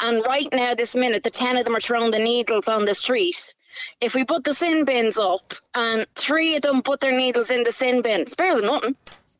and 0.00 0.24
right 0.26 0.48
now 0.52 0.74
this 0.74 0.96
minute 0.96 1.22
the 1.22 1.30
ten 1.30 1.56
of 1.56 1.64
them 1.64 1.76
are 1.76 1.80
throwing 1.80 2.10
the 2.10 2.18
needles 2.18 2.66
on 2.66 2.84
the 2.84 2.94
street. 2.94 3.54
If 4.00 4.14
we 4.14 4.24
put 4.24 4.44
the 4.44 4.54
sin 4.54 4.84
bins 4.84 5.18
up 5.18 5.52
and 5.74 6.06
three 6.14 6.56
of 6.56 6.62
them 6.62 6.82
put 6.82 7.00
their 7.00 7.12
needles 7.16 7.50
in 7.50 7.62
the 7.64 7.72
sin 7.72 8.02
bin, 8.02 8.20
it's 8.22 8.34
better 8.34 8.56
than 8.56 8.66
nothing. 8.66 8.96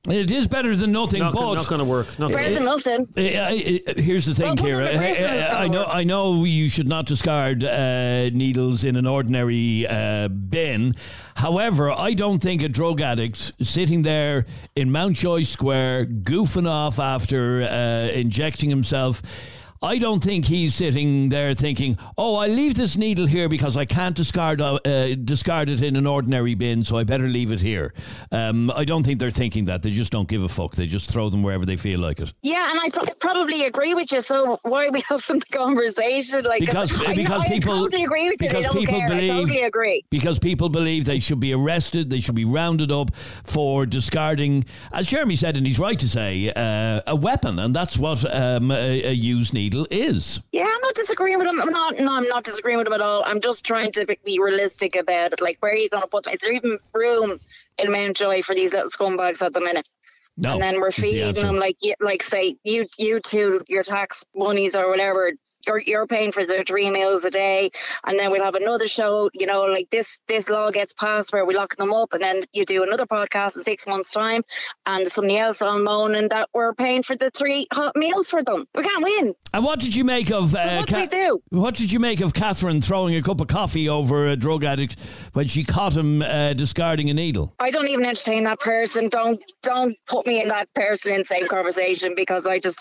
It 0.09 0.31
is 0.31 0.49
better 0.49 0.75
than 0.75 0.93
nothing, 0.93 1.21
Not, 1.21 1.35
but 1.35 1.55
not 1.57 1.69
going 1.69 1.81
to 1.81 1.85
work. 1.85 2.19
Not 2.19 2.33
Better 2.33 2.55
than 2.55 2.65
nothing. 2.65 3.07
Uh, 3.15 3.21
uh, 3.21 3.23
uh, 3.97 4.01
Here's 4.01 4.25
the 4.25 4.35
thing, 4.35 4.47
Well, 4.47 4.57
Kira. 4.57 4.95
them 4.95 4.99
I, 4.99 5.59
I- 5.59 5.65
I 5.65 5.69
know, 5.69 5.85
I 5.85 6.05
know, 6.05 6.45
you 6.45 6.71
should 6.71 6.89
not 6.89 7.05
discard 7.05 7.63
uh, 7.65 8.31
needles 8.31 8.85
in 8.85 8.97
an 8.97 9.07
ordinary 9.07 9.87
uh, 9.87 10.29
bin. 10.29 10.95
However, 11.37 11.91
I 11.93 12.15
don't 12.15 12.39
think 12.43 12.63
a 12.63 12.69
drug 12.71 13.03
addict 13.03 13.53
sitting 13.63 14.01
there 14.01 14.47
in 14.75 14.91
Mountjoy 14.91 15.43
Square, 15.43 16.07
goofing 16.07 16.67
off 16.67 16.99
after 16.99 17.63
uh, 17.65 18.11
injecting 18.15 18.71
himself. 18.71 19.21
I 19.83 19.97
don't 19.97 20.23
think 20.23 20.45
he's 20.45 20.75
sitting 20.75 21.31
there 21.31 21.55
thinking, 21.55 21.97
"Oh, 22.19 22.37
I 22.37 22.49
leave 22.49 22.75
this 22.75 22.99
needle 22.99 23.25
here 23.25 23.49
because 23.49 23.79
I 23.79 23.87
can't 23.87 24.15
discard 24.15 24.61
uh, 24.61 24.75
uh, 24.85 25.15
discard 25.25 25.71
it 25.71 25.81
in 25.81 25.97
an 25.97 26.07
ordinary 26.07 26.55
bin, 26.55 26.85
so 26.85 26.99
I 26.99 27.05
better 27.05 27.27
leave 27.27 27.51
it 27.51 27.63
here." 27.63 27.95
Um, 28.31 28.71
I 28.77 28.85
don't 28.85 29.05
think 29.05 29.19
they're 29.19 29.31
thinking 29.31 29.65
that. 29.67 29.81
They 29.83 29.93
just 29.93 30.13
don't 30.13 30.29
give 30.29 30.43
a 30.43 30.51
fuck. 30.51 30.75
They 30.75 30.87
just 30.87 31.11
throw 31.11 31.31
them 31.31 31.43
wherever 31.43 31.65
they 31.65 31.79
feel 31.79 31.99
like 31.99 32.21
it. 32.21 32.31
Yeah, 32.43 32.71
and 32.71 32.79
I 32.79 32.91
pro- 32.91 33.15
probably 33.21 33.65
agree 33.65 33.95
with 33.95 34.13
you. 34.13 34.21
So 34.21 34.61
why 34.65 34.89
are 34.89 34.93
we 34.93 35.01
having 35.09 35.39
the 35.39 35.47
conversation? 35.47 36.45
Like 36.45 36.61
because 36.61 37.01
I, 37.07 37.15
because 37.15 37.45
I 37.45 37.49
people 37.49 37.73
totally 37.79 38.05
agree 38.05 38.29
with 38.29 38.43
you. 38.43 38.49
because 38.49 38.67
people 38.69 38.99
care. 38.99 39.09
believe 39.09 39.31
I 39.31 39.35
totally 39.35 39.63
agree. 39.63 40.05
because 40.11 40.39
people 40.39 40.69
believe 40.69 41.07
they 41.07 41.21
should 41.21 41.41
be 41.41 41.55
arrested 41.55 42.11
they 42.11 42.21
should 42.21 42.35
be 42.35 42.45
rounded 42.45 42.93
up 42.93 43.15
for 43.45 43.87
discarding 43.87 44.67
as 44.93 45.09
Jeremy 45.09 45.37
said 45.37 45.57
and 45.57 45.67
he's 45.67 45.79
right 45.79 45.99
to 45.99 46.09
say 46.09 46.53
uh, 46.55 47.01
a 47.07 47.17
weapon 47.17 47.59
and 47.59 47.75
that's 47.75 47.97
what 47.97 48.25
um, 48.35 48.71
a, 48.71 49.05
a 49.05 49.13
used 49.13 49.55
needle 49.55 49.70
is 49.91 50.41
Yeah, 50.53 50.65
I'm 50.65 50.81
not 50.81 50.95
disagreeing 50.95 51.39
with 51.39 51.47
him. 51.47 51.61
I'm 51.61 51.71
not. 51.71 51.99
No, 51.99 52.13
I'm 52.15 52.29
not 52.29 52.45
disagreeing 52.45 52.79
with 52.79 52.87
him 52.87 52.93
at 52.93 53.01
all. 53.01 53.23
I'm 53.25 53.41
just 53.41 53.65
trying 53.65 53.93
to 53.93 54.07
be- 54.25 54.41
realistic 54.41 54.97
about 54.97 55.33
it. 55.33 55.41
Like, 55.41 55.59
where 55.61 55.73
are 55.73 55.77
you 55.77 55.89
going 55.89 56.03
to 56.03 56.09
put 56.09 56.25
them? 56.25 56.35
Is 56.35 56.41
there 56.41 56.53
even 56.53 56.79
room 56.95 57.39
in 57.79 57.93
Mountjoy 57.93 58.43
for 58.43 58.55
these 58.55 58.73
little 58.73 58.91
scumbags 58.91 59.43
at 59.43 59.53
the 59.53 59.61
minute? 59.61 59.89
No, 60.37 60.53
and 60.55 60.63
then 60.63 60.81
we're 60.81 60.89
is 60.89 60.97
the 60.97 61.03
feeding 61.03 61.35
them 61.35 61.57
like, 61.57 61.77
like 62.01 62.23
say 62.23 62.57
you, 62.65 62.87
you 62.99 63.21
two, 63.21 63.63
your 63.69 63.83
tax 63.83 64.25
monies 64.35 64.75
or 64.75 64.89
whatever. 64.89 65.33
You're, 65.67 65.81
you're 65.81 66.07
paying 66.07 66.33
for 66.33 66.45
the 66.45 66.65
three 66.67 66.91
meals 66.91 67.25
a 67.25 67.31
day, 67.31 67.71
and 68.07 68.19
then 68.19 68.31
we'll 68.31 68.45
have 68.45 68.55
another 68.55 68.87
show. 68.87 69.31
You 69.35 69.47
know, 69.47 69.63
like 69.63 69.89
this, 69.91 70.21
this 70.29 70.49
law 70.51 70.71
gets 70.71 70.95
passed 70.95 71.33
where 71.33 71.45
we 71.45 71.55
lock 71.55 71.77
them 71.77 71.93
up, 71.93 72.13
and 72.13 72.23
then 72.23 72.43
you 72.53 72.65
do 72.65 72.83
another 72.83 73.07
podcast 73.07 73.57
in 73.57 73.63
six 73.63 73.87
months' 73.87 74.11
time, 74.11 74.43
and 74.87 75.09
somebody 75.09 75.39
else 75.39 75.63
on 75.63 75.85
moaning 75.85 76.29
that 76.29 76.49
we're 76.55 76.75
paying 76.75 77.03
for 77.03 77.17
the 77.17 77.31
three 77.31 77.67
hot 77.73 77.95
meals 77.97 78.31
for 78.31 78.43
them. 78.43 78.67
We 78.75 78.83
can't 78.83 79.03
win. 79.03 79.35
and 79.53 79.65
what 79.65 79.81
did 79.81 79.95
you 79.95 80.05
make 80.05 80.31
of 80.31 80.55
uh, 80.55 80.85
what 80.85 80.93
we 80.93 81.07
do? 81.07 81.41
what 81.51 81.75
did 81.75 81.93
you 81.93 81.99
make 81.99 82.21
of 82.21 82.35
Catherine 82.35 82.81
throwing 82.81 83.15
a 83.17 83.23
cup 83.23 83.41
of 83.41 83.49
coffee 83.49 83.89
over 83.89 84.27
a 84.29 84.37
drug 84.37 84.65
addict 84.65 84.97
when 85.33 85.47
she 85.47 85.65
caught 85.65 85.97
him 85.97 86.23
uh, 86.23 86.53
discarding 86.55 87.11
a 87.11 87.15
needle 87.15 87.55
I 87.59 87.71
don't 87.71 87.89
even 87.89 88.05
entertain 88.05 88.45
that 88.45 88.61
person. 88.61 89.09
Don't 89.09 89.43
don't 89.63 89.97
put 90.07 90.27
me 90.27 90.43
in 90.43 90.49
that 90.49 90.73
person 90.75 91.15
in 91.15 91.21
the 91.21 91.25
same 91.25 91.47
conversation 91.49 92.15
because 92.15 92.47
I 92.47 92.59
just 92.59 92.79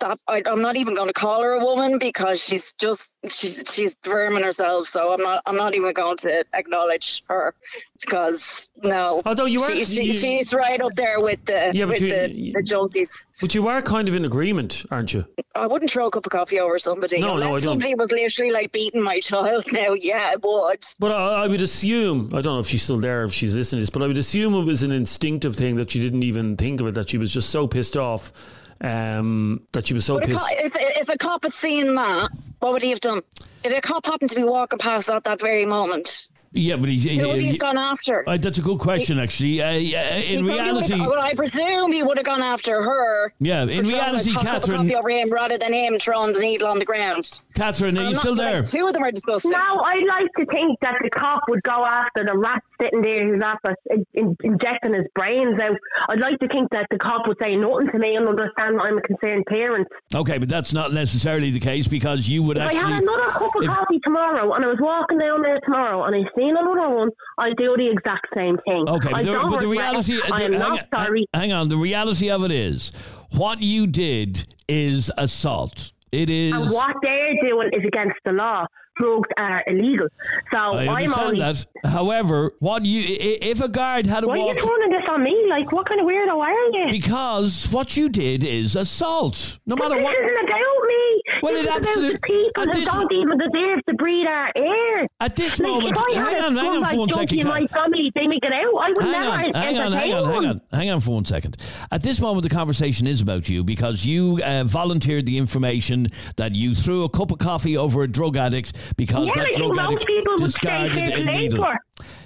that 0.00 0.18
I, 0.28 0.42
I'm 0.46 0.62
not 0.62 0.76
even 0.76 0.94
going 0.94 1.08
to 1.08 1.12
call 1.12 1.42
her 1.42 1.52
a 1.52 1.64
woman 1.64 1.98
because 1.98 2.42
she's 2.42 2.72
just 2.74 3.16
she's 3.28 3.64
she's 3.72 3.96
vermin 4.04 4.42
herself. 4.42 4.86
So 4.88 5.12
I'm 5.12 5.20
not 5.22 5.42
I'm 5.46 5.56
not 5.56 5.74
even 5.74 5.92
going 5.92 6.16
to 6.18 6.44
acknowledge 6.54 7.22
her 7.28 7.54
because 8.00 8.68
no. 8.82 9.22
Although 9.24 9.46
you 9.46 9.62
are- 9.62 9.74
she, 9.74 9.84
she, 9.84 10.02
you- 10.04 10.12
she's 10.12 10.54
right 10.54 10.80
up 10.80 10.94
there 10.94 11.20
with 11.20 11.44
the 11.44 11.72
Yeah, 11.74 11.84
with 11.86 12.00
you- 12.00 12.08
the, 12.10 12.52
the 12.56 12.62
junkies. 12.62 13.26
But 13.40 13.54
you 13.54 13.68
are 13.68 13.80
kind 13.80 14.08
of 14.08 14.14
in 14.14 14.24
agreement, 14.24 14.84
aren't 14.90 15.14
you? 15.14 15.24
I 15.54 15.66
wouldn't 15.66 15.90
throw 15.90 16.06
a 16.06 16.10
cup 16.10 16.26
of 16.26 16.32
coffee 16.32 16.58
over 16.60 16.78
somebody 16.78 17.20
No, 17.20 17.36
no, 17.36 17.48
I 17.54 17.60
don't. 17.60 17.62
somebody 17.62 17.94
was 17.94 18.10
literally 18.10 18.50
like 18.52 18.72
beating 18.72 19.02
my 19.02 19.20
child. 19.22 19.64
Now, 19.72 19.94
yeah, 20.00 20.30
I 20.32 20.36
would. 20.36 20.82
But 20.98 21.12
I, 21.12 21.44
I 21.44 21.46
would 21.48 21.60
assume, 21.60 22.28
I 22.32 22.40
don't 22.40 22.54
know 22.54 22.58
if 22.60 22.66
she's 22.68 22.82
still 22.82 22.98
there, 22.98 23.24
if 23.24 23.32
she's 23.32 23.54
listening 23.54 23.78
to 23.78 23.82
this, 23.82 23.90
but 23.90 24.02
I 24.02 24.06
would 24.06 24.18
assume 24.18 24.54
it 24.54 24.64
was 24.66 24.82
an 24.82 24.92
instinctive 24.92 25.54
thing 25.56 25.76
that 25.76 25.90
she 25.90 26.00
didn't 26.00 26.22
even 26.24 26.56
think 26.56 26.80
of 26.80 26.86
it, 26.88 26.94
that 26.94 27.08
she 27.08 27.18
was 27.18 27.32
just 27.32 27.50
so 27.50 27.66
pissed 27.68 27.96
off, 27.96 28.32
um, 28.80 29.62
that 29.72 29.86
she 29.86 29.94
was 29.94 30.04
so 30.04 30.18
a 30.18 30.20
pissed. 30.20 30.38
cop, 30.38 30.48
if, 30.52 30.72
if 30.76 31.08
a 31.08 31.18
cop 31.18 31.44
had 31.44 31.52
seen 31.52 31.94
that, 31.94 32.30
what 32.60 32.72
would 32.72 32.82
he 32.82 32.90
have 32.90 33.00
done? 33.00 33.22
If 33.64 33.76
a 33.76 33.80
cop 33.80 34.06
happened 34.06 34.30
to 34.30 34.36
be 34.36 34.44
walking 34.44 34.78
past 34.78 35.10
at 35.10 35.24
that 35.24 35.40
very 35.40 35.66
moment, 35.66 36.28
yeah 36.52 36.76
but 36.76 36.88
he's 36.88 37.04
who 37.04 37.26
would 37.28 37.36
he 37.36 37.42
he- 37.42 37.48
have 37.48 37.58
gone 37.58 37.76
after? 37.76 38.26
uh, 38.26 38.36
that's 38.38 38.56
a 38.58 38.62
good 38.62 38.78
question 38.78 39.18
actually 39.18 39.60
uh, 39.60 39.72
yeah, 39.72 40.14
in 40.16 40.46
reality 40.46 40.94
would've- 40.94 41.10
well, 41.10 41.20
I 41.20 41.34
presume 41.34 41.92
he 41.92 42.02
would 42.02 42.16
have 42.18 42.24
gone 42.24 42.40
after 42.40 42.80
her. 42.82 43.32
Yeah, 43.40 43.62
in 43.62 43.68
for 43.68 43.74
throwing 43.74 43.86
reality, 43.94 44.30
a 44.30 44.34
cup 44.34 44.42
of 44.42 44.48
Catherine- 44.48 44.76
coffee 44.78 44.94
over 44.96 45.10
him 45.10 45.30
rather 45.30 45.58
than 45.58 45.72
him 45.74 45.98
throwing 45.98 46.32
the 46.32 46.38
needle 46.38 46.68
on 46.68 46.78
the 46.78 46.84
ground. 46.84 47.40
Catherine 47.54 47.98
are 47.98 48.02
I'm 48.02 48.06
you 48.06 48.12
not- 48.12 48.20
still 48.20 48.36
like, 48.36 48.52
there 48.52 48.62
Two 48.62 48.86
of 48.86 48.92
them 48.94 49.02
are 49.02 49.10
disgusting. 49.10 49.50
No, 49.50 49.58
I'd 49.58 50.06
like 50.08 50.30
to 50.38 50.46
think 50.46 50.78
that 50.80 50.94
the 51.02 51.10
cop 51.10 51.42
would 51.48 51.62
go 51.64 51.84
after 51.84 52.24
the 52.24 52.38
rat 52.38 52.62
sitting 52.80 53.02
there 53.02 53.26
who's 53.34 53.42
after 53.42 53.74
in, 53.90 54.06
in, 54.14 54.36
injecting 54.44 54.94
his 54.94 55.04
brains 55.16 55.60
out. 55.60 55.76
I'd 56.08 56.20
like 56.20 56.38
to 56.38 56.48
think 56.48 56.70
that 56.70 56.86
the 56.90 56.98
cop 56.98 57.26
would 57.26 57.36
say 57.42 57.56
nothing 57.56 57.88
to 57.92 57.98
me 57.98 58.14
and 58.14 58.26
understand 58.28 58.78
that 58.78 58.84
I'm 58.88 58.98
a 58.98 59.02
concerned 59.02 59.44
parent. 59.46 59.88
Okay, 60.14 60.38
but 60.38 60.48
that's 60.48 60.72
not 60.72 60.92
necessarily 60.94 61.50
the 61.50 61.60
case 61.60 61.88
because 61.88 62.28
you 62.28 62.42
would 62.48 62.56
If 62.56 62.64
I 62.64 62.66
actually. 62.66 62.92
had 62.94 63.02
another 63.04 63.30
cup 63.30 63.54
of 63.54 63.62
if- 63.62 63.70
coffee 63.70 64.00
tomorrow 64.04 64.52
and 64.54 64.64
I 64.64 64.68
was 64.68 64.78
walking 64.80 65.18
down 65.18 65.42
there 65.42 65.60
tomorrow 65.64 66.04
and 66.04 66.16
I 66.16 66.28
seen 66.36 66.56
another 66.56 66.88
one, 66.94 67.10
I'd 67.38 67.56
do 67.56 67.76
the 67.76 67.88
exact 67.90 68.26
same 68.34 68.56
thing. 68.66 68.88
Okay, 68.88 69.08
I 69.10 69.22
but 69.22 69.24
the, 69.24 69.46
but 69.50 69.60
the 69.60 69.68
reality. 69.68 70.14
it. 70.14 70.32
I 70.32 70.42
am 70.42 70.52
hang, 70.52 70.60
not 70.60 70.86
sorry. 70.92 71.26
hang 71.32 71.52
on. 71.52 71.68
The 71.68 71.76
reality 71.76 72.30
of 72.30 72.42
it 72.44 72.50
is, 72.50 72.90
what 73.36 73.62
you 73.62 73.86
did 73.86 74.44
is 74.68 75.12
assault. 75.16 75.92
It 76.10 76.28
is. 76.30 76.52
And 76.54 76.70
what 76.70 76.96
they're 77.02 77.34
doing 77.46 77.68
is 77.72 77.84
against 77.86 78.16
the 78.24 78.32
law. 78.32 78.66
Drugs 78.98 79.28
are 79.38 79.62
illegal. 79.66 80.08
So 80.52 80.58
I 80.58 80.82
am 80.82 80.88
understand 80.88 81.26
only. 81.28 81.38
that. 81.38 81.66
However, 81.84 82.52
what 82.60 82.84
you 82.84 83.02
if 83.08 83.60
a 83.60 83.68
guard 83.68 84.06
had 84.06 84.24
Why 84.24 84.32
are 84.34 84.36
you 84.38 84.44
walked 84.46 84.60
turning 84.64 84.90
this 84.90 85.02
on 85.10 85.22
me? 85.22 85.46
Like, 85.48 85.70
what 85.72 85.88
kind 85.88 86.00
of 86.00 86.06
weirdo 86.06 86.38
are 86.40 86.52
you? 86.72 86.86
because 86.90 87.68
what 87.70 87.96
you 87.96 88.08
did 88.08 88.44
is 88.44 88.76
assault. 88.76 89.58
No 89.66 89.76
matter 89.76 90.00
what, 90.02 90.14
this 90.16 90.20
what. 90.20 90.32
isn't 90.32 90.48
about 90.48 90.86
me. 90.88 91.22
Well, 91.42 91.52
this 91.52 91.62
it 91.62 91.68
is 91.68 91.76
about 91.76 92.12
the 92.12 92.18
people 92.22 92.62
who 92.64 92.72
this- 92.72 92.84
don't 92.86 93.12
even 93.12 93.38
deserve 93.38 93.84
to 93.88 93.94
breathe 93.94 94.26
our 94.26 94.50
air. 94.56 95.06
At 95.20 95.36
this 95.36 95.58
like, 95.60 95.68
moment- 95.70 95.96
if 95.96 96.02
I 96.02 96.12
hang 96.14 96.34
had 96.34 96.44
on, 96.44 96.56
hang 96.56 96.66
on 96.82 96.84
for 96.90 96.96
one 96.96 97.08
second, 97.10 97.44
my 97.44 97.66
family, 97.68 98.12
they 98.14 98.26
make 98.26 98.44
it 98.44 98.52
out. 98.52 98.74
I 98.82 98.88
would 98.90 99.02
Hang 99.04 99.12
never 99.12 99.26
on, 99.26 99.54
hang 99.54 99.78
on, 99.78 99.92
hang 99.92 100.12
on, 100.12 100.24
hang 100.32 100.46
on, 100.46 100.60
hang 100.72 100.90
on 100.90 101.00
for 101.00 101.12
one 101.14 101.24
second. 101.24 101.56
At 101.92 102.02
this 102.02 102.20
moment, 102.20 102.42
the 102.42 102.48
conversation 102.54 103.06
is 103.06 103.20
about 103.20 103.48
you 103.48 103.62
because 103.64 104.04
you 104.04 104.40
uh, 104.44 104.64
volunteered 104.64 105.26
the 105.26 105.38
information 105.38 106.08
that 106.36 106.54
you 106.54 106.74
threw 106.74 107.04
a 107.04 107.08
cup 107.08 107.30
of 107.30 107.38
coffee 107.38 107.76
over 107.76 108.02
a 108.02 108.08
drug 108.08 108.36
addict 108.36 108.72
because 108.96 109.26
Yeah, 109.26 109.34
that 109.36 109.46
I 109.46 109.50
think 109.52 109.56
drug 109.74 109.76
most 109.76 109.86
addict 109.88 110.06
people 110.06 110.32
would 110.32 110.40
say 110.40 110.46
discarded 110.46 110.92
fair 110.94 111.18
a 111.18 111.22
play 111.22 111.36
needle. 111.38 111.64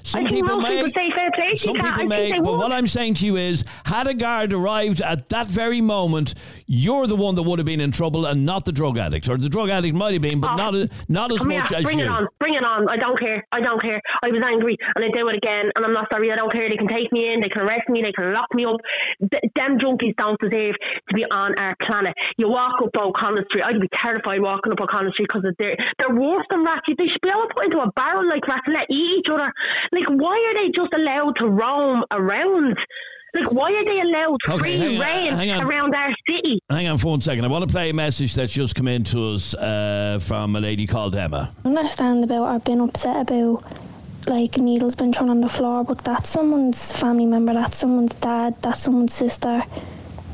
Some 0.05 0.27
people 0.27 0.61
may, 0.61 0.83
say 0.83 1.11
fair 1.15 1.31
play 1.35 1.55
some 1.55 1.75
people 1.75 2.05
may, 2.07 2.33
but 2.33 2.43
would. 2.43 2.59
what 2.59 2.73
I'm 2.73 2.87
saying 2.89 3.15
to 3.15 3.27
you 3.27 3.37
is, 3.37 3.65
had 3.87 4.07
a 4.07 4.15
guard 4.15 4.53
arrived 4.53 5.01
at 5.01 5.29
that 5.31 5.47
very 5.47 5.81
moment, 5.81 6.35
you're 6.67 7.07
the 7.07 7.17
one 7.17 7.35
that 7.37 7.43
would 7.45 7.59
have 7.59 7.67
been 7.67 7.81
in 7.81 7.93
trouble 7.93 8.27
and 8.27 8.45
not 8.45 8.65
the 8.65 8.73
drug 8.73 8.99
addict, 8.99 9.29
or 9.29 9.39
the 9.39 9.49
drug 9.49 9.71
addict 9.71 9.95
might 9.95 10.13
have 10.13 10.23
been, 10.23 10.41
but 10.41 10.53
Oh, 10.53 10.57
not 10.57 10.75
a, 10.75 10.89
not 11.09 11.31
as 11.33 11.45
much 11.45 11.69
here, 11.69 11.79
as 11.79 11.85
bring 11.85 11.99
you. 12.01 12.05
it 12.05 12.09
on, 12.11 12.27
bring 12.41 12.55
it 12.55 12.67
on. 12.67 12.89
I 12.91 12.97
don't 12.97 13.19
care. 13.19 13.47
I 13.53 13.61
don't 13.61 13.81
care. 13.81 14.01
I 14.23 14.29
was 14.29 14.43
angry 14.45 14.77
and 14.97 15.05
I 15.05 15.09
do 15.17 15.29
it 15.29 15.37
again, 15.37 15.71
and 15.77 15.85
I'm 15.87 15.93
not 15.93 16.09
sorry. 16.13 16.31
I 16.33 16.37
don't 16.37 16.53
care. 16.53 16.69
They 16.69 16.77
can 16.77 16.89
take 16.89 17.11
me 17.13 17.33
in, 17.33 17.41
they 17.41 17.49
can 17.49 17.63
arrest 17.63 17.89
me, 17.89 18.03
they 18.03 18.13
can 18.13 18.33
lock 18.35 18.53
me 18.55 18.65
up. 18.67 18.81
Th- 19.21 19.43
them 19.55 19.79
junkies 19.79 20.17
don't 20.17 20.39
deserve 20.41 20.75
to 21.09 21.15
be 21.15 21.25
on 21.31 21.55
our 21.59 21.77
planet. 21.81 22.13
You 22.37 22.49
walk 22.51 22.83
up 22.83 22.91
O'Connell 22.97 23.45
Street, 23.49 23.65
I'd 23.65 23.81
be 23.81 23.89
terrified 23.95 24.41
walking 24.43 24.73
up 24.73 24.81
O'Connell 24.81 25.13
Street 25.13 25.29
because 25.33 25.47
they're 25.59 25.77
they're 25.99 26.15
worse 26.15 26.45
than 26.51 26.65
rats. 26.65 26.83
They 26.89 27.07
should 27.07 27.21
be 27.23 27.31
to 27.31 27.49
put 27.55 27.65
into 27.67 27.79
a 27.79 27.91
barrel 27.93 28.29
like 28.29 28.47
rats 28.49 28.63
and 28.67 28.75
let 28.75 28.87
eat 28.91 29.21
each 29.21 29.31
other. 29.33 29.53
Like, 29.93 30.09
why 30.09 30.37
are 30.37 30.55
they 30.55 30.71
just 30.75 30.93
allowed 30.93 31.37
to 31.39 31.47
roam 31.47 32.05
around? 32.11 32.77
Like, 33.35 33.51
why 33.51 33.73
are 33.73 33.85
they 33.85 34.01
allowed 34.01 34.37
Okay, 34.49 34.59
free 34.59 34.97
hang 34.97 35.49
rein 35.49 35.63
around 35.63 35.95
our 35.95 36.11
city? 36.29 36.59
Hang 36.69 36.87
on 36.89 36.99
for 36.99 37.09
one 37.09 37.21
second. 37.23 37.45
I 37.45 37.49
want 37.49 37.67
to 37.67 37.73
play 37.73 37.89
a 37.91 37.95
message 37.95 38.35
that's 38.35 38.53
just 38.53 38.75
come 38.75 38.89
in 38.89 39.05
to 39.05 39.31
us 39.31 39.55
uh, 39.55 40.19
from 40.21 40.55
a 40.57 40.61
lady 40.61 40.87
called 40.87 41.17
Emma. 41.17 41.51
I 41.65 41.69
understand 41.69 42.25
about 42.25 42.45
I've 42.45 42.65
been 42.65 42.81
upset 42.81 43.23
about 43.31 43.65
like 44.27 44.57
needles 44.59 44.95
been 44.95 45.13
thrown 45.13 45.31
on 45.31 45.41
the 45.41 45.49
floor, 45.49 45.83
but 45.83 46.05
that's 46.05 46.29
someone's 46.29 46.93
family 46.93 47.27
member, 47.27 47.55
that's 47.55 47.79
someone's 47.79 48.15
dad, 48.15 48.55
that's 48.63 48.81
someone's 48.83 49.15
sister. 49.15 49.63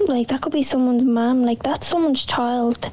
Like 0.07 0.29
that 0.29 0.43
could 0.43 0.53
be 0.53 0.63
someone's 0.63 1.05
mum, 1.05 1.45
like 1.45 1.63
that's 1.63 1.87
someone's 1.87 2.25
child 2.25 2.91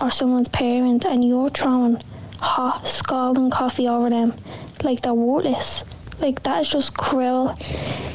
or 0.00 0.10
someone's 0.10 0.48
parent 0.48 1.04
and 1.04 1.26
you're 1.26 1.48
throwing 1.50 2.02
hot 2.40 2.86
scalding 2.86 3.50
coffee 3.50 3.88
over 3.88 4.10
them. 4.10 4.34
Like 4.82 5.02
they're 5.02 5.14
worthless. 5.14 5.84
Like 6.20 6.42
that 6.42 6.62
is 6.62 6.68
just 6.68 6.96
cruel. 6.96 7.56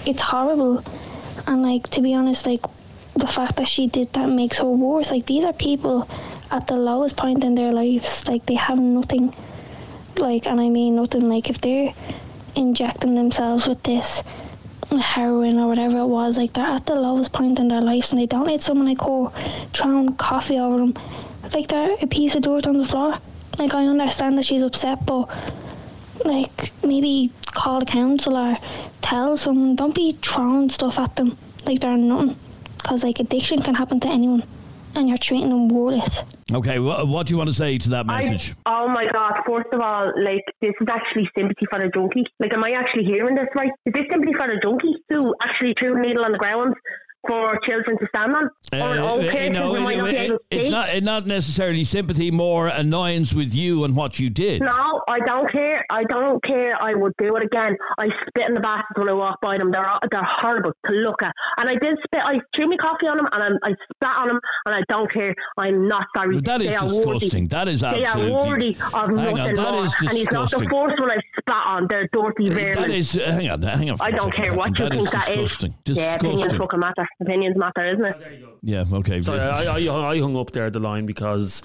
It's 0.06 0.22
horrible. 0.22 0.84
And 1.48 1.62
like 1.62 1.88
to 1.90 2.02
be 2.02 2.14
honest, 2.14 2.46
like 2.46 2.62
the 3.16 3.28
fact 3.28 3.56
that 3.58 3.68
she 3.68 3.88
did 3.88 4.12
that 4.14 4.28
makes 4.28 4.58
her 4.58 4.66
worse. 4.66 5.12
Like 5.12 5.26
these 5.26 5.46
are 5.46 5.54
people 5.54 6.10
at 6.52 6.68
the 6.68 6.76
lowest 6.76 7.16
point 7.16 7.44
in 7.44 7.56
their 7.56 7.72
lives. 7.72 8.28
Like 8.28 8.46
they 8.46 8.56
have 8.56 8.80
nothing 8.80 9.34
like 10.18 10.48
and 10.48 10.60
I 10.62 10.70
mean 10.70 10.96
nothing 10.96 11.28
like 11.30 11.50
if 11.50 11.62
they're 11.62 11.94
injecting 12.56 13.16
themselves 13.16 13.68
with 13.68 13.84
this 13.84 14.24
heroin 15.02 15.60
or 15.60 15.68
whatever 15.68 16.00
it 16.00 16.06
was 16.06 16.38
like 16.38 16.54
they're 16.54 16.66
at 16.66 16.86
the 16.86 16.96
lowest 16.96 17.34
point 17.34 17.60
in 17.60 17.68
their 17.68 17.82
lives 17.82 18.12
and 18.12 18.22
they 18.22 18.26
don't 18.26 18.48
need 18.48 18.62
someone 18.62 18.88
like 18.88 19.02
her 19.02 19.68
throwing 19.74 20.16
coffee 20.16 20.58
over 20.58 20.78
them 20.78 20.94
like 21.54 21.68
they're 21.68 21.98
a 22.02 22.08
piece 22.08 22.34
of 22.36 22.44
dirt 22.44 22.66
on 22.66 22.78
the 22.78 22.86
floor 22.86 23.18
like 23.58 23.74
I 23.74 23.86
understand 23.86 24.38
that 24.38 24.46
she's 24.46 24.62
upset 24.62 25.06
but 25.06 25.30
like 26.24 26.72
maybe 26.84 27.32
call 27.48 27.80
the 27.80 27.86
council 27.86 28.36
or 28.36 28.58
tell 29.02 29.38
someone 29.38 29.76
don't 29.76 29.96
be 29.96 30.18
throwing 30.22 30.70
stuff 30.70 31.00
at 31.00 31.16
them 31.16 31.38
like 31.66 31.80
they're 31.82 31.98
nothing 31.98 32.38
because 32.78 33.04
like 33.04 33.20
addiction 33.20 33.62
can 33.62 33.76
happen 33.76 34.00
to 34.02 34.08
anyone 34.10 34.44
and 34.96 35.10
you're 35.10 35.18
treating 35.18 35.50
them 35.50 35.70
worthless 35.70 36.24
Okay, 36.54 36.78
wha 36.78 37.04
what 37.06 37.26
do 37.26 37.34
you 37.34 37.38
want 37.38 37.50
to 37.50 37.56
say 37.56 37.76
to 37.80 37.90
that 37.90 38.06
message? 38.06 38.54
I, 38.68 38.84
oh 38.84 38.88
my 38.88 39.08
god! 39.12 39.34
First 39.48 39.74
of 39.74 39.82
all, 39.82 40.14
like 40.24 40.46
this 40.62 40.74
is 40.80 40.88
actually 40.88 41.28
sympathy 41.36 41.66
for 41.72 41.82
the 41.82 41.90
junkie. 41.90 42.24
Like, 42.40 42.54
am 42.54 42.64
I 42.64 42.78
actually 42.78 43.06
hearing 43.06 43.34
this 43.34 43.48
right? 43.58 43.72
Is 43.88 43.94
this 43.94 44.06
sympathy 44.12 44.34
for 44.38 44.46
a 44.46 44.62
junkie 44.62 44.94
who 45.10 45.34
actually 45.44 45.74
threw 45.80 45.98
a 45.98 46.00
needle 46.00 46.24
on 46.24 46.34
the 46.34 46.38
ground 46.38 46.76
for 47.28 47.58
children 47.68 47.98
to 48.00 48.08
stand 48.16 48.36
on, 48.36 48.44
or 48.74 48.80
Uh, 48.80 49.10
old 49.10 49.26
uh, 49.26 49.50
no, 49.50 49.74
who 49.76 49.82
might 49.82 49.98
not 49.98 50.10
be 50.10 50.16
able 50.18 50.38
to 50.38 50.44
it's 50.52 50.66
see? 50.66 50.70
not 50.72 50.90
it's 50.90 51.06
not 51.06 51.28
necessarily 51.28 51.84
sympathy, 51.84 52.32
more 52.32 52.68
annoyance 52.68 53.34
with 53.34 53.54
you 53.56 53.84
and 53.84 53.96
what 53.96 54.20
you 54.20 54.30
did. 54.30 54.62
No, 54.62 55.02
I 55.10 55.20
don't 55.26 55.50
care. 55.52 55.86
I 55.92 56.04
don't 56.06 56.44
care. 56.44 56.76
I 56.82 56.94
would 56.94 57.14
do 57.18 57.36
it 57.36 57.44
again. 57.44 57.76
I 57.98 58.08
spit 58.28 58.48
in 58.48 58.54
the 58.54 58.60
bastards 58.62 58.98
when 58.98 59.10
I 59.10 59.14
walk 59.14 59.40
by 59.42 59.58
them. 59.58 59.72
They're 59.72 59.86
they're 60.12 60.28
horrible 60.42 60.72
to 60.88 60.92
look 60.94 61.22
at. 61.24 61.34
And 61.58 61.70
I 61.70 61.74
did 61.82 61.98
spit. 62.06 62.22
I 62.26 62.40
threw 62.56 62.68
my 62.68 62.78
coffee 62.78 63.08
on 63.08 63.18
them 63.18 63.28
and 63.34 63.42
I, 63.64 63.70
I 63.70 63.74
spat 63.96 64.18
on 64.18 64.28
them. 64.28 64.40
And 64.66 64.76
I 64.76 64.82
don't 64.90 65.12
care. 65.12 65.34
I'm 65.58 65.88
not 65.88 66.06
sorry. 66.16 66.40
That 66.42 66.62
is 66.62 66.68
They 66.80 66.88
disgusting. 66.88 67.48
That 67.50 67.68
is 67.68 67.82
They 67.82 68.04
absolutely. 68.04 68.32
are 68.34 68.48
worthy 68.48 68.70
of 68.94 69.10
nothing 69.12 69.40
on, 69.40 69.54
that 69.54 69.74
is 69.84 69.96
and 70.02 70.12
he's 70.18 70.32
not 70.32 70.50
the 70.52 70.58
first 70.60 71.00
one 71.00 71.12
I've 71.12 71.22
spat 71.40 71.68
on. 71.68 71.88
They're 71.90 72.10
dirty 72.12 72.50
vermin. 72.50 72.74
That 72.74 72.90
is. 72.92 73.18
Uh, 73.18 73.32
hang 73.32 73.50
on, 73.50 73.62
hang 73.62 73.90
on. 73.92 73.98
I 74.02 74.12
don't 74.12 74.34
care 74.34 74.54
what 74.54 74.70
you 74.70 74.86
Catherine. 74.86 75.00
think 75.00 75.12
that 75.12 75.28
that 75.28 75.38
is 75.38 75.52
is. 75.52 75.58
disgusting. 75.58 75.74
Yeah, 75.96 76.16
opinions 76.16 76.42
Disgusting. 76.42 76.60
fucking 76.60 76.80
matter. 76.80 77.08
Opinions 77.22 77.56
matter, 77.56 77.86
isn't 77.94 78.06
it? 78.06 78.44
Yeah. 78.62 78.84
Okay. 78.92 79.22
Sorry, 79.22 79.40
I, 79.40 79.78
I, 79.78 80.12
I 80.12 80.20
hung 80.20 80.36
up 80.36 80.52
there 80.52 80.66
at 80.66 80.74
the 80.74 80.80
line 80.80 81.06
because, 81.06 81.62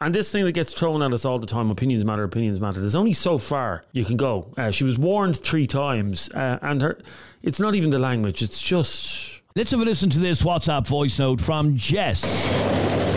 and 0.00 0.14
this 0.14 0.32
thing 0.32 0.44
that 0.46 0.52
gets 0.52 0.72
thrown 0.72 1.02
at 1.02 1.12
us 1.12 1.24
all 1.26 1.38
the 1.38 1.46
time: 1.46 1.70
opinions 1.70 2.04
matter, 2.04 2.24
opinions 2.24 2.60
matter. 2.60 2.80
There's 2.80 2.94
only 2.94 3.12
so 3.12 3.36
far 3.36 3.84
you 3.92 4.04
can 4.06 4.16
go. 4.16 4.52
Uh, 4.56 4.70
she 4.70 4.84
was 4.84 4.98
warned 4.98 5.36
three 5.36 5.66
times, 5.66 6.30
uh, 6.32 6.58
and 6.62 6.80
her, 6.80 6.98
it's 7.42 7.60
not 7.60 7.74
even 7.74 7.90
the 7.90 7.98
language; 7.98 8.40
it's 8.42 8.62
just. 8.62 9.42
Let's 9.54 9.70
have 9.70 9.80
a 9.80 9.84
listen 9.84 10.10
to 10.10 10.18
this 10.18 10.42
WhatsApp 10.42 10.86
voice 10.86 11.18
note 11.18 11.40
from 11.40 11.76
Jess. 11.76 12.46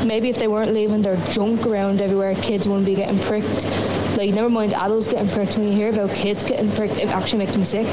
Maybe 0.06 0.30
if 0.30 0.38
they 0.38 0.48
weren't 0.48 0.74
leaving 0.74 1.02
their 1.02 1.18
junk 1.32 1.66
around 1.66 2.02
everywhere, 2.02 2.34
kids 2.36 2.66
wouldn't 2.68 2.86
be 2.86 2.96
getting 2.96 3.20
pricked. 3.20 3.66
Like, 4.20 4.34
never 4.34 4.50
mind 4.50 4.74
adults 4.74 5.08
getting 5.08 5.30
pricked. 5.30 5.56
When 5.56 5.66
you 5.66 5.74
hear 5.74 5.92
about 5.92 6.14
kids 6.14 6.44
getting 6.44 6.70
pricked, 6.74 6.98
it 6.98 7.08
actually 7.08 7.38
makes 7.38 7.56
me 7.56 7.64
sick. 7.64 7.88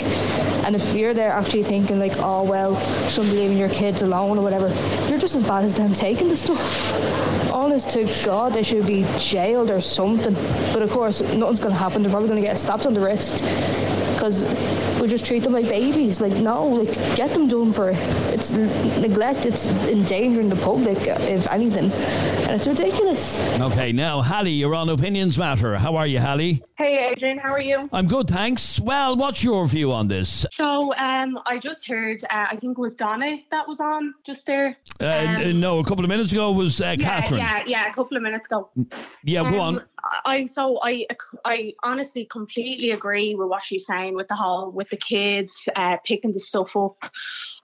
And 0.64 0.74
if 0.74 0.92
you're 0.92 1.14
there 1.14 1.30
actually 1.30 1.62
thinking 1.62 2.00
like, 2.00 2.14
oh 2.16 2.42
well, 2.42 2.74
shouldn't 3.08 3.32
be 3.32 3.42
leaving 3.42 3.56
your 3.56 3.68
kids 3.68 4.02
alone 4.02 4.36
or 4.36 4.42
whatever, 4.42 4.66
you're 5.08 5.20
just 5.20 5.36
as 5.36 5.44
bad 5.44 5.62
as 5.62 5.76
them 5.76 5.94
taking 5.94 6.26
the 6.28 6.36
stuff. 6.36 6.92
Honest 7.52 7.90
to 7.90 8.12
God, 8.24 8.54
they 8.54 8.64
should 8.64 8.88
be 8.88 9.06
jailed 9.20 9.70
or 9.70 9.80
something. 9.80 10.34
But 10.72 10.82
of 10.82 10.90
course, 10.90 11.20
nothing's 11.20 11.60
going 11.60 11.70
to 11.70 11.78
happen. 11.78 12.02
They're 12.02 12.10
probably 12.10 12.28
going 12.28 12.42
to 12.42 12.48
get 12.48 12.58
slapped 12.58 12.86
on 12.86 12.94
the 12.94 13.00
wrist 13.02 13.44
because 14.14 14.44
we 15.00 15.06
just 15.06 15.24
treat 15.24 15.44
them 15.44 15.52
like 15.52 15.68
babies. 15.68 16.20
Like 16.20 16.32
no, 16.32 16.66
like 16.66 16.92
get 17.14 17.30
them 17.30 17.46
done 17.46 17.72
for 17.72 17.90
it. 17.90 17.98
It's 18.34 18.50
neglect. 18.50 19.46
It's 19.46 19.68
endangering 19.86 20.48
the 20.48 20.56
public, 20.56 20.98
if 21.06 21.46
anything, 21.52 21.92
it's 22.57 22.66
ridiculous. 22.66 23.46
Okay, 23.61 23.92
now 23.92 24.22
Hallie, 24.22 24.50
you're 24.50 24.74
on 24.74 24.88
Opinions 24.88 25.36
Matter. 25.36 25.76
How 25.76 25.94
are 25.96 26.07
you, 26.07 26.18
Hallie? 26.18 26.62
Hey 26.78 27.11
Adrian, 27.11 27.36
how 27.38 27.52
are 27.52 27.61
you? 27.61 27.86
I'm 27.92 28.07
good, 28.07 28.28
thanks. 28.28 28.80
Well, 28.80 29.14
what's 29.14 29.44
your 29.44 29.66
view 29.68 29.92
on 29.92 30.09
this? 30.09 30.46
So, 30.52 30.94
um, 30.96 31.38
I 31.44 31.59
just 31.59 31.86
heard. 31.86 32.24
Uh, 32.24 32.46
I 32.50 32.57
think 32.57 32.78
it 32.78 32.80
was 32.80 32.94
Donna 32.94 33.36
that 33.50 33.68
was 33.68 33.78
on 33.80 34.14
just 34.24 34.46
there. 34.46 34.76
Uh, 35.00 35.52
no, 35.54 35.80
a 35.80 35.84
couple 35.84 36.02
of 36.04 36.09
minutes 36.09 36.32
ago 36.32 36.50
was 36.50 36.80
uh, 36.80 36.86
Um, 36.86 36.96
yeah, 36.98 37.04
Catherine. 37.07 37.40
yeah, 37.40 37.62
yeah. 37.66 37.90
A 37.90 37.94
couple 37.94 38.16
of 38.16 38.22
minutes 38.22 38.46
ago. 38.46 38.70
Yeah, 39.22 39.42
go 39.50 39.61
Um, 39.61 39.76
on. 39.76 39.82
I 40.24 40.44
so 40.46 40.78
I 40.82 41.07
I 41.44 41.74
honestly 41.82 42.24
completely 42.26 42.92
agree 42.92 43.34
with 43.34 43.48
what 43.48 43.62
she's 43.62 43.84
saying 43.86 44.14
with 44.14 44.28
the 44.28 44.34
whole 44.34 44.70
with 44.70 44.88
the 44.88 44.96
kids 44.96 45.68
uh, 45.76 45.96
picking 46.04 46.32
the 46.32 46.40
stuff 46.40 46.74
up, 46.76 47.11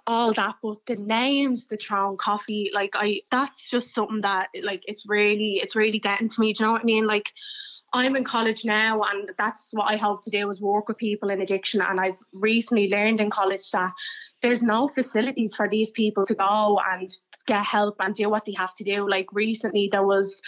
all 0.06 0.32
that. 0.34 0.56
But 0.62 0.78
the 0.86 0.96
names, 0.96 1.66
the 1.66 1.76
Tron 1.76 2.16
coffee, 2.16 2.70
like 2.74 2.94
I 2.94 3.22
that's 3.30 3.70
just 3.70 3.94
something 3.94 4.20
that 4.22 4.48
like 4.62 4.84
it's 4.86 5.08
really 5.08 5.60
it's 5.62 5.76
really 5.76 5.98
getting 5.98 6.28
to 6.28 6.40
me. 6.40 6.52
Do 6.52 6.62
you 6.64 6.66
know 6.66 6.72
what 6.72 6.82
I 6.82 6.84
mean? 6.84 7.06
Like. 7.06 7.32
I'm 7.94 8.16
in 8.16 8.24
college 8.24 8.64
now, 8.64 9.02
and 9.02 9.28
that's 9.36 9.68
what 9.72 9.84
I 9.84 9.98
hope 9.98 10.22
to 10.22 10.30
do 10.30 10.48
is 10.48 10.62
work 10.62 10.88
with 10.88 10.96
people 10.96 11.28
in 11.28 11.42
addiction. 11.42 11.82
And 11.82 12.00
I've 12.00 12.16
recently 12.32 12.88
learned 12.88 13.20
in 13.20 13.28
college 13.28 13.70
that 13.72 13.92
there's 14.40 14.62
no 14.62 14.88
facilities 14.88 15.54
for 15.54 15.68
these 15.68 15.90
people 15.90 16.24
to 16.24 16.34
go 16.34 16.80
and 16.90 17.10
get 17.46 17.62
help 17.64 17.96
and 18.00 18.14
do 18.14 18.30
what 18.30 18.46
they 18.46 18.54
have 18.56 18.74
to 18.76 18.84
do. 18.84 19.06
Like 19.08 19.26
recently, 19.32 19.90
there 19.92 20.06
was 20.06 20.40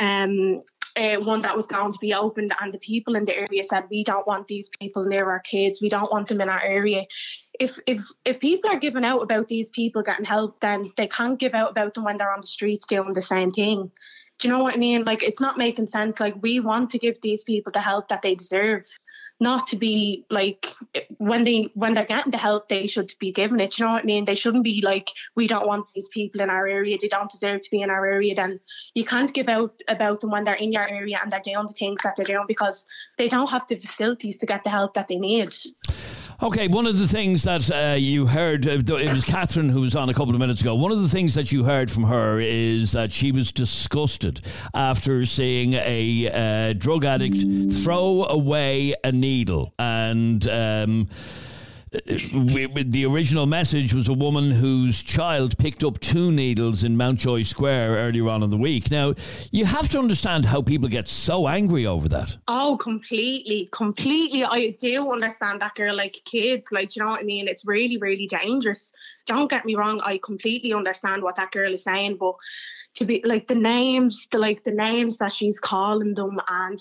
um, 0.00 0.62
uh, 0.96 1.16
one 1.20 1.42
that 1.42 1.56
was 1.56 1.66
going 1.66 1.92
to 1.92 1.98
be 2.00 2.14
opened, 2.14 2.52
and 2.60 2.74
the 2.74 2.78
people 2.78 3.14
in 3.14 3.24
the 3.24 3.36
area 3.36 3.62
said, 3.62 3.84
"We 3.90 4.02
don't 4.02 4.26
want 4.26 4.48
these 4.48 4.68
people 4.80 5.04
near 5.04 5.30
our 5.30 5.40
kids. 5.40 5.80
We 5.80 5.88
don't 5.88 6.10
want 6.10 6.26
them 6.26 6.40
in 6.40 6.48
our 6.48 6.60
area." 6.60 7.04
If 7.58 7.78
if 7.86 8.00
if 8.24 8.40
people 8.40 8.70
are 8.70 8.78
giving 8.78 9.04
out 9.04 9.20
about 9.20 9.48
these 9.48 9.70
people 9.70 10.02
getting 10.02 10.24
help, 10.24 10.60
then 10.60 10.92
they 10.96 11.08
can't 11.08 11.38
give 11.38 11.54
out 11.54 11.70
about 11.70 11.94
them 11.94 12.04
when 12.04 12.16
they're 12.16 12.32
on 12.32 12.40
the 12.40 12.46
streets 12.46 12.86
doing 12.86 13.12
the 13.12 13.22
same 13.22 13.50
thing. 13.50 13.90
Do 14.38 14.46
you 14.46 14.54
know 14.54 14.62
what 14.62 14.74
I 14.74 14.78
mean? 14.78 15.04
Like 15.04 15.24
it's 15.24 15.40
not 15.40 15.58
making 15.58 15.88
sense. 15.88 16.20
Like 16.20 16.40
we 16.40 16.60
want 16.60 16.90
to 16.90 16.98
give 16.98 17.20
these 17.20 17.42
people 17.42 17.72
the 17.72 17.80
help 17.80 18.08
that 18.08 18.22
they 18.22 18.36
deserve, 18.36 18.86
not 19.40 19.66
to 19.68 19.76
be 19.76 20.24
like 20.30 20.74
when 21.18 21.44
they 21.44 21.70
when 21.74 21.94
they're 21.94 22.04
getting 22.04 22.32
the 22.32 22.38
help 22.38 22.68
they 22.68 22.86
should 22.86 23.14
be 23.18 23.32
given 23.32 23.60
it. 23.60 23.78
You 23.78 23.86
know 23.86 23.92
what 23.92 24.02
I 24.02 24.06
mean? 24.06 24.24
They 24.24 24.34
shouldn't 24.34 24.64
be 24.64 24.80
like 24.82 25.10
we 25.36 25.46
don't 25.46 25.66
want 25.66 25.86
these 25.94 26.08
people 26.08 26.40
in 26.40 26.50
our 26.50 26.66
area. 26.66 26.98
They 27.00 27.08
don't 27.08 27.30
deserve 27.30 27.62
to 27.62 27.70
be 27.70 27.82
in 27.82 27.90
our 27.90 28.06
area. 28.06 28.34
Then 28.34 28.60
you 28.94 29.04
can't 29.04 29.32
give 29.32 29.48
out 29.48 29.80
about 29.88 30.20
them 30.20 30.30
when 30.30 30.44
they're 30.44 30.54
in 30.54 30.72
your 30.72 30.88
area 30.88 31.18
and 31.22 31.30
they're 31.30 31.40
doing 31.40 31.66
the 31.66 31.72
things 31.72 32.02
that 32.02 32.16
they're 32.16 32.24
doing 32.24 32.46
because 32.48 32.86
they 33.16 33.28
don't 33.28 33.50
have 33.50 33.66
the 33.68 33.76
facilities 33.76 34.38
to 34.38 34.46
get 34.46 34.64
the 34.64 34.70
help 34.70 34.94
that 34.94 35.08
they 35.08 35.16
need. 35.16 35.54
Okay, 36.40 36.68
one 36.68 36.86
of 36.86 36.96
the 36.96 37.08
things 37.08 37.42
that 37.42 37.68
uh, 37.68 37.96
you 37.98 38.24
heard, 38.24 38.64
uh, 38.68 38.78
it 38.78 39.12
was 39.12 39.24
Catherine 39.24 39.68
who 39.68 39.80
was 39.80 39.96
on 39.96 40.08
a 40.08 40.14
couple 40.14 40.32
of 40.34 40.38
minutes 40.38 40.60
ago. 40.60 40.72
One 40.76 40.92
of 40.92 41.02
the 41.02 41.08
things 41.08 41.34
that 41.34 41.50
you 41.50 41.64
heard 41.64 41.90
from 41.90 42.04
her 42.04 42.38
is 42.38 42.92
that 42.92 43.10
she 43.10 43.32
was 43.32 43.50
disgusted 43.50 44.40
after 44.72 45.26
seeing 45.26 45.72
a 45.72 46.30
uh, 46.32 46.74
drug 46.74 47.04
addict 47.04 47.38
throw 47.82 48.24
away 48.26 48.94
a 49.08 49.12
needle. 49.12 49.74
And. 49.78 50.46
Um, 50.48 51.08
the 51.90 53.06
original 53.08 53.46
message 53.46 53.94
was 53.94 54.08
a 54.08 54.12
woman 54.12 54.50
whose 54.50 55.02
child 55.02 55.56
picked 55.58 55.82
up 55.84 55.98
two 56.00 56.30
needles 56.30 56.84
in 56.84 56.96
Mountjoy 56.96 57.42
Square 57.42 57.92
earlier 57.92 58.28
on 58.28 58.42
in 58.42 58.50
the 58.50 58.58
week. 58.58 58.90
Now, 58.90 59.14
you 59.52 59.64
have 59.64 59.88
to 59.90 59.98
understand 59.98 60.44
how 60.44 60.60
people 60.60 60.88
get 60.88 61.08
so 61.08 61.48
angry 61.48 61.86
over 61.86 62.08
that. 62.10 62.36
Oh, 62.46 62.76
completely, 62.78 63.70
completely. 63.72 64.44
I 64.44 64.76
do 64.78 65.10
understand 65.10 65.62
that 65.62 65.74
girl, 65.76 65.96
like 65.96 66.20
kids, 66.24 66.68
like, 66.72 66.94
you 66.94 67.02
know 67.02 67.10
what 67.10 67.20
I 67.20 67.24
mean? 67.24 67.48
It's 67.48 67.66
really, 67.66 67.96
really 67.96 68.26
dangerous. 68.26 68.92
Don't 69.24 69.48
get 69.48 69.64
me 69.64 69.74
wrong. 69.74 70.00
I 70.02 70.20
completely 70.22 70.74
understand 70.74 71.22
what 71.22 71.36
that 71.36 71.52
girl 71.52 71.72
is 71.72 71.84
saying, 71.84 72.18
but 72.18 72.34
to 72.98 73.04
be 73.04 73.20
like 73.24 73.48
the 73.48 73.54
names, 73.54 74.28
the 74.30 74.38
like 74.38 74.62
the 74.64 74.70
names 74.72 75.18
that 75.18 75.32
she's 75.32 75.58
calling 75.58 76.14
them, 76.14 76.38
and 76.48 76.78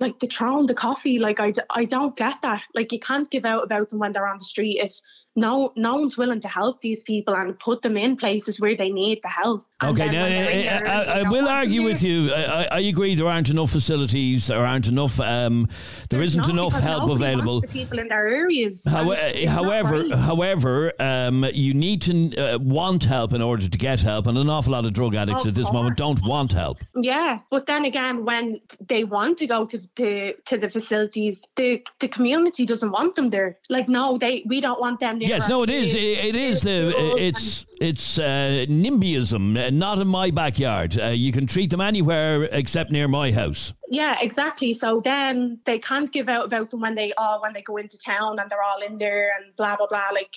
like 0.00 0.18
the 0.20 0.26
throwing 0.26 0.66
the 0.66 0.74
coffee, 0.74 1.18
like 1.18 1.40
I, 1.40 1.50
d- 1.50 1.60
I 1.70 1.84
don't 1.84 2.16
get 2.16 2.40
that. 2.42 2.62
Like 2.74 2.92
you 2.92 3.00
can't 3.00 3.28
give 3.30 3.44
out 3.44 3.64
about 3.64 3.90
them 3.90 3.98
when 3.98 4.12
they're 4.12 4.26
on 4.28 4.38
the 4.38 4.44
street 4.44 4.78
if 4.80 4.94
no 5.36 5.72
no 5.74 5.96
one's 5.96 6.16
willing 6.16 6.40
to 6.40 6.46
help 6.48 6.80
these 6.80 7.02
people 7.02 7.34
and 7.34 7.58
put 7.58 7.82
them 7.82 7.96
in 7.96 8.14
places 8.16 8.60
where 8.60 8.76
they 8.76 8.90
need 8.90 9.18
the 9.22 9.28
help. 9.28 9.64
And 9.80 9.98
Okay, 9.98 10.08
now 10.10 10.22
when 10.22 10.68
I, 10.68 10.78
I, 10.78 11.20
I 11.20 11.30
will 11.30 11.48
argue 11.48 11.82
with 11.82 12.02
you. 12.02 12.30
I, 12.32 12.42
I- 12.44 12.68
I 12.74 12.80
agree 12.80 13.14
there 13.14 13.26
aren't 13.28 13.50
enough 13.50 13.70
facilities, 13.70 14.46
there 14.48 14.64
aren't 14.66 14.88
enough, 14.88 15.18
um, 15.20 15.68
there 16.10 16.22
isn't 16.22 16.46
No, 16.48 16.52
enough 16.54 16.78
help 16.80 17.08
available. 17.10 17.62
people 17.62 17.98
in 17.98 18.08
their 18.08 18.26
areas. 18.26 18.82
How, 18.84 19.04
not 19.04 19.18
however, 19.46 20.02
right. 20.02 20.14
however, 20.14 20.92
um, 20.98 21.44
you 21.52 21.72
need 21.72 22.02
to 22.02 22.36
uh, 22.36 22.58
want 22.58 23.04
help 23.04 23.32
in 23.32 23.40
order 23.42 23.68
to 23.68 23.78
get 23.78 24.00
help, 24.02 24.26
and 24.26 24.36
an 24.38 24.50
awful 24.50 24.72
lot 24.72 24.84
of 24.84 24.92
drug 24.92 25.14
addicts 25.14 25.46
Of 25.46 25.53
at 25.54 25.62
this 25.62 25.72
moment 25.72 25.96
don't 25.96 26.20
want 26.24 26.52
help. 26.52 26.78
Yeah, 26.96 27.40
but 27.50 27.66
then 27.66 27.84
again, 27.84 28.24
when 28.24 28.60
they 28.88 29.04
want 29.04 29.38
to 29.38 29.46
go 29.46 29.64
to 29.66 29.78
the 29.94 30.34
to 30.46 30.58
the 30.58 30.68
facilities, 30.68 31.46
the 31.56 31.84
the 32.00 32.08
community 32.08 32.66
doesn't 32.66 32.90
want 32.90 33.14
them 33.14 33.30
there. 33.30 33.58
Like, 33.68 33.88
no, 33.88 34.18
they 34.18 34.42
we 34.46 34.60
don't 34.60 34.80
want 34.80 34.98
them. 35.00 35.18
near 35.18 35.28
Yes, 35.28 35.48
no, 35.48 35.62
it 35.62 35.70
is. 35.70 35.94
It, 35.94 36.24
it 36.24 36.36
is. 36.36 36.62
the. 36.62 36.92
It's 37.16 37.66
it's 37.80 38.18
uh, 38.18 38.66
NIMBYism. 38.68 39.66
uh, 39.66 39.70
Not 39.70 39.98
in 40.00 40.08
my 40.08 40.30
backyard. 40.30 40.98
Uh, 40.98 41.06
you 41.08 41.30
can 41.32 41.46
treat 41.46 41.70
them 41.70 41.80
anywhere 41.80 42.44
except 42.50 42.90
near 42.90 43.06
my 43.06 43.30
house. 43.32 43.72
Yeah, 43.90 44.16
exactly. 44.20 44.72
So 44.72 45.00
then 45.04 45.60
they 45.64 45.78
can't 45.78 46.10
give 46.10 46.28
out 46.28 46.46
about 46.46 46.70
them 46.70 46.80
when 46.80 46.96
they 46.96 47.12
oh 47.16 47.38
when 47.40 47.52
they 47.52 47.62
go 47.62 47.76
into 47.76 47.98
town 47.98 48.38
and 48.40 48.50
they're 48.50 48.62
all 48.62 48.82
in 48.82 48.98
there 48.98 49.30
and 49.36 49.54
blah 49.56 49.76
blah 49.76 49.86
blah. 49.86 50.10
Like 50.12 50.34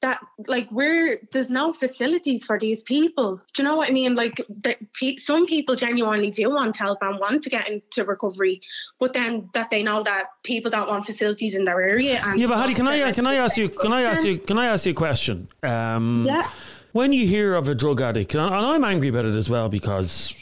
that, 0.00 0.20
like 0.46 0.70
we're 0.70 1.20
there's 1.32 1.50
no 1.50 1.72
facilities 1.72 2.44
for 2.44 2.58
these 2.58 2.82
people. 2.82 3.40
Do 3.54 3.62
you 3.62 3.68
know 3.68 3.76
what 3.76 3.88
I 3.88 3.92
mean? 3.92 4.14
Like 4.14 4.36
the, 4.48 4.76
pe- 4.94 5.16
some 5.16 5.46
people 5.46 5.74
genuinely 5.74 6.30
do 6.30 6.50
want 6.50 6.76
help 6.76 6.98
and 7.02 7.18
want 7.18 7.42
to 7.44 7.50
get 7.50 7.68
into 7.68 8.04
recovery, 8.04 8.60
but 9.00 9.12
then 9.12 9.50
that 9.54 9.70
they 9.70 9.82
know 9.82 10.02
that 10.04 10.26
people 10.44 10.70
don't 10.70 10.88
want 10.88 11.06
facilities 11.06 11.54
in 11.54 11.64
their 11.64 11.80
area. 11.82 12.20
And 12.24 12.40
Yeah, 12.40 12.46
but 12.46 12.58
Hattie, 12.58 12.74
can 12.74 12.86
I 12.86 13.10
can 13.12 13.26
I 13.26 13.34
ask 13.36 13.56
you 13.56 13.68
can 13.68 13.92
I 13.92 14.02
ask 14.02 14.24
you 14.24 14.38
can 14.38 14.58
I 14.58 14.66
ask 14.66 14.86
you 14.86 14.92
a 14.92 14.94
question? 14.94 15.48
Um, 15.62 16.24
Yeah. 16.26 16.48
When 16.92 17.12
you 17.12 17.26
hear 17.26 17.54
of 17.54 17.68
a 17.68 17.74
drug 17.74 18.00
addict, 18.00 18.34
and 18.34 18.42
and 18.42 18.54
I'm 18.54 18.84
angry 18.84 19.08
about 19.08 19.24
it 19.24 19.34
as 19.34 19.50
well 19.50 19.68
because 19.68 20.34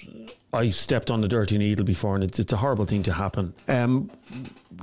I 0.52 0.68
stepped 0.68 1.10
on 1.10 1.20
the 1.20 1.28
dirty 1.28 1.58
needle 1.58 1.84
before, 1.84 2.14
and 2.14 2.24
it's, 2.24 2.38
it's 2.38 2.52
a 2.52 2.56
horrible 2.56 2.84
thing 2.84 3.02
to 3.04 3.12
happen. 3.12 3.52
Um, 3.68 4.10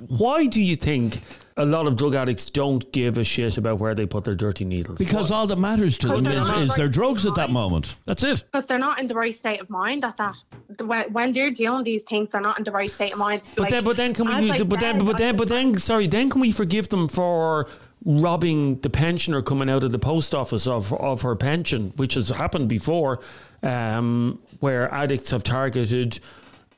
why 0.07 0.45
do 0.45 0.61
you 0.61 0.75
think 0.75 1.21
a 1.57 1.65
lot 1.65 1.87
of 1.87 1.95
drug 1.95 2.15
addicts 2.15 2.49
don't 2.49 2.91
give 2.91 3.17
a 3.17 3.23
shit 3.23 3.57
about 3.57 3.79
where 3.79 3.93
they 3.95 4.05
put 4.05 4.25
their 4.25 4.35
dirty 4.35 4.65
needles? 4.65 4.97
Because 4.97 5.31
all 5.31 5.47
that 5.47 5.57
matters 5.59 5.97
to 5.99 6.07
them 6.07 6.27
is, 6.27 6.45
is 6.45 6.49
right 6.51 6.75
their 6.75 6.87
drugs 6.87 7.25
at 7.25 7.35
that 7.35 7.49
moment. 7.49 7.95
That's 8.05 8.23
it. 8.23 8.43
because 8.51 8.65
they're 8.67 8.79
not 8.79 8.99
in 8.99 9.07
the 9.07 9.13
right 9.13 9.35
state 9.35 9.61
of 9.61 9.69
mind 9.69 10.03
at 10.03 10.17
that. 10.17 10.35
When, 10.79 11.11
when 11.13 11.33
they're 11.33 11.51
dealing 11.51 11.83
these 11.83 12.03
things, 12.03 12.31
they're 12.31 12.41
not 12.41 12.57
in 12.57 12.63
the 12.63 12.71
right 12.71 12.89
state 12.89 13.13
of 13.13 13.19
mind. 13.19 13.41
But 13.55 13.63
Like, 13.63 13.69
then, 13.71 13.83
but 13.83 13.95
then, 13.97 14.13
can 14.13 14.27
as 14.27 14.41
we? 14.41 14.51
I 14.51 14.57
But 14.57 14.79
then, 14.79 14.99
said, 14.99 15.05
but 15.05 15.17
then, 15.17 15.35
but 15.35 15.47
then, 15.49 15.75
sorry. 15.75 16.07
Then, 16.07 16.29
can 16.29 16.41
we 16.41 16.51
forgive 16.51 16.89
them 16.89 17.07
for 17.07 17.67
robbing 18.05 18.79
the 18.81 18.89
pensioner 18.89 19.41
coming 19.41 19.69
out 19.69 19.83
of 19.83 19.91
the 19.91 19.99
post 19.99 20.35
office 20.35 20.67
of 20.67 20.91
of 20.93 21.21
her 21.21 21.35
pension, 21.35 21.91
which 21.95 22.15
has 22.15 22.29
happened 22.29 22.67
before, 22.67 23.19
um, 23.61 24.39
where 24.59 24.93
addicts 24.93 25.31
have 25.31 25.43
targeted. 25.43 26.19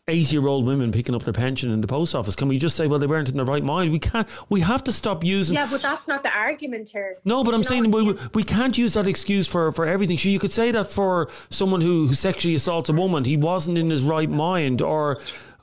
80 0.08 0.36
year 0.36 0.48
old 0.48 0.68
women 0.68 0.92
picking 0.92 1.16
up 1.16 1.24
their 1.24 1.34
pension 1.34 1.72
in 1.72 1.82
the 1.82 1.88
post 1.88 2.14
office. 2.14 2.36
Can 2.36 2.48
we 2.48 2.60
just 2.60 2.76
say, 2.76 2.86
well, 2.86 3.00
they 3.00 3.08
weren't 3.08 3.30
in 3.30 3.38
their 3.38 3.46
right 3.46 3.64
mind? 3.64 3.92
We 3.92 3.98
can't, 3.98 4.28
we 4.52 4.62
have 4.62 4.84
to 4.84 4.92
stop 4.92 5.24
using. 5.24 5.56
Yeah, 5.56 5.68
but 5.70 5.82
that's 5.82 6.08
not 6.08 6.22
the 6.22 6.30
argument 6.36 6.90
here. 6.90 7.16
No, 7.26 7.44
but 7.44 7.56
I'm 7.56 7.62
You 7.62 7.64
saying 7.64 7.90
we, 7.90 8.16
we 8.36 8.44
can't 8.44 8.78
use 8.78 8.94
that 8.94 9.08
excuse 9.08 9.48
for, 9.48 9.72
for 9.72 9.86
everything. 9.88 10.20
So 10.20 10.30
you 10.30 10.38
could 10.38 10.54
say 10.54 10.70
that 10.70 10.86
for 10.86 11.30
someone 11.50 11.82
who, 11.82 12.06
who 12.06 12.14
sexually 12.14 12.54
assaults 12.54 12.90
a 12.90 12.94
woman, 12.94 13.24
he 13.24 13.36
wasn't 13.36 13.80
in 13.80 13.90
his 13.90 14.04
right 14.04 14.30
mind, 14.30 14.84
or 14.84 15.20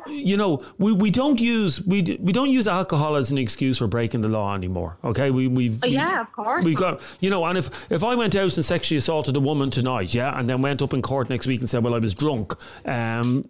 you 0.09 0.37
know, 0.37 0.61
we, 0.79 0.93
we 0.93 1.11
don't 1.11 1.41
use 1.41 1.81
we 1.87 2.03
we 2.21 2.33
don't 2.33 2.51
use 2.51 2.67
alcohol 2.67 3.17
as 3.17 3.31
an 3.31 3.39
excuse 3.39 3.79
for 3.79 3.87
breaking 3.87 4.21
the 4.21 4.29
law 4.29 4.55
anymore. 4.55 4.97
Okay, 5.05 5.31
we 5.31 5.47
we've 5.47 5.83
Oh, 5.83 5.87
yeah, 5.87 6.21
of 6.21 6.33
course. 6.33 6.65
We've 6.65 6.77
got, 6.77 7.03
you 7.21 7.31
know, 7.31 7.45
and 7.45 7.57
if, 7.59 7.91
if 7.91 8.03
I 8.03 8.15
went 8.15 8.35
out 8.35 8.57
and 8.57 8.65
sexually 8.65 8.99
assaulted 8.99 9.37
a 9.37 9.41
woman 9.41 9.71
tonight, 9.71 10.15
yeah, 10.15 10.37
and 10.39 10.49
then 10.49 10.61
went 10.63 10.83
up 10.83 10.93
in 10.93 11.03
court 11.03 11.31
next 11.31 11.47
week 11.47 11.61
and 11.61 11.71
said, 11.71 11.85
well, 11.85 11.95
I 11.95 11.99
was 11.99 12.15
drunk, 12.15 12.55
um, 12.85 13.45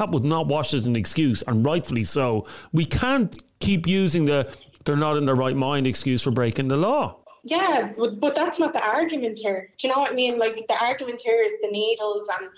that 0.00 0.10
would 0.12 0.24
not 0.24 0.46
wash 0.46 0.72
as 0.72 0.86
an 0.86 0.96
excuse, 0.96 1.42
and 1.42 1.64
rightfully 1.64 2.04
so. 2.04 2.46
We 2.72 2.86
can't 2.86 3.38
keep 3.60 3.86
using 3.86 4.24
the 4.24 4.50
they're 4.86 4.96
not 4.96 5.18
in 5.18 5.26
their 5.26 5.34
right 5.34 5.54
mind 5.54 5.86
excuse 5.86 6.22
for 6.22 6.30
breaking 6.30 6.68
the 6.68 6.76
law. 6.78 7.19
Yeah, 7.42 7.92
but, 7.96 8.20
but 8.20 8.34
that's 8.34 8.58
not 8.58 8.72
the 8.74 8.80
argument 8.80 9.38
here. 9.38 9.70
Do 9.78 9.88
you 9.88 9.94
know 9.94 10.00
what 10.00 10.12
I 10.12 10.14
mean? 10.14 10.38
Like 10.38 10.66
the 10.68 10.76
argument 10.76 11.22
here 11.22 11.42
is 11.42 11.52
the 11.62 11.68
needles 11.68 12.28
and 12.38 12.50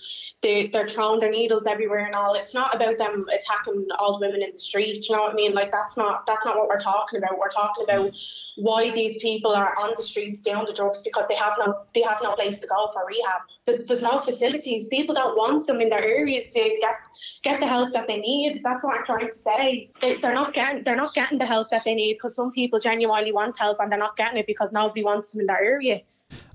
they, 0.42 0.66
they're 0.66 0.88
throwing 0.88 1.20
their 1.20 1.30
needles 1.30 1.66
everywhere 1.68 2.04
and 2.06 2.14
all. 2.16 2.34
It's 2.34 2.52
not 2.52 2.74
about 2.74 2.98
them 2.98 3.26
attacking 3.32 3.86
the 3.86 4.18
women 4.20 4.42
in 4.42 4.50
the 4.52 4.58
street. 4.58 5.02
Do 5.02 5.06
you 5.12 5.16
know 5.16 5.22
what 5.22 5.32
I 5.32 5.34
mean? 5.34 5.54
Like 5.54 5.70
that's 5.70 5.96
not 5.96 6.26
that's 6.26 6.44
not 6.44 6.56
what 6.56 6.68
we're 6.68 6.80
talking 6.80 7.18
about. 7.18 7.38
We're 7.38 7.48
talking 7.50 7.84
about 7.84 8.16
why 8.56 8.90
these 8.90 9.18
people 9.18 9.52
are 9.52 9.76
on 9.78 9.92
the 9.96 10.02
streets 10.02 10.42
doing 10.42 10.64
the 10.66 10.72
drugs 10.74 11.02
because 11.02 11.26
they 11.28 11.36
have 11.36 11.54
no 11.64 11.84
they 11.94 12.02
have 12.02 12.18
no 12.22 12.34
place 12.34 12.58
to 12.58 12.66
go 12.66 12.88
for 12.92 13.06
rehab. 13.06 13.42
There- 13.66 13.84
There's 13.86 14.02
no 14.02 14.18
facilities. 14.20 14.86
People 14.88 15.14
don't 15.14 15.36
want 15.36 15.66
them 15.68 15.80
in 15.80 15.90
their 15.90 16.04
areas 16.04 16.46
to 16.48 16.58
get 16.80 16.96
get 17.42 17.60
the 17.60 17.68
help 17.68 17.92
that 17.92 18.08
they 18.08 18.16
need. 18.16 18.60
That's 18.64 18.82
what 18.82 18.98
I'm 18.98 19.04
trying 19.04 19.30
to 19.30 19.36
say. 19.36 19.90
They, 20.00 20.16
they're 20.16 20.34
not 20.34 20.54
getting 20.54 20.82
they're 20.82 20.96
not 20.96 21.14
getting 21.14 21.38
the 21.38 21.46
help 21.46 21.70
that 21.70 21.82
they 21.84 21.94
need 21.94 22.14
because 22.14 22.34
some 22.34 22.50
people 22.50 22.80
genuinely 22.80 23.30
want 23.32 23.56
help 23.56 23.78
and 23.78 23.90
they're 23.92 23.98
not 23.98 24.16
getting 24.16 24.38
it 24.38 24.46
because 24.46 24.71
nobody 24.72 25.04
wants 25.04 25.32
them 25.32 25.40
in 25.40 25.46
their 25.46 25.62
area. 25.62 26.00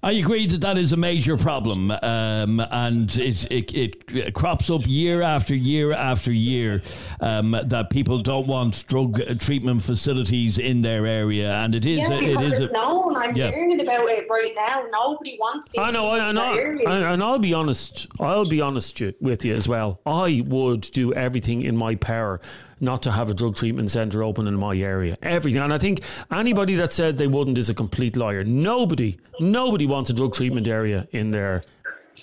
I 0.07 0.11
agree 0.11 0.47
that 0.47 0.61
that 0.61 0.77
is 0.77 0.93
a 0.93 0.97
major 0.97 1.35
problem, 1.35 1.91
um, 1.91 2.61
and 2.71 3.13
it, 3.17 3.51
it 3.51 3.75
it 3.75 4.33
crops 4.33 4.69
up 4.69 4.87
year 4.87 5.21
after 5.21 5.53
year 5.53 5.91
after 5.91 6.31
year 6.31 6.81
um, 7.19 7.51
that 7.65 7.89
people 7.89 8.19
don't 8.19 8.47
want 8.47 8.87
drug 8.87 9.37
treatment 9.37 9.81
facilities 9.81 10.59
in 10.59 10.81
their 10.81 11.05
area, 11.05 11.55
and 11.55 11.75
it 11.75 11.85
is 11.85 12.09
yeah, 12.09 12.19
a, 12.19 12.21
it 12.21 12.39
is 12.39 12.59
it's 12.59 12.69
a, 12.69 12.73
known. 12.73 13.17
I'm 13.17 13.35
yeah. 13.35 13.51
hearing 13.51 13.81
about 13.81 14.07
it 14.07 14.29
right 14.29 14.53
now. 14.55 14.85
Nobody 14.93 15.37
wants 15.41 15.71
these 15.71 15.81
I 15.83 15.91
know, 15.91 16.09
people 16.11 16.21
I 16.21 16.31
know, 16.31 16.57
and, 16.57 17.03
and 17.03 17.21
I'll 17.21 17.37
be 17.37 17.53
honest. 17.53 18.07
I'll 18.17 18.45
be 18.45 18.61
honest 18.61 19.01
with 19.19 19.43
you 19.43 19.55
as 19.55 19.67
well. 19.67 19.99
I 20.05 20.41
would 20.47 20.83
do 20.83 21.13
everything 21.15 21.63
in 21.63 21.75
my 21.75 21.95
power 21.95 22.39
not 22.79 23.01
to 23.03 23.11
have 23.11 23.29
a 23.29 23.33
drug 23.33 23.55
treatment 23.55 23.91
centre 23.91 24.23
open 24.23 24.47
in 24.47 24.55
my 24.55 24.77
area. 24.77 25.15
Everything, 25.21 25.61
and 25.61 25.73
I 25.73 25.77
think 25.77 26.01
anybody 26.31 26.75
that 26.75 26.93
said 26.93 27.17
they 27.17 27.27
wouldn't 27.27 27.57
is 27.57 27.69
a 27.69 27.73
complete 27.73 28.15
liar. 28.15 28.43
Nobody, 28.43 29.17
nobody 29.39 29.85
wants 29.85 29.96
a 30.09 30.13
drug 30.13 30.33
treatment 30.33 30.67
area 30.67 31.07
in 31.11 31.31
their 31.31 31.63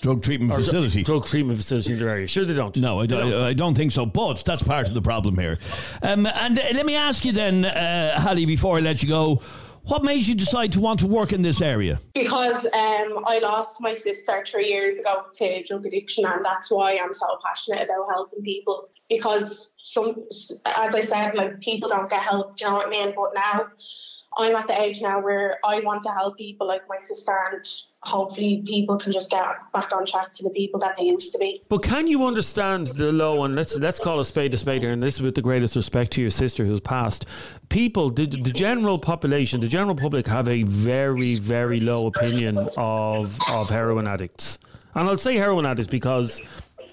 drug 0.01 0.21
treatment 0.21 0.53
facility. 0.53 1.03
Drug 1.03 1.25
treatment 1.25 1.57
facility 1.57 1.93
in 1.93 1.99
their 1.99 2.09
area. 2.09 2.27
Sure, 2.27 2.45
they 2.45 2.53
don't. 2.53 2.75
No, 2.77 2.99
I, 2.99 3.05
don't- 3.05 3.33
I 3.33 3.53
don't 3.53 3.75
think 3.75 3.91
so. 3.91 4.05
But 4.05 4.43
that's 4.45 4.63
part 4.63 4.87
of 4.87 4.93
the 4.93 5.01
problem 5.01 5.37
here. 5.37 5.57
Um, 6.01 6.25
and 6.25 6.59
uh, 6.59 6.63
let 6.73 6.85
me 6.85 6.95
ask 6.95 7.25
you 7.25 7.31
then, 7.31 7.65
uh, 7.65 8.19
Hallie, 8.19 8.45
before 8.45 8.77
I 8.77 8.81
let 8.81 9.01
you 9.01 9.09
go, 9.09 9.41
what 9.83 10.03
made 10.03 10.25
you 10.25 10.33
decide 10.35 10.71
to 10.73 10.79
want 10.79 10.99
to 11.01 11.07
work 11.07 11.31
in 11.31 11.41
this 11.43 11.61
area? 11.61 11.99
Because 12.15 12.65
um, 12.65 13.23
I 13.25 13.39
lost 13.41 13.79
my 13.79 13.95
sister 13.95 14.43
three 14.47 14.67
years 14.67 14.97
ago 14.97 15.25
to 15.35 15.63
drug 15.63 15.85
addiction, 15.85 16.25
and 16.25 16.43
that's 16.43 16.71
why 16.71 16.97
I'm 16.97 17.13
so 17.13 17.27
passionate 17.45 17.83
about 17.83 18.07
helping 18.09 18.41
people. 18.41 18.89
Because 19.09 19.69
some, 19.83 20.23
as 20.65 20.95
I 20.95 21.01
said, 21.01 21.35
like 21.35 21.59
people 21.61 21.87
don't 21.89 22.09
get 22.09 22.23
help. 22.23 22.57
Do 22.57 22.65
you 22.65 22.71
know 22.71 22.77
what 22.77 22.87
I 22.87 22.89
mean? 22.89 23.13
But 23.15 23.33
now 23.35 23.67
I'm 24.37 24.55
at 24.55 24.67
the 24.67 24.79
age 24.79 25.01
now 25.01 25.21
where 25.21 25.59
I 25.63 25.79
want 25.79 26.03
to 26.03 26.09
help 26.09 26.37
people 26.37 26.67
like 26.67 26.81
my 26.89 26.99
sister, 26.99 27.31
and 27.51 27.65
hopefully 28.01 28.63
people 28.65 28.97
can 28.97 29.13
just 29.13 29.31
get 29.31 29.45
back 29.73 29.91
on 29.93 30.05
track 30.05 30.33
to 30.33 30.43
the 30.43 30.49
people 30.49 30.79
that 30.81 30.97
they 30.97 31.03
used 31.03 31.31
to 31.31 31.37
be. 31.37 31.63
But 31.69 31.83
can 31.83 32.05
you 32.07 32.25
understand 32.25 32.87
the 32.87 33.11
low 33.11 33.43
and 33.43 33.55
let's 33.55 33.77
let's 33.77 33.99
call 33.99 34.19
a 34.19 34.25
spade 34.25 34.53
a 34.53 34.57
spade 34.57 34.81
here, 34.81 34.91
and 34.91 35.01
this 35.01 35.15
is 35.15 35.21
with 35.21 35.35
the 35.35 35.41
greatest 35.41 35.75
respect 35.75 36.11
to 36.11 36.21
your 36.21 36.31
sister 36.31 36.65
who's 36.65 36.81
passed. 36.81 37.25
People, 37.69 38.09
the, 38.09 38.25
the 38.25 38.51
general 38.51 38.99
population, 38.99 39.61
the 39.61 39.67
general 39.67 39.95
public 39.95 40.27
have 40.27 40.49
a 40.49 40.63
very 40.63 41.35
very 41.35 41.79
low 41.79 42.07
opinion 42.07 42.67
of 42.77 43.39
of 43.49 43.69
heroin 43.69 44.05
addicts, 44.05 44.59
and 44.95 45.07
I'll 45.07 45.17
say 45.17 45.35
heroin 45.35 45.65
addicts 45.65 45.89
because 45.89 46.41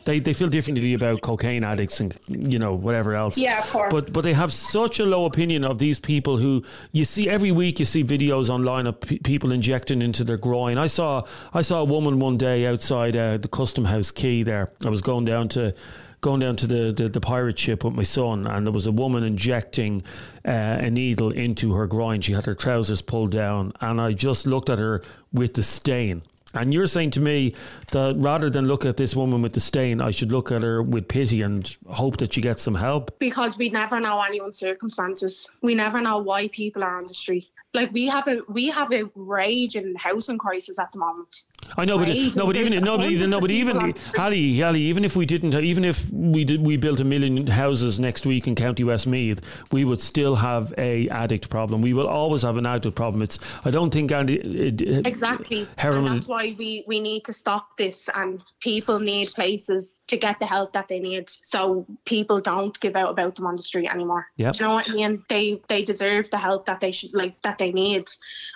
they, 0.04 0.18
they 0.18 0.32
feel 0.32 0.48
differently 0.48 0.94
about 0.94 1.20
cocaine 1.20 1.64
addicts 1.64 2.00
and 2.00 2.16
you 2.28 2.58
know 2.58 2.74
whatever 2.74 3.14
else. 3.14 3.38
Yeah, 3.38 3.60
of 3.60 3.70
course. 3.70 3.92
But 3.92 4.12
but 4.12 4.24
they 4.24 4.32
have 4.32 4.52
such 4.52 5.00
a 5.00 5.04
low 5.04 5.26
opinion 5.26 5.64
of 5.64 5.78
these 5.78 5.98
people 6.00 6.36
who 6.36 6.62
you 6.92 7.04
see 7.04 7.28
every 7.28 7.52
week. 7.52 7.78
You 7.78 7.84
see 7.84 8.04
videos 8.04 8.48
online 8.48 8.86
of 8.86 9.00
pe- 9.00 9.18
people 9.18 9.52
injecting 9.52 10.02
into 10.02 10.24
their 10.24 10.38
groin. 10.38 10.78
I 10.78 10.86
saw 10.86 11.24
I 11.52 11.62
saw 11.62 11.80
a 11.80 11.84
woman 11.84 12.18
one 12.18 12.36
day 12.36 12.66
outside 12.66 13.16
uh, 13.16 13.36
the 13.36 13.48
Custom 13.48 13.84
House 13.84 14.10
Quay. 14.10 14.42
There, 14.42 14.70
I 14.84 14.88
was 14.88 15.02
going 15.02 15.24
down 15.24 15.48
to 15.50 15.74
going 16.22 16.38
down 16.38 16.54
to 16.54 16.68
the, 16.68 16.92
the, 16.92 17.08
the 17.08 17.20
pirate 17.20 17.58
ship 17.58 17.82
with 17.84 17.94
my 17.94 18.04
son, 18.04 18.46
and 18.46 18.64
there 18.64 18.72
was 18.72 18.86
a 18.86 18.92
woman 18.92 19.24
injecting 19.24 20.04
uh, 20.46 20.78
a 20.80 20.88
needle 20.88 21.32
into 21.32 21.74
her 21.74 21.86
groin. 21.88 22.20
She 22.20 22.32
had 22.32 22.46
her 22.46 22.54
trousers 22.54 23.02
pulled 23.02 23.32
down, 23.32 23.72
and 23.80 24.00
I 24.00 24.12
just 24.12 24.46
looked 24.46 24.70
at 24.70 24.78
her 24.78 25.02
with 25.32 25.54
disdain. 25.54 26.22
And 26.54 26.72
you're 26.74 26.86
saying 26.86 27.12
to 27.12 27.20
me 27.20 27.54
that 27.92 28.16
rather 28.18 28.50
than 28.50 28.66
look 28.66 28.84
at 28.84 28.96
this 28.96 29.16
woman 29.16 29.42
with 29.42 29.52
disdain, 29.52 30.00
I 30.00 30.10
should 30.10 30.32
look 30.32 30.52
at 30.52 30.62
her 30.62 30.82
with 30.82 31.08
pity 31.08 31.42
and 31.42 31.76
hope 31.88 32.18
that 32.18 32.34
she 32.34 32.40
gets 32.40 32.62
some 32.62 32.74
help. 32.74 33.18
because 33.18 33.56
we 33.56 33.70
never 33.70 34.00
know 34.00 34.20
anyone's 34.20 34.58
circumstances. 34.58 35.48
We 35.62 35.74
never 35.74 36.00
know 36.00 36.18
why 36.18 36.48
people 36.48 36.84
are 36.84 36.98
on 36.98 37.06
the 37.06 37.14
street. 37.14 37.48
Like 37.74 37.90
we 37.92 38.06
have 38.08 38.28
a 38.28 38.40
we 38.48 38.68
have 38.68 38.92
a 38.92 39.04
raging 39.14 39.94
housing 39.96 40.36
crisis 40.36 40.78
at 40.78 40.92
the 40.92 40.98
moment. 40.98 41.44
I 41.76 41.84
know, 41.84 41.96
but 41.98 42.08
no, 42.36 42.46
but 42.46 42.56
even 42.56 42.84
no, 42.84 42.98
but 42.98 43.06
even 43.06 43.30
no, 43.30 43.40
but 43.40 43.50
even 43.50 43.74
people 43.76 43.82
on 43.82 43.92
the 43.92 44.00
street. 44.00 44.20
Ali, 44.22 44.62
Ali, 44.62 44.80
even 44.82 45.04
if 45.04 45.16
we 45.16 45.24
didn't, 45.24 45.54
even 45.54 45.84
if 45.84 46.10
we 46.12 46.44
did, 46.44 46.64
we 46.64 46.76
built 46.76 47.00
a 47.00 47.04
million 47.04 47.46
houses 47.46 47.98
next 47.98 48.26
week 48.26 48.46
in 48.46 48.54
County 48.54 48.84
Westmeath, 48.84 49.40
we 49.72 49.84
would 49.84 50.00
still 50.00 50.34
have 50.34 50.74
a 50.76 51.08
addict 51.08 51.48
problem. 51.48 51.80
We 51.80 51.94
will 51.94 52.08
always 52.08 52.42
have 52.42 52.56
an 52.58 52.66
addict 52.66 52.94
problem. 52.94 53.22
It's 53.22 53.38
I 53.64 53.70
don't 53.70 53.90
think 53.90 54.12
Andy, 54.12 54.34
it, 54.36 54.82
it- 54.82 55.06
Exactly. 55.06 55.66
Heroin- 55.76 56.06
And 56.06 56.16
that's 56.16 56.28
why 56.28 56.54
we, 56.58 56.84
we 56.86 57.00
need 57.00 57.24
to 57.24 57.32
stop 57.32 57.76
this 57.78 58.08
and 58.14 58.44
people 58.60 58.98
need 58.98 59.30
places 59.30 60.00
to 60.08 60.16
get 60.16 60.38
the 60.40 60.46
help 60.46 60.72
that 60.74 60.88
they 60.88 61.00
need. 61.00 61.30
So 61.42 61.86
people 62.04 62.38
don't 62.40 62.78
give 62.80 62.96
out 62.96 63.10
about 63.10 63.36
them 63.36 63.46
on 63.46 63.56
the 63.56 63.62
street 63.62 63.88
anymore. 63.88 64.26
Do 64.36 64.44
you 64.44 64.68
know 64.68 64.74
what 64.74 64.90
I 64.90 64.94
mean? 64.94 65.24
They 65.28 65.60
they 65.68 65.82
deserve 65.82 66.28
the 66.30 66.38
help 66.38 66.66
that 66.66 66.80
they 66.80 66.92
should 66.92 67.14
like 67.14 67.40
that 67.42 67.58
they 67.58 67.72
need. 67.72 68.08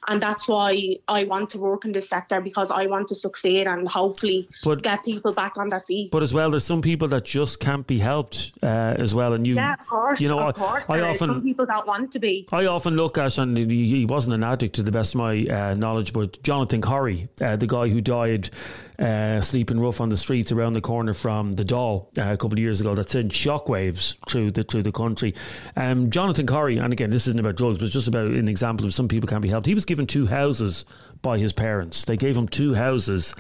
And 0.09 0.23
that's 0.23 0.47
why 0.49 0.97
I 1.09 1.25
want 1.25 1.51
to 1.51 1.59
work 1.59 1.85
in 1.85 1.93
this 1.93 2.09
sector 2.09 2.41
because 2.41 2.71
I 2.71 2.87
want 2.87 2.96
to 3.05 3.15
succeed 3.15 3.67
and 3.67 3.87
hopefully 3.87 4.49
But- 4.65 4.83
get 4.83 5.05
people 5.05 5.33
back 5.33 5.59
on 5.59 5.69
their 5.69 5.81
feet. 5.81 6.11
But 6.11 6.23
as 6.23 6.33
well, 6.33 6.51
there's 6.51 6.65
some 6.65 6.81
people 6.83 7.09
that 7.09 7.25
just 7.25 7.61
can't 7.61 7.87
be 7.87 7.99
helped 7.99 8.53
uh, 8.63 8.67
as 8.67 9.15
well. 9.15 9.35
And 9.35 9.47
you, 9.47 9.57
yeah, 9.57 9.75
of 9.75 9.87
course. 9.87 10.21
you 10.21 10.29
know, 10.29 10.39
of 10.39 10.49
I, 10.49 10.53
course. 10.53 10.89
I 10.89 11.01
often 11.01 11.29
some 11.29 11.43
people 11.43 11.67
don't 11.67 11.87
want 11.87 12.13
to 12.13 12.19
be. 12.19 12.49
I 12.53 12.67
often 12.67 12.97
look 12.97 13.19
at, 13.19 13.37
and 13.39 13.57
he, 13.57 14.07
wasn't 14.07 14.35
an 14.35 14.43
addict 14.45 14.77
to 14.77 14.83
the 14.83 14.93
best 14.93 15.15
of 15.15 15.19
my 15.19 15.45
uh, 15.47 15.75
knowledge, 15.75 16.13
but 16.13 16.43
Jonathan 16.43 16.81
Corrie, 16.81 17.29
uh, 17.41 17.57
the 17.57 17.67
guy 17.67 17.89
who 17.89 18.01
died 18.01 18.51
uh, 18.99 19.41
sleeping 19.41 19.79
rough 19.79 20.01
on 20.01 20.09
the 20.09 20.17
streets 20.17 20.53
around 20.53 20.73
the 20.73 20.81
corner 20.81 21.13
from 21.13 21.55
the 21.55 21.65
Dáil 21.65 22.07
uh, 22.19 22.33
a 22.33 22.37
couple 22.37 22.55
of 22.55 22.59
years 22.61 22.81
ago, 22.81 22.95
that 22.95 23.11
sent 23.11 23.33
shockwaves 23.33 24.17
through 24.29 24.51
the 24.53 24.63
through 24.63 24.83
the 24.83 24.93
country. 24.93 25.35
Um, 25.77 26.11
Jonathan 26.11 26.47
Corrie, 26.47 26.79
and 26.79 26.93
again, 26.93 27.11
this 27.11 27.27
isn't 27.27 27.41
about 27.41 27.57
drugs, 27.57 27.79
but 27.79 27.85
it's 27.85 27.93
just 27.93 28.09
about 28.09 28.27
an 28.27 28.49
example 28.49 28.87
of 28.87 28.95
some 28.95 29.09
people 29.09 29.29
can't 29.29 29.43
be 29.43 29.49
helped. 29.49 29.67
He 29.67 29.75
was 29.75 29.85
given 29.85 30.07
two 30.07 30.27
houses 30.27 30.85
by 31.27 31.39
his 31.39 31.53
parents. 31.53 32.05
They 32.05 32.17
gave 32.17 32.37
him 32.37 32.47
two 32.47 32.73
houses 32.75 33.35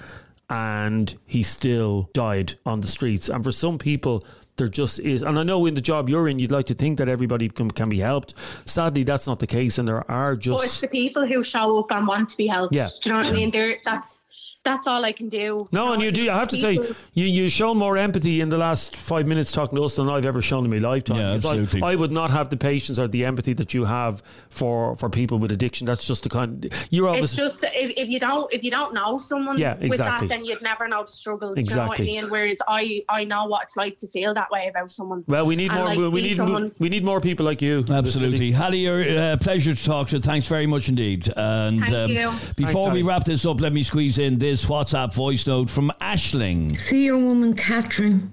and 0.50 1.14
he 1.24 1.44
still 1.44 2.10
died 2.14 2.54
on 2.66 2.80
the 2.80 2.88
streets. 2.88 3.28
And 3.28 3.44
for 3.44 3.52
some 3.52 3.78
people, 3.78 4.24
there 4.56 4.66
just 4.66 4.98
is. 4.98 5.22
And 5.22 5.38
I 5.38 5.44
know 5.44 5.66
in 5.66 5.74
the 5.74 5.80
job 5.80 6.08
you're 6.08 6.26
in, 6.26 6.40
you'd 6.40 6.50
like 6.50 6.66
to 6.66 6.74
think 6.74 6.98
that 6.98 7.08
everybody 7.08 7.48
can, 7.48 7.70
can 7.70 7.88
be 7.88 8.00
helped. 8.00 8.34
Sadly, 8.64 9.04
that's 9.04 9.28
not 9.28 9.38
the 9.38 9.46
case. 9.46 9.78
And 9.78 9.86
there 9.86 10.08
are 10.10 10.34
But 10.34 10.64
it's 10.64 10.80
the 10.80 10.88
people 10.88 11.24
who 11.24 11.44
show 11.44 11.78
up 11.78 11.92
and 11.92 12.08
want 12.08 12.28
to 12.30 12.36
be 12.36 12.48
helped. 12.48 12.74
Yeah. 12.74 12.88
Do 13.00 13.08
you 13.08 13.14
know 13.14 13.22
what 13.22 13.32
I 13.32 13.32
mean? 13.32 13.52
They're, 13.52 13.78
that's 13.84 14.25
that's 14.66 14.86
all 14.86 15.02
I 15.04 15.12
can 15.12 15.28
do. 15.30 15.66
No, 15.72 15.92
and 15.94 16.02
you 16.02 16.10
do. 16.12 16.28
I 16.30 16.38
have 16.38 16.48
to 16.48 16.56
say, 16.56 16.76
People- 16.76 16.96
you 17.14 17.24
you 17.26 17.48
shown 17.48 17.78
more 17.78 17.96
empathy 17.96 18.40
in 18.42 18.48
the 18.50 18.58
last 18.58 18.94
five 18.96 19.26
minutes 19.26 19.52
talking 19.52 19.76
to 19.76 19.84
us 19.84 19.96
than 19.96 20.08
I've 20.10 20.26
ever 20.26 20.42
shown 20.42 20.64
in 20.66 20.70
my 20.70 20.78
lifetime. 20.78 21.16
Yeah, 21.18 21.34
Because 21.34 21.44
I- 21.46 21.48
absolutely. 21.58 21.82
I, 21.82 21.94
would 21.94 22.12
not 22.12 22.30
have 22.30 22.50
the 22.50 22.56
patience 22.58 22.98
or 22.98 23.08
the 23.08 23.24
empathy 23.24 23.52
that 23.54 23.72
you 23.72 23.84
have 23.86 24.22
for 24.50 24.94
for 24.96 25.08
people 25.08 25.38
with 25.38 25.50
addiction. 25.52 25.86
That's 25.86 26.06
just 26.06 26.24
the 26.24 26.28
kind. 26.28 26.70
You're 26.90 27.08
obviously. 27.08 27.44
It's 27.44 27.54
just 27.60 27.64
if, 27.74 27.92
if 27.96 28.08
you 28.08 28.18
don't 28.20 28.52
if 28.52 28.62
you 28.64 28.70
don't 28.70 28.92
know 28.92 29.18
someone 29.18 29.56
Yeah, 29.58 29.74
with 29.74 29.84
exactly. 29.84 30.28
that, 30.28 30.34
then 30.34 30.44
you'd 30.44 30.62
never 30.62 30.88
know 30.88 31.04
the 31.04 31.12
struggle. 31.12 31.52
Exactly. 31.54 31.74
You 31.74 31.76
know 31.76 31.88
what 31.88 32.00
I 32.00 32.04
mean? 32.04 32.30
Whereas 32.30 32.56
I 32.68 33.02
I 33.20 33.24
know 33.24 33.46
what 33.46 33.62
it's 33.64 33.76
like 33.76 33.98
to 33.98 34.08
feel 34.08 34.34
that 34.34 34.50
way 34.50 34.66
about 34.68 34.90
someone. 34.90 35.24
well, 35.28 35.46
we 35.46 35.56
need 35.56 35.70
And, 35.70 35.78
more. 35.78 35.86
like, 35.88 35.98
we, 35.98 36.08
we 36.08 36.22
need 36.22 36.36
someone. 36.36 36.72
we 36.78 36.88
need 36.88 37.04
more 37.04 37.20
people 37.20 37.46
like 37.46 37.62
you. 37.62 37.84
Absolutely. 37.90 38.52
Hallie, 38.52 38.78
you're 38.86 39.02
uh, 39.18 39.36
pleasure 39.38 39.74
to 39.74 39.84
talk 39.84 40.08
to. 40.08 40.18
Thanks 40.20 40.46
very 40.48 40.66
much 40.66 40.88
indeed. 40.88 41.28
And 41.36 41.82
um, 41.82 41.88
Thank 41.88 42.10
you. 42.10 42.30
before 42.30 42.40
Thanks, 42.56 42.74
we 42.74 42.80
Hallie. 42.80 43.02
wrap 43.02 43.24
this 43.24 43.44
up, 43.46 43.60
let 43.60 43.72
me 43.72 43.82
squeeze 43.82 44.18
in 44.18 44.38
this 44.38 44.55
WhatsApp 44.64 45.12
voice 45.14 45.46
note 45.46 45.68
from 45.68 45.92
Ashling. 46.00 46.74
See 46.76 47.04
your 47.04 47.18
woman, 47.18 47.54
Catherine. 47.54 48.32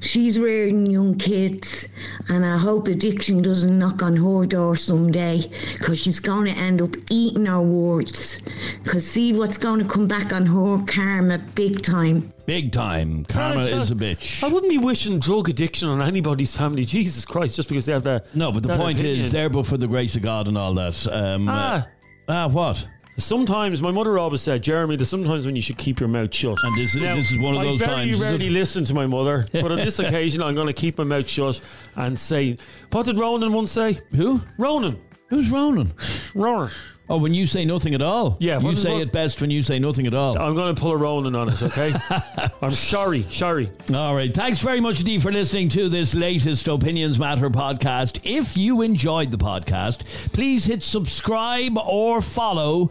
She's 0.00 0.38
rearing 0.38 0.84
young 0.84 1.16
kids, 1.16 1.88
and 2.28 2.44
I 2.44 2.58
hope 2.58 2.88
addiction 2.88 3.40
doesn't 3.40 3.78
knock 3.78 4.02
on 4.02 4.16
her 4.16 4.44
door 4.44 4.76
someday 4.76 5.50
because 5.72 5.98
she's 5.98 6.20
going 6.20 6.44
to 6.52 6.60
end 6.60 6.82
up 6.82 6.94
eating 7.08 7.48
our 7.48 7.62
words. 7.62 8.40
Because 8.82 9.06
see 9.10 9.32
what's 9.32 9.56
going 9.56 9.78
to 9.78 9.86
come 9.86 10.06
back 10.06 10.34
on 10.34 10.44
her 10.44 10.84
karma 10.86 11.38
big 11.38 11.80
time. 11.82 12.34
Big 12.44 12.70
time. 12.70 13.24
Karma 13.24 13.56
Well, 13.56 13.80
is 13.80 13.90
a 13.92 13.94
bitch. 13.94 14.44
I 14.44 14.48
wouldn't 14.52 14.70
be 14.70 14.76
wishing 14.76 15.20
drug 15.20 15.48
addiction 15.48 15.88
on 15.88 16.02
anybody's 16.02 16.54
family. 16.54 16.84
Jesus 16.84 17.24
Christ, 17.24 17.56
just 17.56 17.70
because 17.70 17.86
they 17.86 17.94
have 17.94 18.02
that. 18.04 18.34
No, 18.36 18.52
but 18.52 18.62
the 18.62 18.76
point 18.76 18.98
opinion. 18.98 19.24
is, 19.24 19.32
there 19.32 19.48
but 19.48 19.64
for 19.64 19.78
the 19.78 19.86
grace 19.88 20.16
of 20.16 20.22
God 20.22 20.48
and 20.48 20.58
all 20.58 20.74
that. 20.74 21.06
Um, 21.10 21.48
Ah. 21.48 21.76
uh, 21.76 21.82
ah, 22.28 22.48
what? 22.48 22.86
Sometimes 23.16 23.80
my 23.80 23.92
mother 23.92 24.18
always 24.18 24.40
said, 24.40 24.62
Jeremy, 24.62 24.96
there's 24.96 25.08
sometimes 25.08 25.46
when 25.46 25.54
you 25.54 25.62
should 25.62 25.78
keep 25.78 26.00
your 26.00 26.08
mouth 26.08 26.34
shut. 26.34 26.58
And 26.62 26.76
this, 26.76 26.94
this 26.94 27.30
is 27.30 27.38
one 27.38 27.54
of 27.54 27.62
those 27.62 27.80
I 27.80 27.86
very 27.86 27.96
times. 27.96 28.10
is 28.12 28.20
rarely 28.20 28.50
listen 28.50 28.84
to 28.86 28.94
my 28.94 29.06
mother, 29.06 29.46
but 29.52 29.70
on 29.70 29.78
this 29.78 29.98
occasion, 30.00 30.42
I'm 30.42 30.54
going 30.54 30.66
to 30.66 30.72
keep 30.72 30.98
my 30.98 31.04
mouth 31.04 31.28
shut 31.28 31.60
and 31.94 32.18
say, 32.18 32.56
"What 32.90 33.06
did 33.06 33.18
Ronan 33.18 33.52
once 33.52 33.70
say?" 33.70 33.98
Who? 34.16 34.40
Ronan. 34.58 35.00
Who's 35.28 35.50
Ronan? 35.50 35.92
Ronan. 36.34 36.70
Oh, 37.06 37.18
when 37.18 37.34
you 37.34 37.46
say 37.46 37.66
nothing 37.66 37.94
at 37.94 38.00
all. 38.00 38.38
Yeah, 38.40 38.58
You 38.60 38.68
what 38.68 38.76
say 38.78 38.98
it 39.00 39.12
best 39.12 39.38
when 39.42 39.50
you 39.50 39.62
say 39.62 39.78
nothing 39.78 40.06
at 40.06 40.14
all. 40.14 40.38
I'm 40.38 40.54
going 40.54 40.74
to 40.74 40.80
pull 40.80 40.92
a 40.92 40.96
Ronan 40.96 41.36
on 41.36 41.50
it. 41.50 41.62
Okay. 41.62 41.92
I'm 42.62 42.70
sorry, 42.70 43.24
sorry. 43.24 43.70
All 43.92 44.14
right. 44.14 44.32
Thanks 44.32 44.60
very 44.60 44.80
much 44.80 45.00
indeed 45.00 45.22
for 45.22 45.30
listening 45.30 45.68
to 45.70 45.90
this 45.90 46.14
latest 46.14 46.66
Opinions 46.66 47.18
Matter 47.18 47.50
podcast. 47.50 48.20
If 48.24 48.56
you 48.56 48.80
enjoyed 48.80 49.30
the 49.30 49.36
podcast, 49.36 50.04
please 50.32 50.64
hit 50.64 50.82
subscribe 50.82 51.76
or 51.76 52.22
follow 52.22 52.90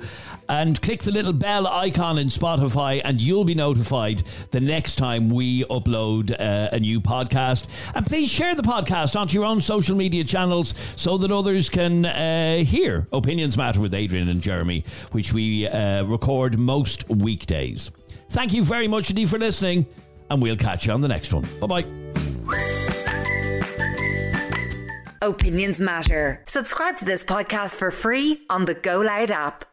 and 0.49 0.81
click 0.81 1.01
the 1.01 1.11
little 1.11 1.33
bell 1.33 1.67
icon 1.67 2.17
in 2.17 2.27
Spotify, 2.27 3.01
and 3.03 3.21
you'll 3.21 3.43
be 3.43 3.55
notified 3.55 4.23
the 4.51 4.59
next 4.59 4.95
time 4.95 5.29
we 5.29 5.63
upload 5.65 6.31
uh, 6.31 6.69
a 6.71 6.79
new 6.79 6.99
podcast. 6.99 7.65
And 7.95 8.05
please 8.05 8.29
share 8.29 8.55
the 8.55 8.61
podcast 8.61 9.19
onto 9.19 9.35
your 9.35 9.45
own 9.45 9.61
social 9.61 9.95
media 9.95 10.23
channels 10.23 10.73
so 10.95 11.17
that 11.17 11.31
others 11.31 11.69
can 11.69 12.05
uh, 12.05 12.57
hear 12.63 13.07
Opinions 13.11 13.57
Matter 13.57 13.81
with 13.81 13.93
Adrian 13.93 14.29
and 14.29 14.41
Jeremy, 14.41 14.83
which 15.11 15.33
we 15.33 15.67
uh, 15.67 16.03
record 16.03 16.59
most 16.59 17.07
weekdays. 17.09 17.91
Thank 18.29 18.53
you 18.53 18.63
very 18.63 18.87
much 18.87 19.09
indeed 19.09 19.29
for 19.29 19.37
listening, 19.37 19.85
and 20.29 20.41
we'll 20.41 20.57
catch 20.57 20.85
you 20.85 20.93
on 20.93 21.01
the 21.01 21.07
next 21.07 21.33
one. 21.33 21.47
Bye 21.59 21.67
bye. 21.67 21.85
Opinions 25.21 25.79
matter. 25.79 26.43
Subscribe 26.47 26.97
to 26.97 27.05
this 27.05 27.23
podcast 27.23 27.75
for 27.75 27.91
free 27.91 28.41
on 28.49 28.65
the 28.65 28.73
Go 28.73 28.99
Loud 28.99 29.31
app. 29.31 29.72